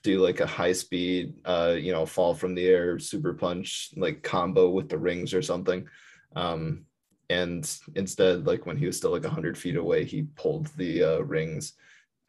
[0.06, 4.22] do like a high speed uh you know fall from the air super punch like
[4.22, 5.88] combo with the rings or something.
[6.36, 6.86] Um
[7.30, 7.64] and
[7.95, 11.73] instead like when he was still like 100 feet away he pulled the uh, rings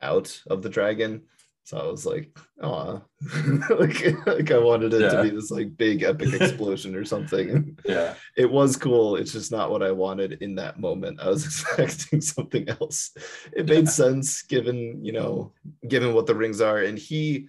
[0.00, 1.22] out of the dragon.
[1.64, 2.30] So i was like
[2.62, 3.02] oh
[3.80, 5.08] like, like i wanted it yeah.
[5.08, 7.76] to be this like big epic explosion or something.
[7.84, 8.14] Yeah.
[8.36, 9.16] It was cool.
[9.16, 11.20] It's just not what i wanted in that moment.
[11.20, 13.10] I was expecting something else.
[13.52, 13.90] It made yeah.
[14.02, 15.52] sense given you know
[15.86, 16.78] given what the rings are.
[16.78, 17.48] And he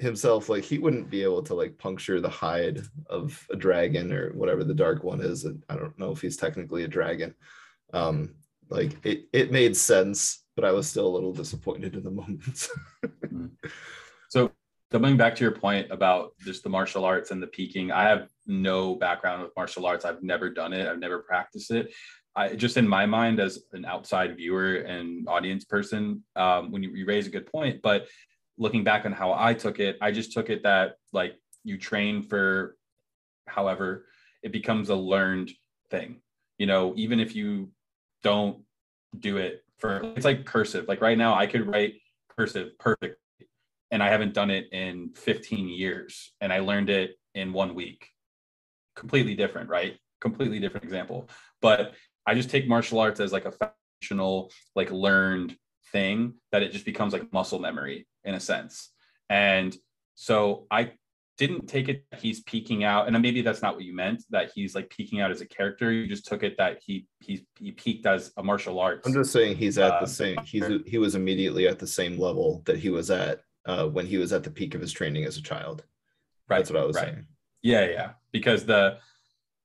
[0.00, 4.30] himself like he wouldn't be able to like puncture the hide of a dragon or
[4.32, 7.34] whatever the dark one is i don't know if he's technically a dragon.
[7.92, 8.34] Um
[8.68, 12.68] like it, it made sense but i was still a little disappointed in the moment
[13.04, 13.46] mm-hmm.
[14.28, 14.52] so
[14.92, 18.28] coming back to your point about just the martial arts and the peaking i have
[18.50, 20.04] no background with martial arts.
[20.04, 20.88] I've never done it.
[20.88, 21.92] I've never practiced it.
[22.36, 26.90] I just in my mind as an outside viewer and audience person, um, when you,
[26.90, 28.06] you raise a good point, but
[28.58, 32.22] looking back on how I took it, I just took it that like you train
[32.22, 32.76] for
[33.46, 34.06] however
[34.42, 35.50] it becomes a learned
[35.90, 36.20] thing.
[36.58, 37.70] You know, even if you
[38.22, 38.62] don't
[39.18, 40.86] do it for it's like cursive.
[40.88, 41.94] Like right now I could write
[42.36, 43.16] cursive perfectly
[43.90, 48.06] and I haven't done it in 15 years and I learned it in one week.
[48.96, 49.96] completely different, right?
[50.20, 51.28] Completely different example.
[51.62, 51.94] But
[52.26, 55.56] I just take martial arts as like a foundational, like learned
[55.92, 58.90] thing that it just becomes like muscle memory in a sense.
[59.28, 59.76] And
[60.14, 60.92] so I
[61.40, 64.74] didn't take it he's peaking out and maybe that's not what you meant that he's
[64.74, 68.04] like peaking out as a character you just took it that he he he peaked
[68.04, 71.14] as a martial arts i'm just saying he's at uh, the same he's he was
[71.14, 74.50] immediately at the same level that he was at uh, when he was at the
[74.50, 75.82] peak of his training as a child
[76.50, 77.06] right that's what i was right.
[77.06, 77.26] saying
[77.62, 78.98] yeah yeah because the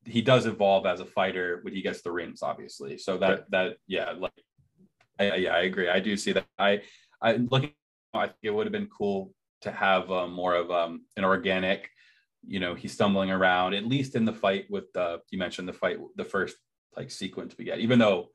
[0.06, 3.52] he does evolve as a fighter when he gets the rings obviously so that right.
[3.52, 4.32] that yeah like
[5.20, 6.82] I, yeah i agree i do see that i
[7.22, 7.72] i looking
[8.14, 9.34] i think it would have been cool
[9.66, 11.90] to have um, more of um, an organic,
[12.48, 15.74] you know, he's stumbling around, at least in the fight with the, you mentioned the
[15.74, 16.56] fight, the first
[16.96, 18.28] like sequence we get, even though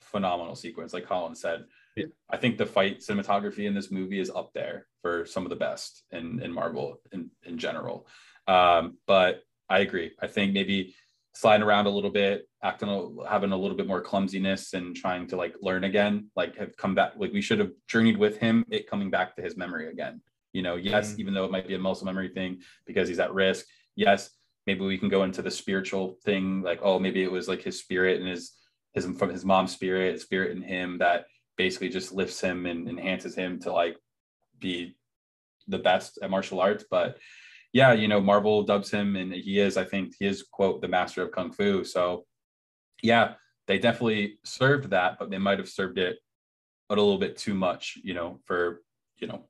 [0.00, 1.64] phenomenal sequence, like Colin said.
[1.94, 2.06] Yeah.
[2.30, 5.56] I think the fight cinematography in this movie is up there for some of the
[5.56, 8.06] best in, in Marvel in, in general.
[8.46, 10.12] Um, but I agree.
[10.20, 10.94] I think maybe
[11.38, 15.36] sliding around a little bit, acting, having a little bit more clumsiness and trying to
[15.36, 17.12] like learn again, like have come back.
[17.16, 20.20] Like we should have journeyed with him, it coming back to his memory again.
[20.52, 21.20] You know, yes, mm-hmm.
[21.20, 23.66] even though it might be a muscle memory thing because he's at risk.
[23.94, 24.30] Yes,
[24.66, 27.78] maybe we can go into the spiritual thing, like oh, maybe it was like his
[27.78, 28.54] spirit and his
[28.94, 33.36] his from his mom's spirit, spirit in him that basically just lifts him and enhances
[33.36, 33.96] him to like
[34.58, 34.96] be
[35.68, 36.84] the best at martial arts.
[36.90, 37.16] But
[37.72, 40.88] yeah, you know, Marvel dubs him, and he is, I think, he is quote the
[40.88, 41.84] master of kung fu.
[41.84, 42.24] So
[43.02, 43.34] yeah,
[43.66, 46.18] they definitely served that, but they might have served it
[46.90, 48.82] a little bit too much, you know, for
[49.18, 49.44] you know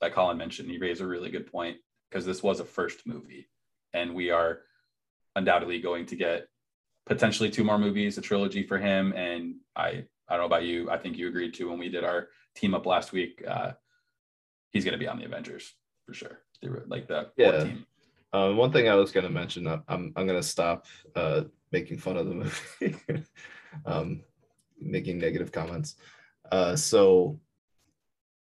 [0.00, 3.48] like Colin mentioned, he raised a really good point because this was a first movie,
[3.92, 4.60] and we are
[5.36, 6.46] undoubtedly going to get
[7.06, 9.12] potentially two more movies, a trilogy for him.
[9.12, 12.04] And I, I don't know about you, I think you agreed to when we did
[12.04, 13.42] our team up last week.
[13.46, 13.72] Uh,
[14.70, 15.72] he's going to be on the Avengers
[16.06, 16.40] for sure.
[16.62, 17.32] They were like that.
[17.36, 17.68] yeah.
[18.32, 20.86] Um, one thing I was going to mention, I'm I'm going to stop
[21.16, 22.96] uh, making fun of the movie,
[23.86, 24.20] um,
[24.78, 25.96] making negative comments.
[26.50, 27.40] Uh, so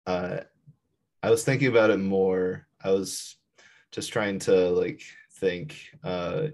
[0.07, 0.41] uh,
[1.23, 2.66] I was thinking about it more.
[2.82, 3.37] I was
[3.91, 5.03] just trying to like
[5.35, 6.49] think uh,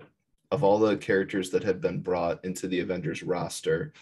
[0.50, 3.92] of all the characters that have been brought into the Avengers roster.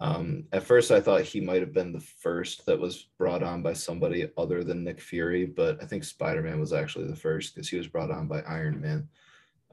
[0.00, 3.62] Um, at first, I thought he might have been the first that was brought on
[3.62, 7.54] by somebody other than Nick Fury, but I think Spider Man was actually the first
[7.54, 9.08] because he was brought on by Iron Man.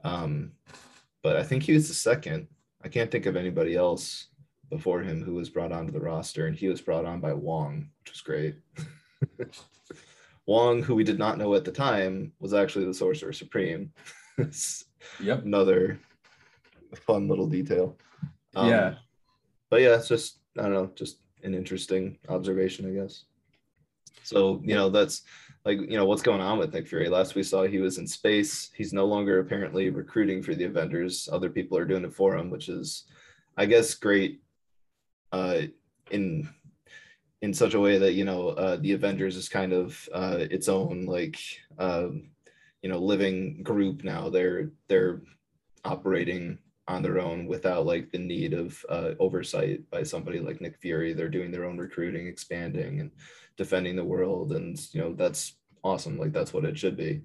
[0.02, 0.52] Um,
[1.22, 2.48] but I think he was the second.
[2.82, 4.28] I can't think of anybody else
[4.70, 7.88] before him who was brought onto the roster, and he was brought on by Wong,
[8.00, 8.56] which was great.
[10.46, 13.92] Wong, who we did not know at the time, was actually the Sorcerer Supreme.
[15.20, 15.44] yep.
[15.44, 15.98] Another
[16.94, 17.96] fun little detail.
[18.54, 18.94] Um, yeah.
[19.70, 23.24] But yeah, it's just, I don't know, just an interesting observation, I guess.
[24.22, 25.22] So, you know, that's
[25.64, 27.08] like, you know, what's going on with Nick Fury?
[27.08, 28.70] Last we saw, he was in space.
[28.76, 31.28] He's no longer apparently recruiting for the Avengers.
[31.30, 33.04] Other people are doing it for him, which is,
[33.56, 34.40] I guess, great
[35.32, 35.62] uh,
[36.10, 36.48] in
[37.42, 40.68] in such a way that you know uh, the Avengers is kind of uh, its
[40.68, 41.38] own like
[41.78, 42.30] um,
[42.82, 44.28] you know living group now.
[44.28, 45.22] They're they're
[45.84, 50.78] operating on their own without like the need of uh, oversight by somebody like Nick
[50.78, 51.12] Fury.
[51.12, 53.10] They're doing their own recruiting, expanding, and
[53.56, 56.18] defending the world, and you know that's awesome.
[56.18, 57.22] Like that's what it should be.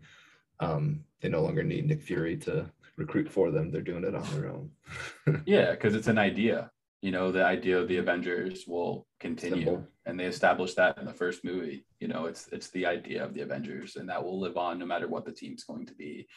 [0.59, 3.71] Um, they no longer need Nick Fury to recruit for them.
[3.71, 4.71] They're doing it on their own.
[5.45, 6.71] yeah, because it's an idea
[7.01, 9.87] you know the idea of the avengers will continue Simple.
[10.05, 13.33] and they established that in the first movie you know it's it's the idea of
[13.33, 16.27] the avengers and that will live on no matter what the team's going to be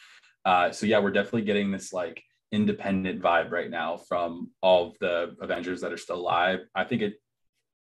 [0.45, 2.23] uh, so yeah we're definitely getting this like
[2.55, 7.01] independent vibe right now from all of the avengers that are still alive i think
[7.01, 7.13] it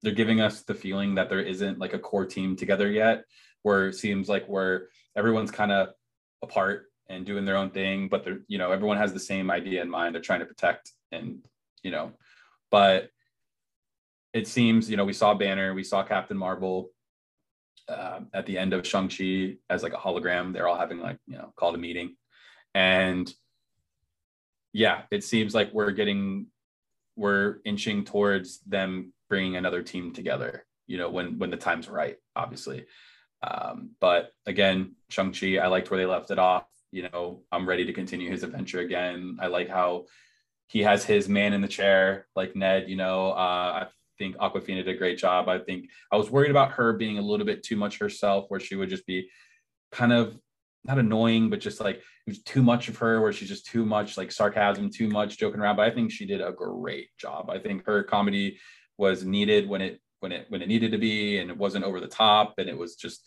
[0.01, 3.23] they're giving us the feeling that there isn't like a core team together yet
[3.63, 5.89] where it seems like where everyone's kind of
[6.41, 9.81] apart and doing their own thing but they're you know everyone has the same idea
[9.81, 11.39] in mind they're trying to protect and
[11.83, 12.11] you know
[12.71, 13.09] but
[14.33, 16.89] it seems, you know, we saw Banner, we saw Captain Marvel
[17.89, 20.53] uh, at the end of Shang-Chi as like a hologram.
[20.53, 22.15] They're all having like, you know, called a meeting.
[22.73, 23.31] And
[24.73, 26.47] yeah, it seems like we're getting,
[27.15, 32.17] we're inching towards them bringing another team together, you know, when, when the time's right,
[32.35, 32.85] obviously.
[33.43, 36.67] Um, but again, Shang Chi, I liked where they left it off.
[36.91, 39.37] You know, I'm ready to continue his adventure again.
[39.41, 40.05] I like how
[40.67, 42.89] he has his man in the chair, like Ned.
[42.89, 43.87] You know, uh, I
[44.17, 45.49] think Awkwafina did a great job.
[45.49, 48.59] I think I was worried about her being a little bit too much herself, where
[48.59, 49.29] she would just be
[49.91, 50.37] kind of
[50.83, 53.85] not annoying, but just like it was too much of her, where she's just too
[53.85, 55.75] much like sarcasm, too much joking around.
[55.75, 57.49] But I think she did a great job.
[57.49, 58.59] I think her comedy
[58.97, 61.99] was needed when it when it when it needed to be, and it wasn't over
[61.99, 63.23] the top, and it was just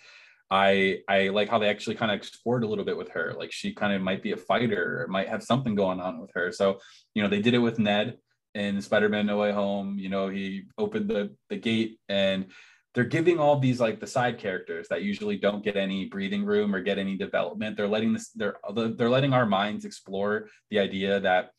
[0.51, 3.35] I I like how they actually kind of explored a little bit with her.
[3.37, 6.31] Like she kind of might be a fighter or might have something going on with
[6.35, 6.53] her.
[6.53, 6.79] So,
[7.15, 8.19] you know, they did it with Ned
[8.55, 9.99] in Spider-Man No Way Home.
[9.99, 12.47] You know, he opened the the gate and
[12.95, 16.75] they're giving all these like the side characters that usually don't get any breathing room
[16.75, 17.77] or get any development.
[17.77, 21.51] They're letting this they're they're letting our minds explore the idea that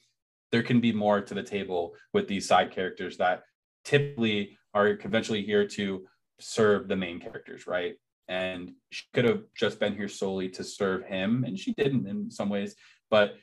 [0.51, 3.43] there can be more to the table with these side characters that
[3.83, 6.05] typically are conventionally here to
[6.39, 7.95] serve the main characters, right?
[8.27, 12.31] And she could have just been here solely to serve him, and she didn't in
[12.31, 12.75] some ways,
[13.09, 13.35] but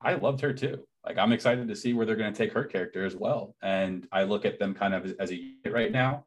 [0.00, 0.84] I loved her too.
[1.04, 3.54] Like I'm excited to see where they're going to take her character as well.
[3.62, 6.24] And I look at them kind of as, as a unit right now,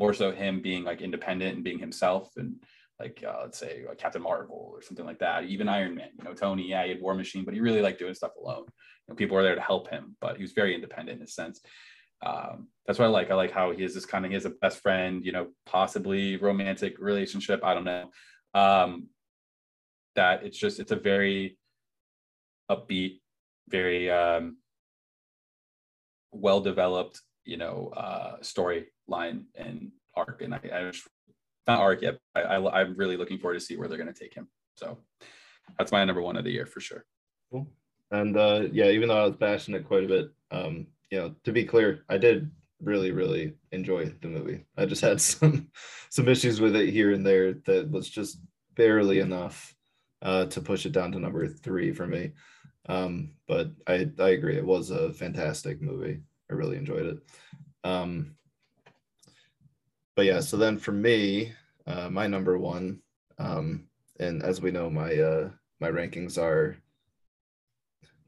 [0.00, 2.56] more so him being like independent and being himself and
[2.98, 5.44] like uh, let's say like Captain Marvel or something like that.
[5.44, 7.98] Even Iron Man, you know, Tony, yeah, he had War Machine, but he really liked
[7.98, 8.64] doing stuff alone.
[8.66, 11.28] You know, people were there to help him, but he was very independent in a
[11.28, 11.60] sense.
[12.22, 13.30] Um, that's what I like.
[13.30, 15.48] I like how he is this kind of he has a best friend, you know,
[15.64, 17.64] possibly romantic relationship.
[17.64, 18.10] I don't know.
[18.54, 19.08] Um,
[20.16, 21.58] that it's just it's a very
[22.70, 23.20] upbeat,
[23.68, 24.58] very um,
[26.32, 28.36] well developed, you know, uh,
[29.10, 30.42] storyline and arc.
[30.42, 30.92] And I, I
[31.66, 32.18] not arc yet.
[32.34, 34.48] I, I I'm really looking forward to see where they're going to take him.
[34.76, 34.98] So
[35.78, 37.04] that's my number one of the year for sure.
[37.50, 37.66] Cool.
[38.10, 41.34] And uh, yeah, even though I was bashing it quite a bit, um, you know,
[41.44, 42.50] to be clear, I did
[42.82, 44.64] really, really enjoy the movie.
[44.76, 45.68] I just had some
[46.10, 48.38] some issues with it here and there that was just
[48.74, 49.74] barely enough
[50.22, 52.32] uh, to push it down to number three for me.
[52.88, 56.20] Um, but I I agree, it was a fantastic movie.
[56.50, 57.18] I really enjoyed it.
[57.84, 58.34] Um,
[60.16, 61.52] but yeah, so then for me,
[61.86, 63.00] uh, my number one,
[63.38, 63.84] um,
[64.18, 65.50] and as we know, my uh,
[65.80, 66.76] my rankings are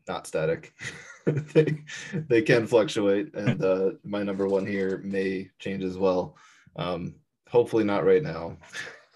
[0.08, 0.72] not static.
[1.26, 1.82] they,
[2.28, 6.36] they can fluctuate, and uh, my number one here may change as well.
[6.76, 7.14] Um,
[7.48, 8.56] hopefully not right now,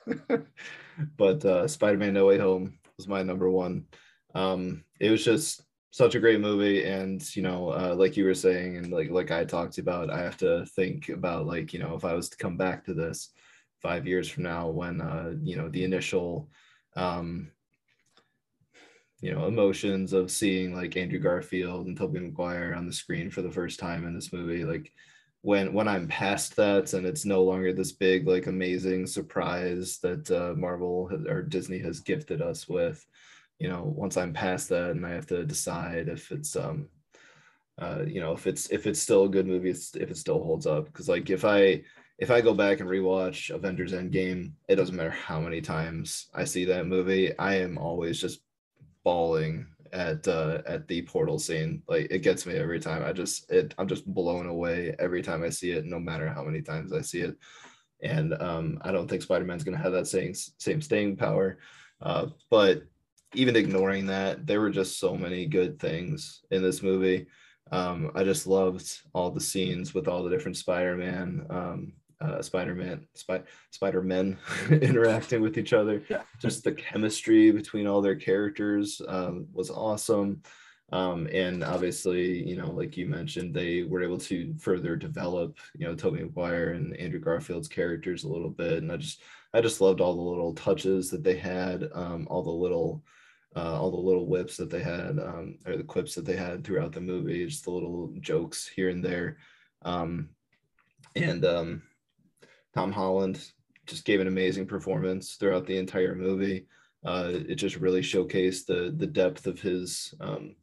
[1.16, 3.86] but uh, Spider-Man: No Way Home was my number one.
[4.34, 8.34] Um, it was just such a great movie, and you know, uh, like you were
[8.34, 11.94] saying, and like like I talked about, I have to think about like you know
[11.94, 13.30] if I was to come back to this
[13.82, 16.48] five years from now when uh, you know the initial
[16.96, 17.50] um,
[19.20, 23.42] you know emotions of seeing like Andrew Garfield and Tobey Maguire on the screen for
[23.42, 24.92] the first time in this movie like
[25.42, 30.30] when when I'm past that and it's no longer this big like amazing surprise that
[30.30, 33.06] uh, Marvel or Disney has gifted us with
[33.58, 36.88] you know once I'm past that and I have to decide if it's um
[37.78, 40.66] uh, you know if it's if it's still a good movie if it still holds
[40.66, 41.82] up because like if I
[42.18, 46.44] if I go back and rewatch Avengers Endgame, it doesn't matter how many times I
[46.44, 48.40] see that movie, I am always just
[49.04, 51.82] bawling at uh, at the portal scene.
[51.88, 53.04] Like it gets me every time.
[53.04, 56.42] I just it I'm just blown away every time I see it, no matter how
[56.42, 57.36] many times I see it.
[58.02, 61.58] And um, I don't think Spider-Man's gonna have that same same staying power.
[62.00, 62.84] Uh, but
[63.36, 67.26] even ignoring that, there were just so many good things in this movie.
[67.70, 71.46] Um, I just loved all the scenes with all the different Spider-Man.
[71.50, 74.38] Um, uh, Spider-Man, Spy- Spider-Men
[74.70, 76.02] interacting with each other.
[76.08, 76.22] Yeah.
[76.40, 80.42] Just the chemistry between all their characters um, was awesome.
[80.92, 85.86] Um, and obviously, you know, like you mentioned, they were able to further develop, you
[85.86, 88.82] know, Tobey Maguire and Andrew Garfield's characters a little bit.
[88.82, 89.20] And I just,
[89.52, 93.02] I just loved all the little touches that they had, um, all the little,
[93.56, 96.62] uh, all the little whips that they had, um, or the quips that they had
[96.62, 99.38] throughout the movie, just the little jokes here and there.
[99.82, 100.28] Um,
[101.14, 101.82] and um,
[102.74, 103.40] Tom Holland
[103.86, 106.66] just gave an amazing performance throughout the entire movie.
[107.04, 110.56] Uh, it just really showcased the the depth of his um,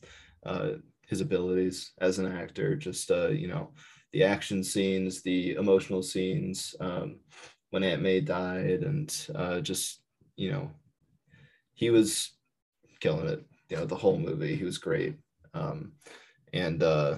[0.46, 0.74] uh,
[1.08, 2.76] his abilities as an actor.
[2.76, 3.72] Just uh, you know,
[4.12, 7.20] the action scenes, the emotional scenes um,
[7.72, 10.02] when Aunt May died, and uh, just
[10.36, 10.70] you know,
[11.74, 12.34] he was
[13.04, 13.44] killing it.
[13.70, 15.16] You know, the whole movie, he was great.
[15.54, 15.92] Um,
[16.54, 17.18] and uh,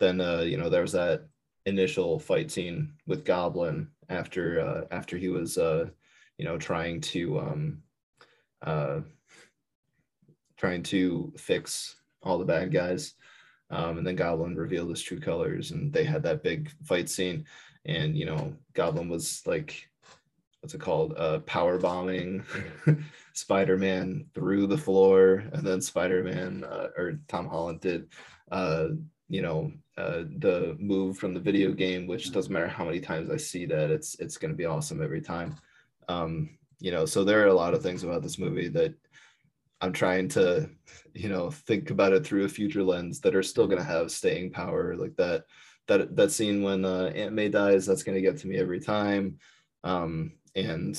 [0.00, 1.26] then uh, you know, there was that
[1.64, 5.86] initial fight scene with Goblin after uh, after he was uh,
[6.38, 7.82] you know trying to um,
[8.62, 9.00] uh,
[10.56, 13.14] trying to fix all the bad guys.
[13.70, 17.44] Um, and then Goblin revealed his true colors, and they had that big fight scene.
[17.84, 19.88] And you know, Goblin was like,
[20.60, 21.14] what's it called?
[21.16, 22.42] Uh, power bombing
[23.38, 28.08] Spider-Man through the floor, and then Spider-Man uh, or Tom Holland did,
[28.50, 28.88] uh,
[29.28, 33.30] you know, uh, the move from the video game, which doesn't matter how many times
[33.30, 35.56] I see that, it's it's going to be awesome every time.
[36.08, 38.94] Um, you know, so there are a lot of things about this movie that
[39.80, 40.70] I'm trying to,
[41.14, 44.10] you know, think about it through a future lens that are still going to have
[44.10, 45.44] staying power, like that
[45.86, 47.86] that that scene when uh, Aunt May dies.
[47.86, 49.38] That's going to get to me every time.
[49.84, 50.96] Um, and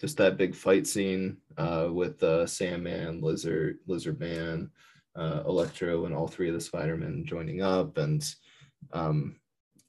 [0.00, 4.70] just that big fight scene uh, with uh, Sandman, Lizard, Lizard Man,
[5.14, 7.96] uh, Electro, and all three of the Spider-Men joining up.
[7.96, 8.24] And
[8.92, 9.36] um,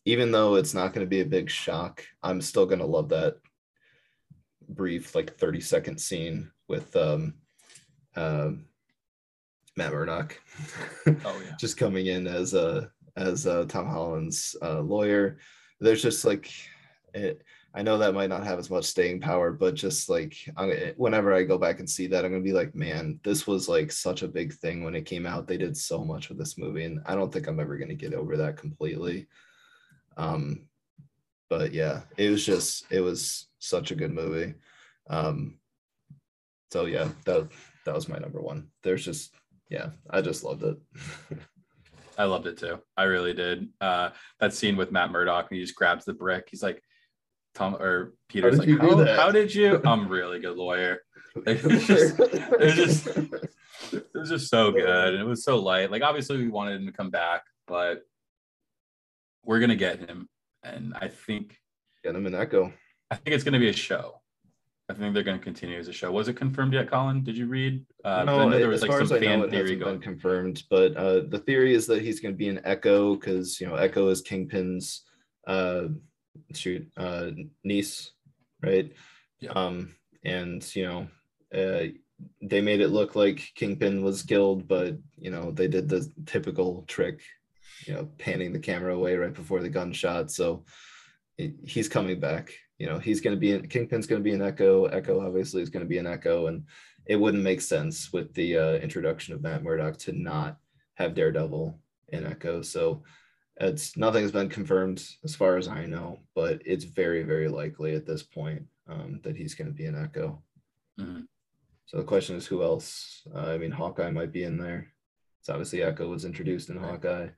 [0.05, 3.09] even though it's not going to be a big shock, I'm still going to love
[3.09, 3.37] that
[4.69, 7.33] brief, like 30 second scene with um,
[8.15, 8.51] uh,
[9.75, 10.39] Matt Murdock.
[11.05, 11.55] Oh yeah.
[11.59, 15.37] just coming in as a as a Tom Holland's uh, lawyer.
[15.79, 16.51] There's just like
[17.13, 17.43] it,
[17.77, 21.31] I know that might not have as much staying power, but just like I'm, whenever
[21.31, 24.23] I go back and see that, I'm gonna be like, man, this was like such
[24.23, 25.47] a big thing when it came out.
[25.47, 28.15] They did so much with this movie, and I don't think I'm ever gonna get
[28.15, 29.27] over that completely.
[30.17, 30.65] Um,
[31.51, 34.55] but yeah, it was just it was such a good movie.
[35.07, 35.59] Um,
[36.71, 37.47] so yeah, that
[37.85, 38.69] that was my number one.
[38.81, 39.35] There's just
[39.69, 40.77] yeah, I just loved it.
[42.17, 42.79] I loved it too.
[42.97, 43.69] I really did.
[43.79, 44.09] Uh,
[44.39, 46.47] that scene with Matt Murdock, and he just grabs the brick.
[46.49, 46.81] He's like,
[47.57, 49.81] Tom or Peter's did like, how, how did you?
[49.85, 51.01] I'm a really good lawyer.
[51.45, 55.57] It was just, it was just, it was just so good, and it was so
[55.57, 55.91] light.
[55.91, 58.03] Like obviously we wanted him to come back, but
[59.45, 60.29] we're gonna get him,
[60.63, 61.57] and I think
[62.03, 62.71] Get him an echo.
[63.11, 64.21] I think it's gonna be a show.
[64.89, 66.11] I think they're gonna continue as a show.
[66.11, 67.23] Was it confirmed yet, Colin?
[67.23, 67.85] Did you read?
[68.05, 69.79] Uh, no, know there as was like far some as I know, fan it hasn't
[69.79, 69.95] going.
[69.95, 70.63] been confirmed.
[70.69, 73.75] But uh, the theory is that he's going to be an Echo because you know
[73.75, 75.03] Echo is Kingpin's
[75.47, 75.87] uh,
[76.53, 77.31] shoot uh,
[77.63, 78.11] niece,
[78.61, 78.91] right?
[79.39, 79.51] Yeah.
[79.51, 81.07] Um, and you know,
[81.53, 81.87] uh,
[82.41, 86.83] they made it look like Kingpin was killed, but you know they did the typical
[86.87, 87.21] trick,
[87.85, 90.31] you know, panning the camera away right before the gunshot.
[90.31, 90.65] So
[91.37, 92.53] he- he's coming back.
[92.79, 94.85] You know, he's going to be in, Kingpin's going to be an Echo.
[94.85, 96.63] Echo obviously is going to be an Echo, and
[97.07, 100.57] it wouldn't make sense with the uh, introduction of Matt Murdock to not
[100.95, 102.61] have Daredevil in Echo.
[102.61, 103.03] So
[103.59, 108.05] it's nothing's been confirmed as far as I know, but it's very, very likely at
[108.05, 110.41] this point um, that he's going to be an Echo.
[110.99, 111.27] Mhm.
[111.85, 113.25] So the question is, who else?
[113.33, 114.91] Uh, I mean, Hawkeye might be in there.
[115.39, 117.29] It's obviously Echo was introduced in Hawkeye.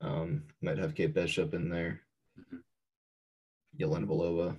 [0.00, 2.00] Um, might have Kate Bishop in there.
[2.38, 2.62] Mhm.
[3.78, 4.56] Yelena Belova.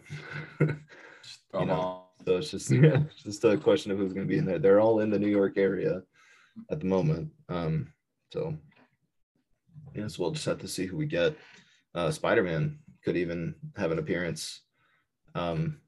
[1.23, 2.03] Just throw know.
[2.25, 4.59] So it's just yeah, it's just a question of who's going to be in there.
[4.59, 6.01] They're all in the New York area
[6.69, 7.31] at the moment.
[7.49, 7.91] Um,
[8.31, 8.57] so
[9.95, 11.37] yes, we'll just have to see who we get.
[11.95, 14.61] Uh, Spider Man could even have an appearance.
[15.35, 15.79] Um,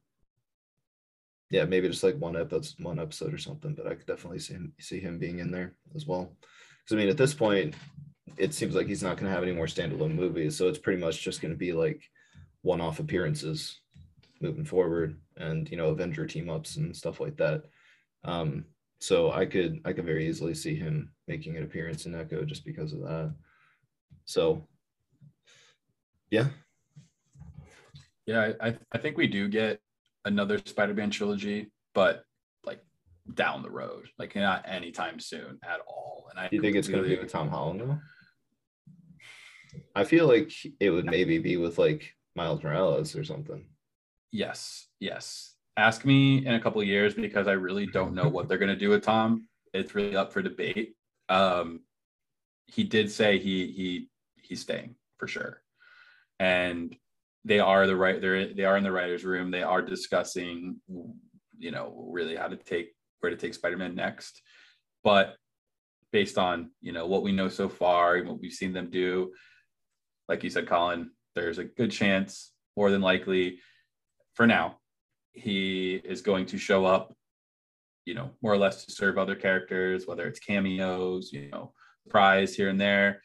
[1.51, 3.73] yeah, maybe just like one episode, one episode or something.
[3.73, 6.35] But I could definitely see him see him being in there as well.
[6.83, 7.75] Because I mean, at this point,
[8.37, 11.01] it seems like he's not going to have any more standalone movies, so it's pretty
[11.01, 12.01] much just going to be like
[12.65, 13.79] one-off appearances
[14.41, 17.63] moving forward and you know avenger team ups and stuff like that
[18.23, 18.65] um
[18.99, 22.65] so i could i could very easily see him making an appearance in echo just
[22.65, 23.33] because of that
[24.25, 24.67] so
[26.31, 26.47] yeah
[28.25, 29.79] Yeah, I, I- think we do get
[30.25, 32.23] another Spider-Man trilogy, but
[32.63, 32.81] like
[33.33, 36.27] down the road, like not anytime soon at all.
[36.31, 37.99] And I do you think it's going to be with tom holland though
[39.95, 43.65] i feel like it would maybe be with like miles morales or something
[44.31, 45.53] Yes, yes.
[45.77, 48.67] Ask me in a couple of years because I really don't know what they're going
[48.67, 49.47] to do with Tom.
[49.73, 50.93] It's really up for debate.
[51.29, 51.83] Um,
[52.65, 54.09] he did say he he
[54.47, 55.61] he's staying for sure,
[56.39, 56.95] and
[57.43, 59.51] they are the right they're they are in the writers' room.
[59.51, 60.77] They are discussing,
[61.57, 64.41] you know, really how to take where to take Spider-Man next.
[65.03, 65.35] But
[66.11, 69.31] based on you know what we know so far and what we've seen them do,
[70.27, 73.59] like you said, Colin, there's a good chance, more than likely,
[74.33, 74.77] for now,
[75.33, 77.13] he is going to show up,
[78.05, 81.73] you know, more or less to serve other characters, whether it's cameos, you know,
[82.03, 83.21] surprise here and there.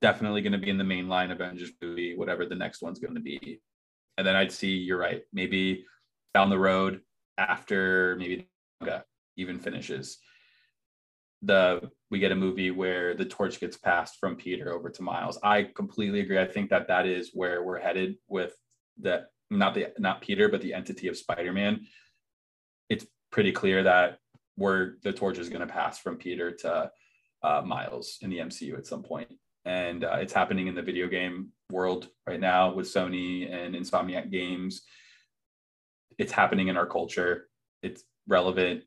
[0.00, 3.20] Definitely going to be in the mainline Avengers movie, whatever the next one's going to
[3.20, 3.60] be.
[4.16, 5.84] And then I'd see, you're right, maybe
[6.34, 7.00] down the road
[7.36, 8.48] after maybe
[9.36, 10.18] even finishes,
[11.42, 15.38] the we get a movie where the torch gets passed from Peter over to Miles.
[15.42, 16.38] I completely agree.
[16.38, 18.54] I think that that is where we're headed with
[19.00, 21.86] that not the not Peter, but the entity of Spider-Man.
[22.88, 24.18] It's pretty clear that
[24.56, 26.90] we're the torch is going to pass from Peter to
[27.42, 29.30] uh, Miles in the MCU at some point,
[29.64, 34.30] and uh, it's happening in the video game world right now with Sony and Insomniac
[34.30, 34.82] Games.
[36.18, 37.48] It's happening in our culture.
[37.82, 38.84] It's relevant.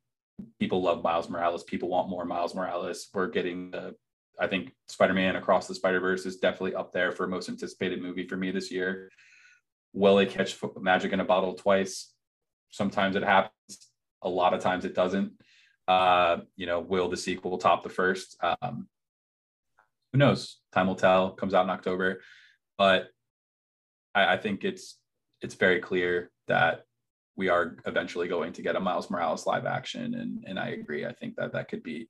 [0.60, 1.64] People love Miles Morales.
[1.64, 3.10] People want more Miles Morales.
[3.14, 3.96] We're getting the.
[4.40, 8.38] I think Spider-Man Across the Spider-Verse is definitely up there for most anticipated movie for
[8.38, 9.10] me this year
[9.94, 12.14] will it catch magic in a bottle twice
[12.70, 13.90] sometimes it happens
[14.22, 15.34] a lot of times it doesn't
[15.88, 18.88] uh you know will the sequel top the first um
[20.12, 22.22] who knows time will tell comes out in october
[22.78, 23.10] but
[24.16, 24.98] i, I think it's
[25.42, 26.86] it's very clear that
[27.36, 31.06] we are eventually going to get a Miles Morales live action, and and I agree.
[31.06, 32.08] I think that that could be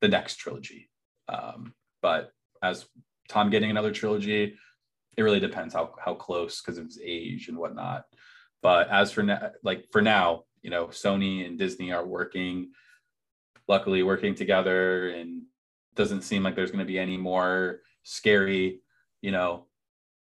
[0.00, 0.90] the next trilogy.
[1.28, 2.32] Um, but
[2.62, 2.86] as
[3.28, 4.54] Tom getting another trilogy,
[5.16, 8.04] it really depends how how close because of his age and whatnot.
[8.62, 12.72] But as for now, like for now, you know, Sony and Disney are working,
[13.68, 15.42] luckily working together, and
[15.94, 18.80] doesn't seem like there's going to be any more scary,
[19.22, 19.66] you know,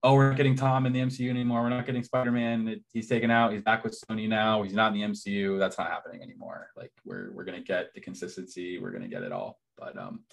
[0.03, 1.61] oh, we're not getting Tom in the MCU anymore.
[1.61, 2.83] We're not getting Spider Man.
[2.91, 3.53] He's taken out.
[3.53, 4.61] He's back with Sony now.
[4.61, 5.57] He's not in the MCU.
[5.57, 6.67] That's not happening anymore.
[6.75, 8.77] Like we're we're gonna get the consistency.
[8.77, 9.59] We're gonna get it all.
[9.77, 10.23] But um,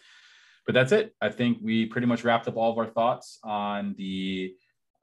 [0.66, 1.14] but that's it.
[1.20, 4.54] I think we pretty much wrapped up all of our thoughts on the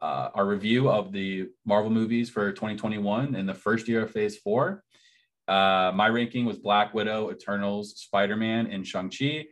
[0.01, 4.37] uh, our review of the Marvel movies for 2021 in the first year of Phase
[4.37, 4.83] Four.
[5.47, 9.45] Uh, my ranking was Black Widow, Eternals, Spider Man, and Shang Chi.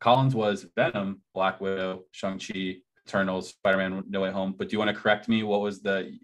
[0.00, 4.54] Colin's was Venom, Black Widow, Shang Chi, Eternals, Spider Man, No Way Home.
[4.56, 5.42] But do you want to correct me?
[5.42, 6.18] What was the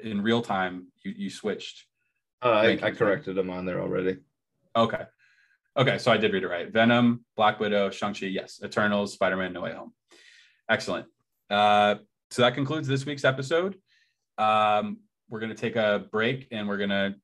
[0.00, 1.86] in real time you you switched?
[2.42, 4.18] Uh, I, I corrected them on there already.
[4.76, 5.02] Okay.
[5.76, 6.70] Okay, so I did read it right.
[6.70, 8.60] Venom, Black Widow, Shang-Chi, yes.
[8.62, 9.92] Eternals, Spider-Man, No Way Home.
[10.68, 11.06] Excellent.
[11.50, 11.96] Uh,
[12.30, 13.76] so that concludes this week's episode.
[14.38, 17.14] Um, we're going to take a break and we're going to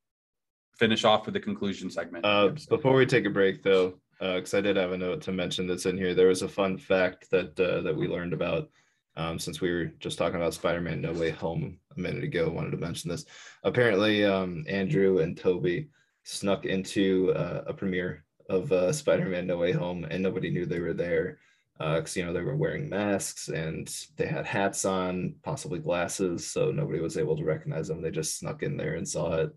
[0.76, 2.24] finish off with the conclusion segment.
[2.24, 5.32] Uh, before we take a break, though, because uh, I did have a note to
[5.32, 8.68] mention that's in here, there was a fun fact that uh, that we learned about
[9.16, 12.50] um, since we were just talking about Spider-Man No Way Home a minute ago.
[12.50, 13.24] Wanted to mention this.
[13.64, 15.88] Apparently, um, Andrew and Tobey
[16.24, 20.80] snuck into uh, a premiere of uh, Spider-Man No Way Home, and nobody knew they
[20.80, 21.38] were there
[21.78, 26.46] because uh, you know they were wearing masks and they had hats on, possibly glasses,
[26.46, 28.02] so nobody was able to recognize them.
[28.02, 29.54] They just snuck in there and saw it.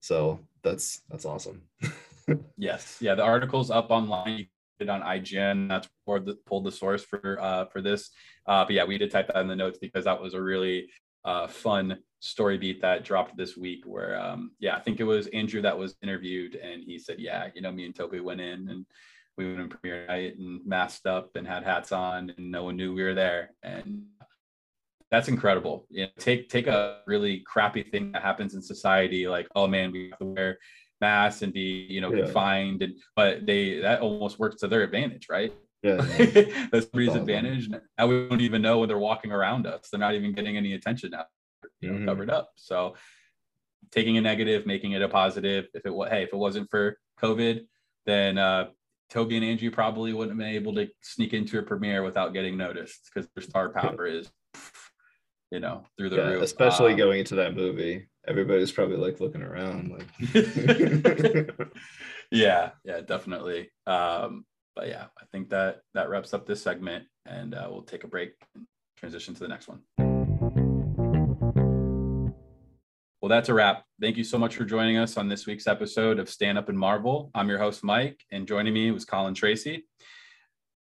[0.00, 1.60] So that's that's awesome.
[2.56, 4.48] yes, yeah, the article's up online.
[4.78, 5.68] It on IGN.
[5.68, 8.10] That's where the, pulled the source for uh, for this.
[8.46, 10.88] Uh, but yeah, we did type that in the notes because that was a really
[11.24, 15.26] uh, fun story beat that dropped this week where um yeah i think it was
[15.28, 18.68] andrew that was interviewed and he said yeah you know me and Tobey went in
[18.68, 18.86] and
[19.36, 22.76] we went in premiere night and masked up and had hats on and no one
[22.76, 24.02] knew we were there and
[25.10, 29.46] that's incredible you know take take a really crappy thing that happens in society like
[29.54, 30.58] oh man we have to wear
[31.00, 32.24] masks and be you know yeah.
[32.24, 35.52] confined and but they that almost works to their advantage right
[35.82, 35.96] yeah,
[36.72, 37.68] that's somebody's advantage.
[37.68, 39.88] Now we don't even know when they're walking around us.
[39.88, 41.26] They're not even getting any attention now
[41.80, 42.06] you know, mm-hmm.
[42.06, 42.50] covered up.
[42.56, 42.94] So
[43.90, 45.66] taking a negative, making it a positive.
[45.74, 47.66] If it was, hey, if it wasn't for COVID,
[48.04, 48.68] then uh,
[49.10, 52.56] Tobey and Angie probably wouldn't have been able to sneak into a premiere without getting
[52.56, 54.30] noticed because their star power is,
[55.50, 56.42] you know, through the yeah, roof.
[56.42, 60.06] Especially um, going into that movie, everybody's probably like looking around, like.
[62.30, 63.70] yeah, yeah, definitely.
[63.86, 64.44] Um,
[64.74, 68.08] but yeah, I think that that wraps up this segment, and uh, we'll take a
[68.08, 68.66] break and
[68.96, 69.80] transition to the next one.
[73.22, 73.84] Well, that's a wrap.
[74.00, 76.78] Thank you so much for joining us on this week's episode of Stan Up and
[76.78, 77.30] Marvel.
[77.34, 79.84] I'm your host, Mike, and joining me was Colin Tracy.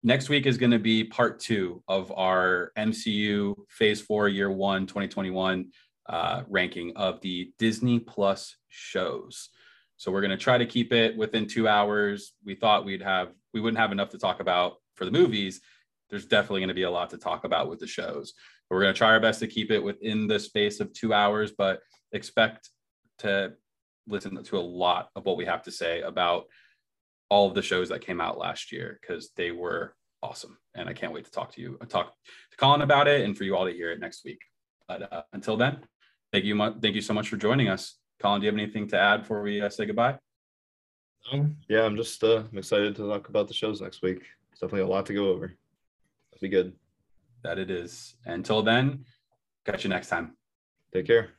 [0.03, 4.85] Next week is going to be part two of our MCU Phase 4 Year 1
[4.85, 5.71] 2021
[6.07, 9.49] uh, ranking of the Disney Plus shows.
[9.97, 12.33] So we're going to try to keep it within two hours.
[12.43, 15.61] We thought we'd have we wouldn't have enough to talk about for the movies.
[16.09, 18.33] There's definitely going to be a lot to talk about with the shows.
[18.69, 21.13] But we're going to try our best to keep it within the space of two
[21.13, 21.53] hours.
[21.57, 21.79] But
[22.11, 22.69] expect
[23.19, 23.53] to
[24.07, 26.45] listen to a lot of what we have to say about
[27.29, 30.57] all of the shows that came out last year because they were awesome.
[30.75, 32.13] And I can't wait to talk to you, talk
[32.51, 34.41] to Colin about it, and for you all to hear it next week.
[34.87, 35.79] But uh, until then,
[36.35, 37.95] thank you, thank you so much for joining us.
[38.19, 40.17] Colin, do you have anything to add before we uh, say goodbye?
[41.31, 44.21] Um, yeah, I'm just uh, I'm excited to talk about the shows next week.
[44.51, 45.47] It's definitely a lot to go over.
[46.31, 46.73] That'll be good.
[47.43, 48.15] That it is.
[48.25, 49.05] Until then,
[49.65, 50.35] catch you next time.
[50.93, 51.29] Take care.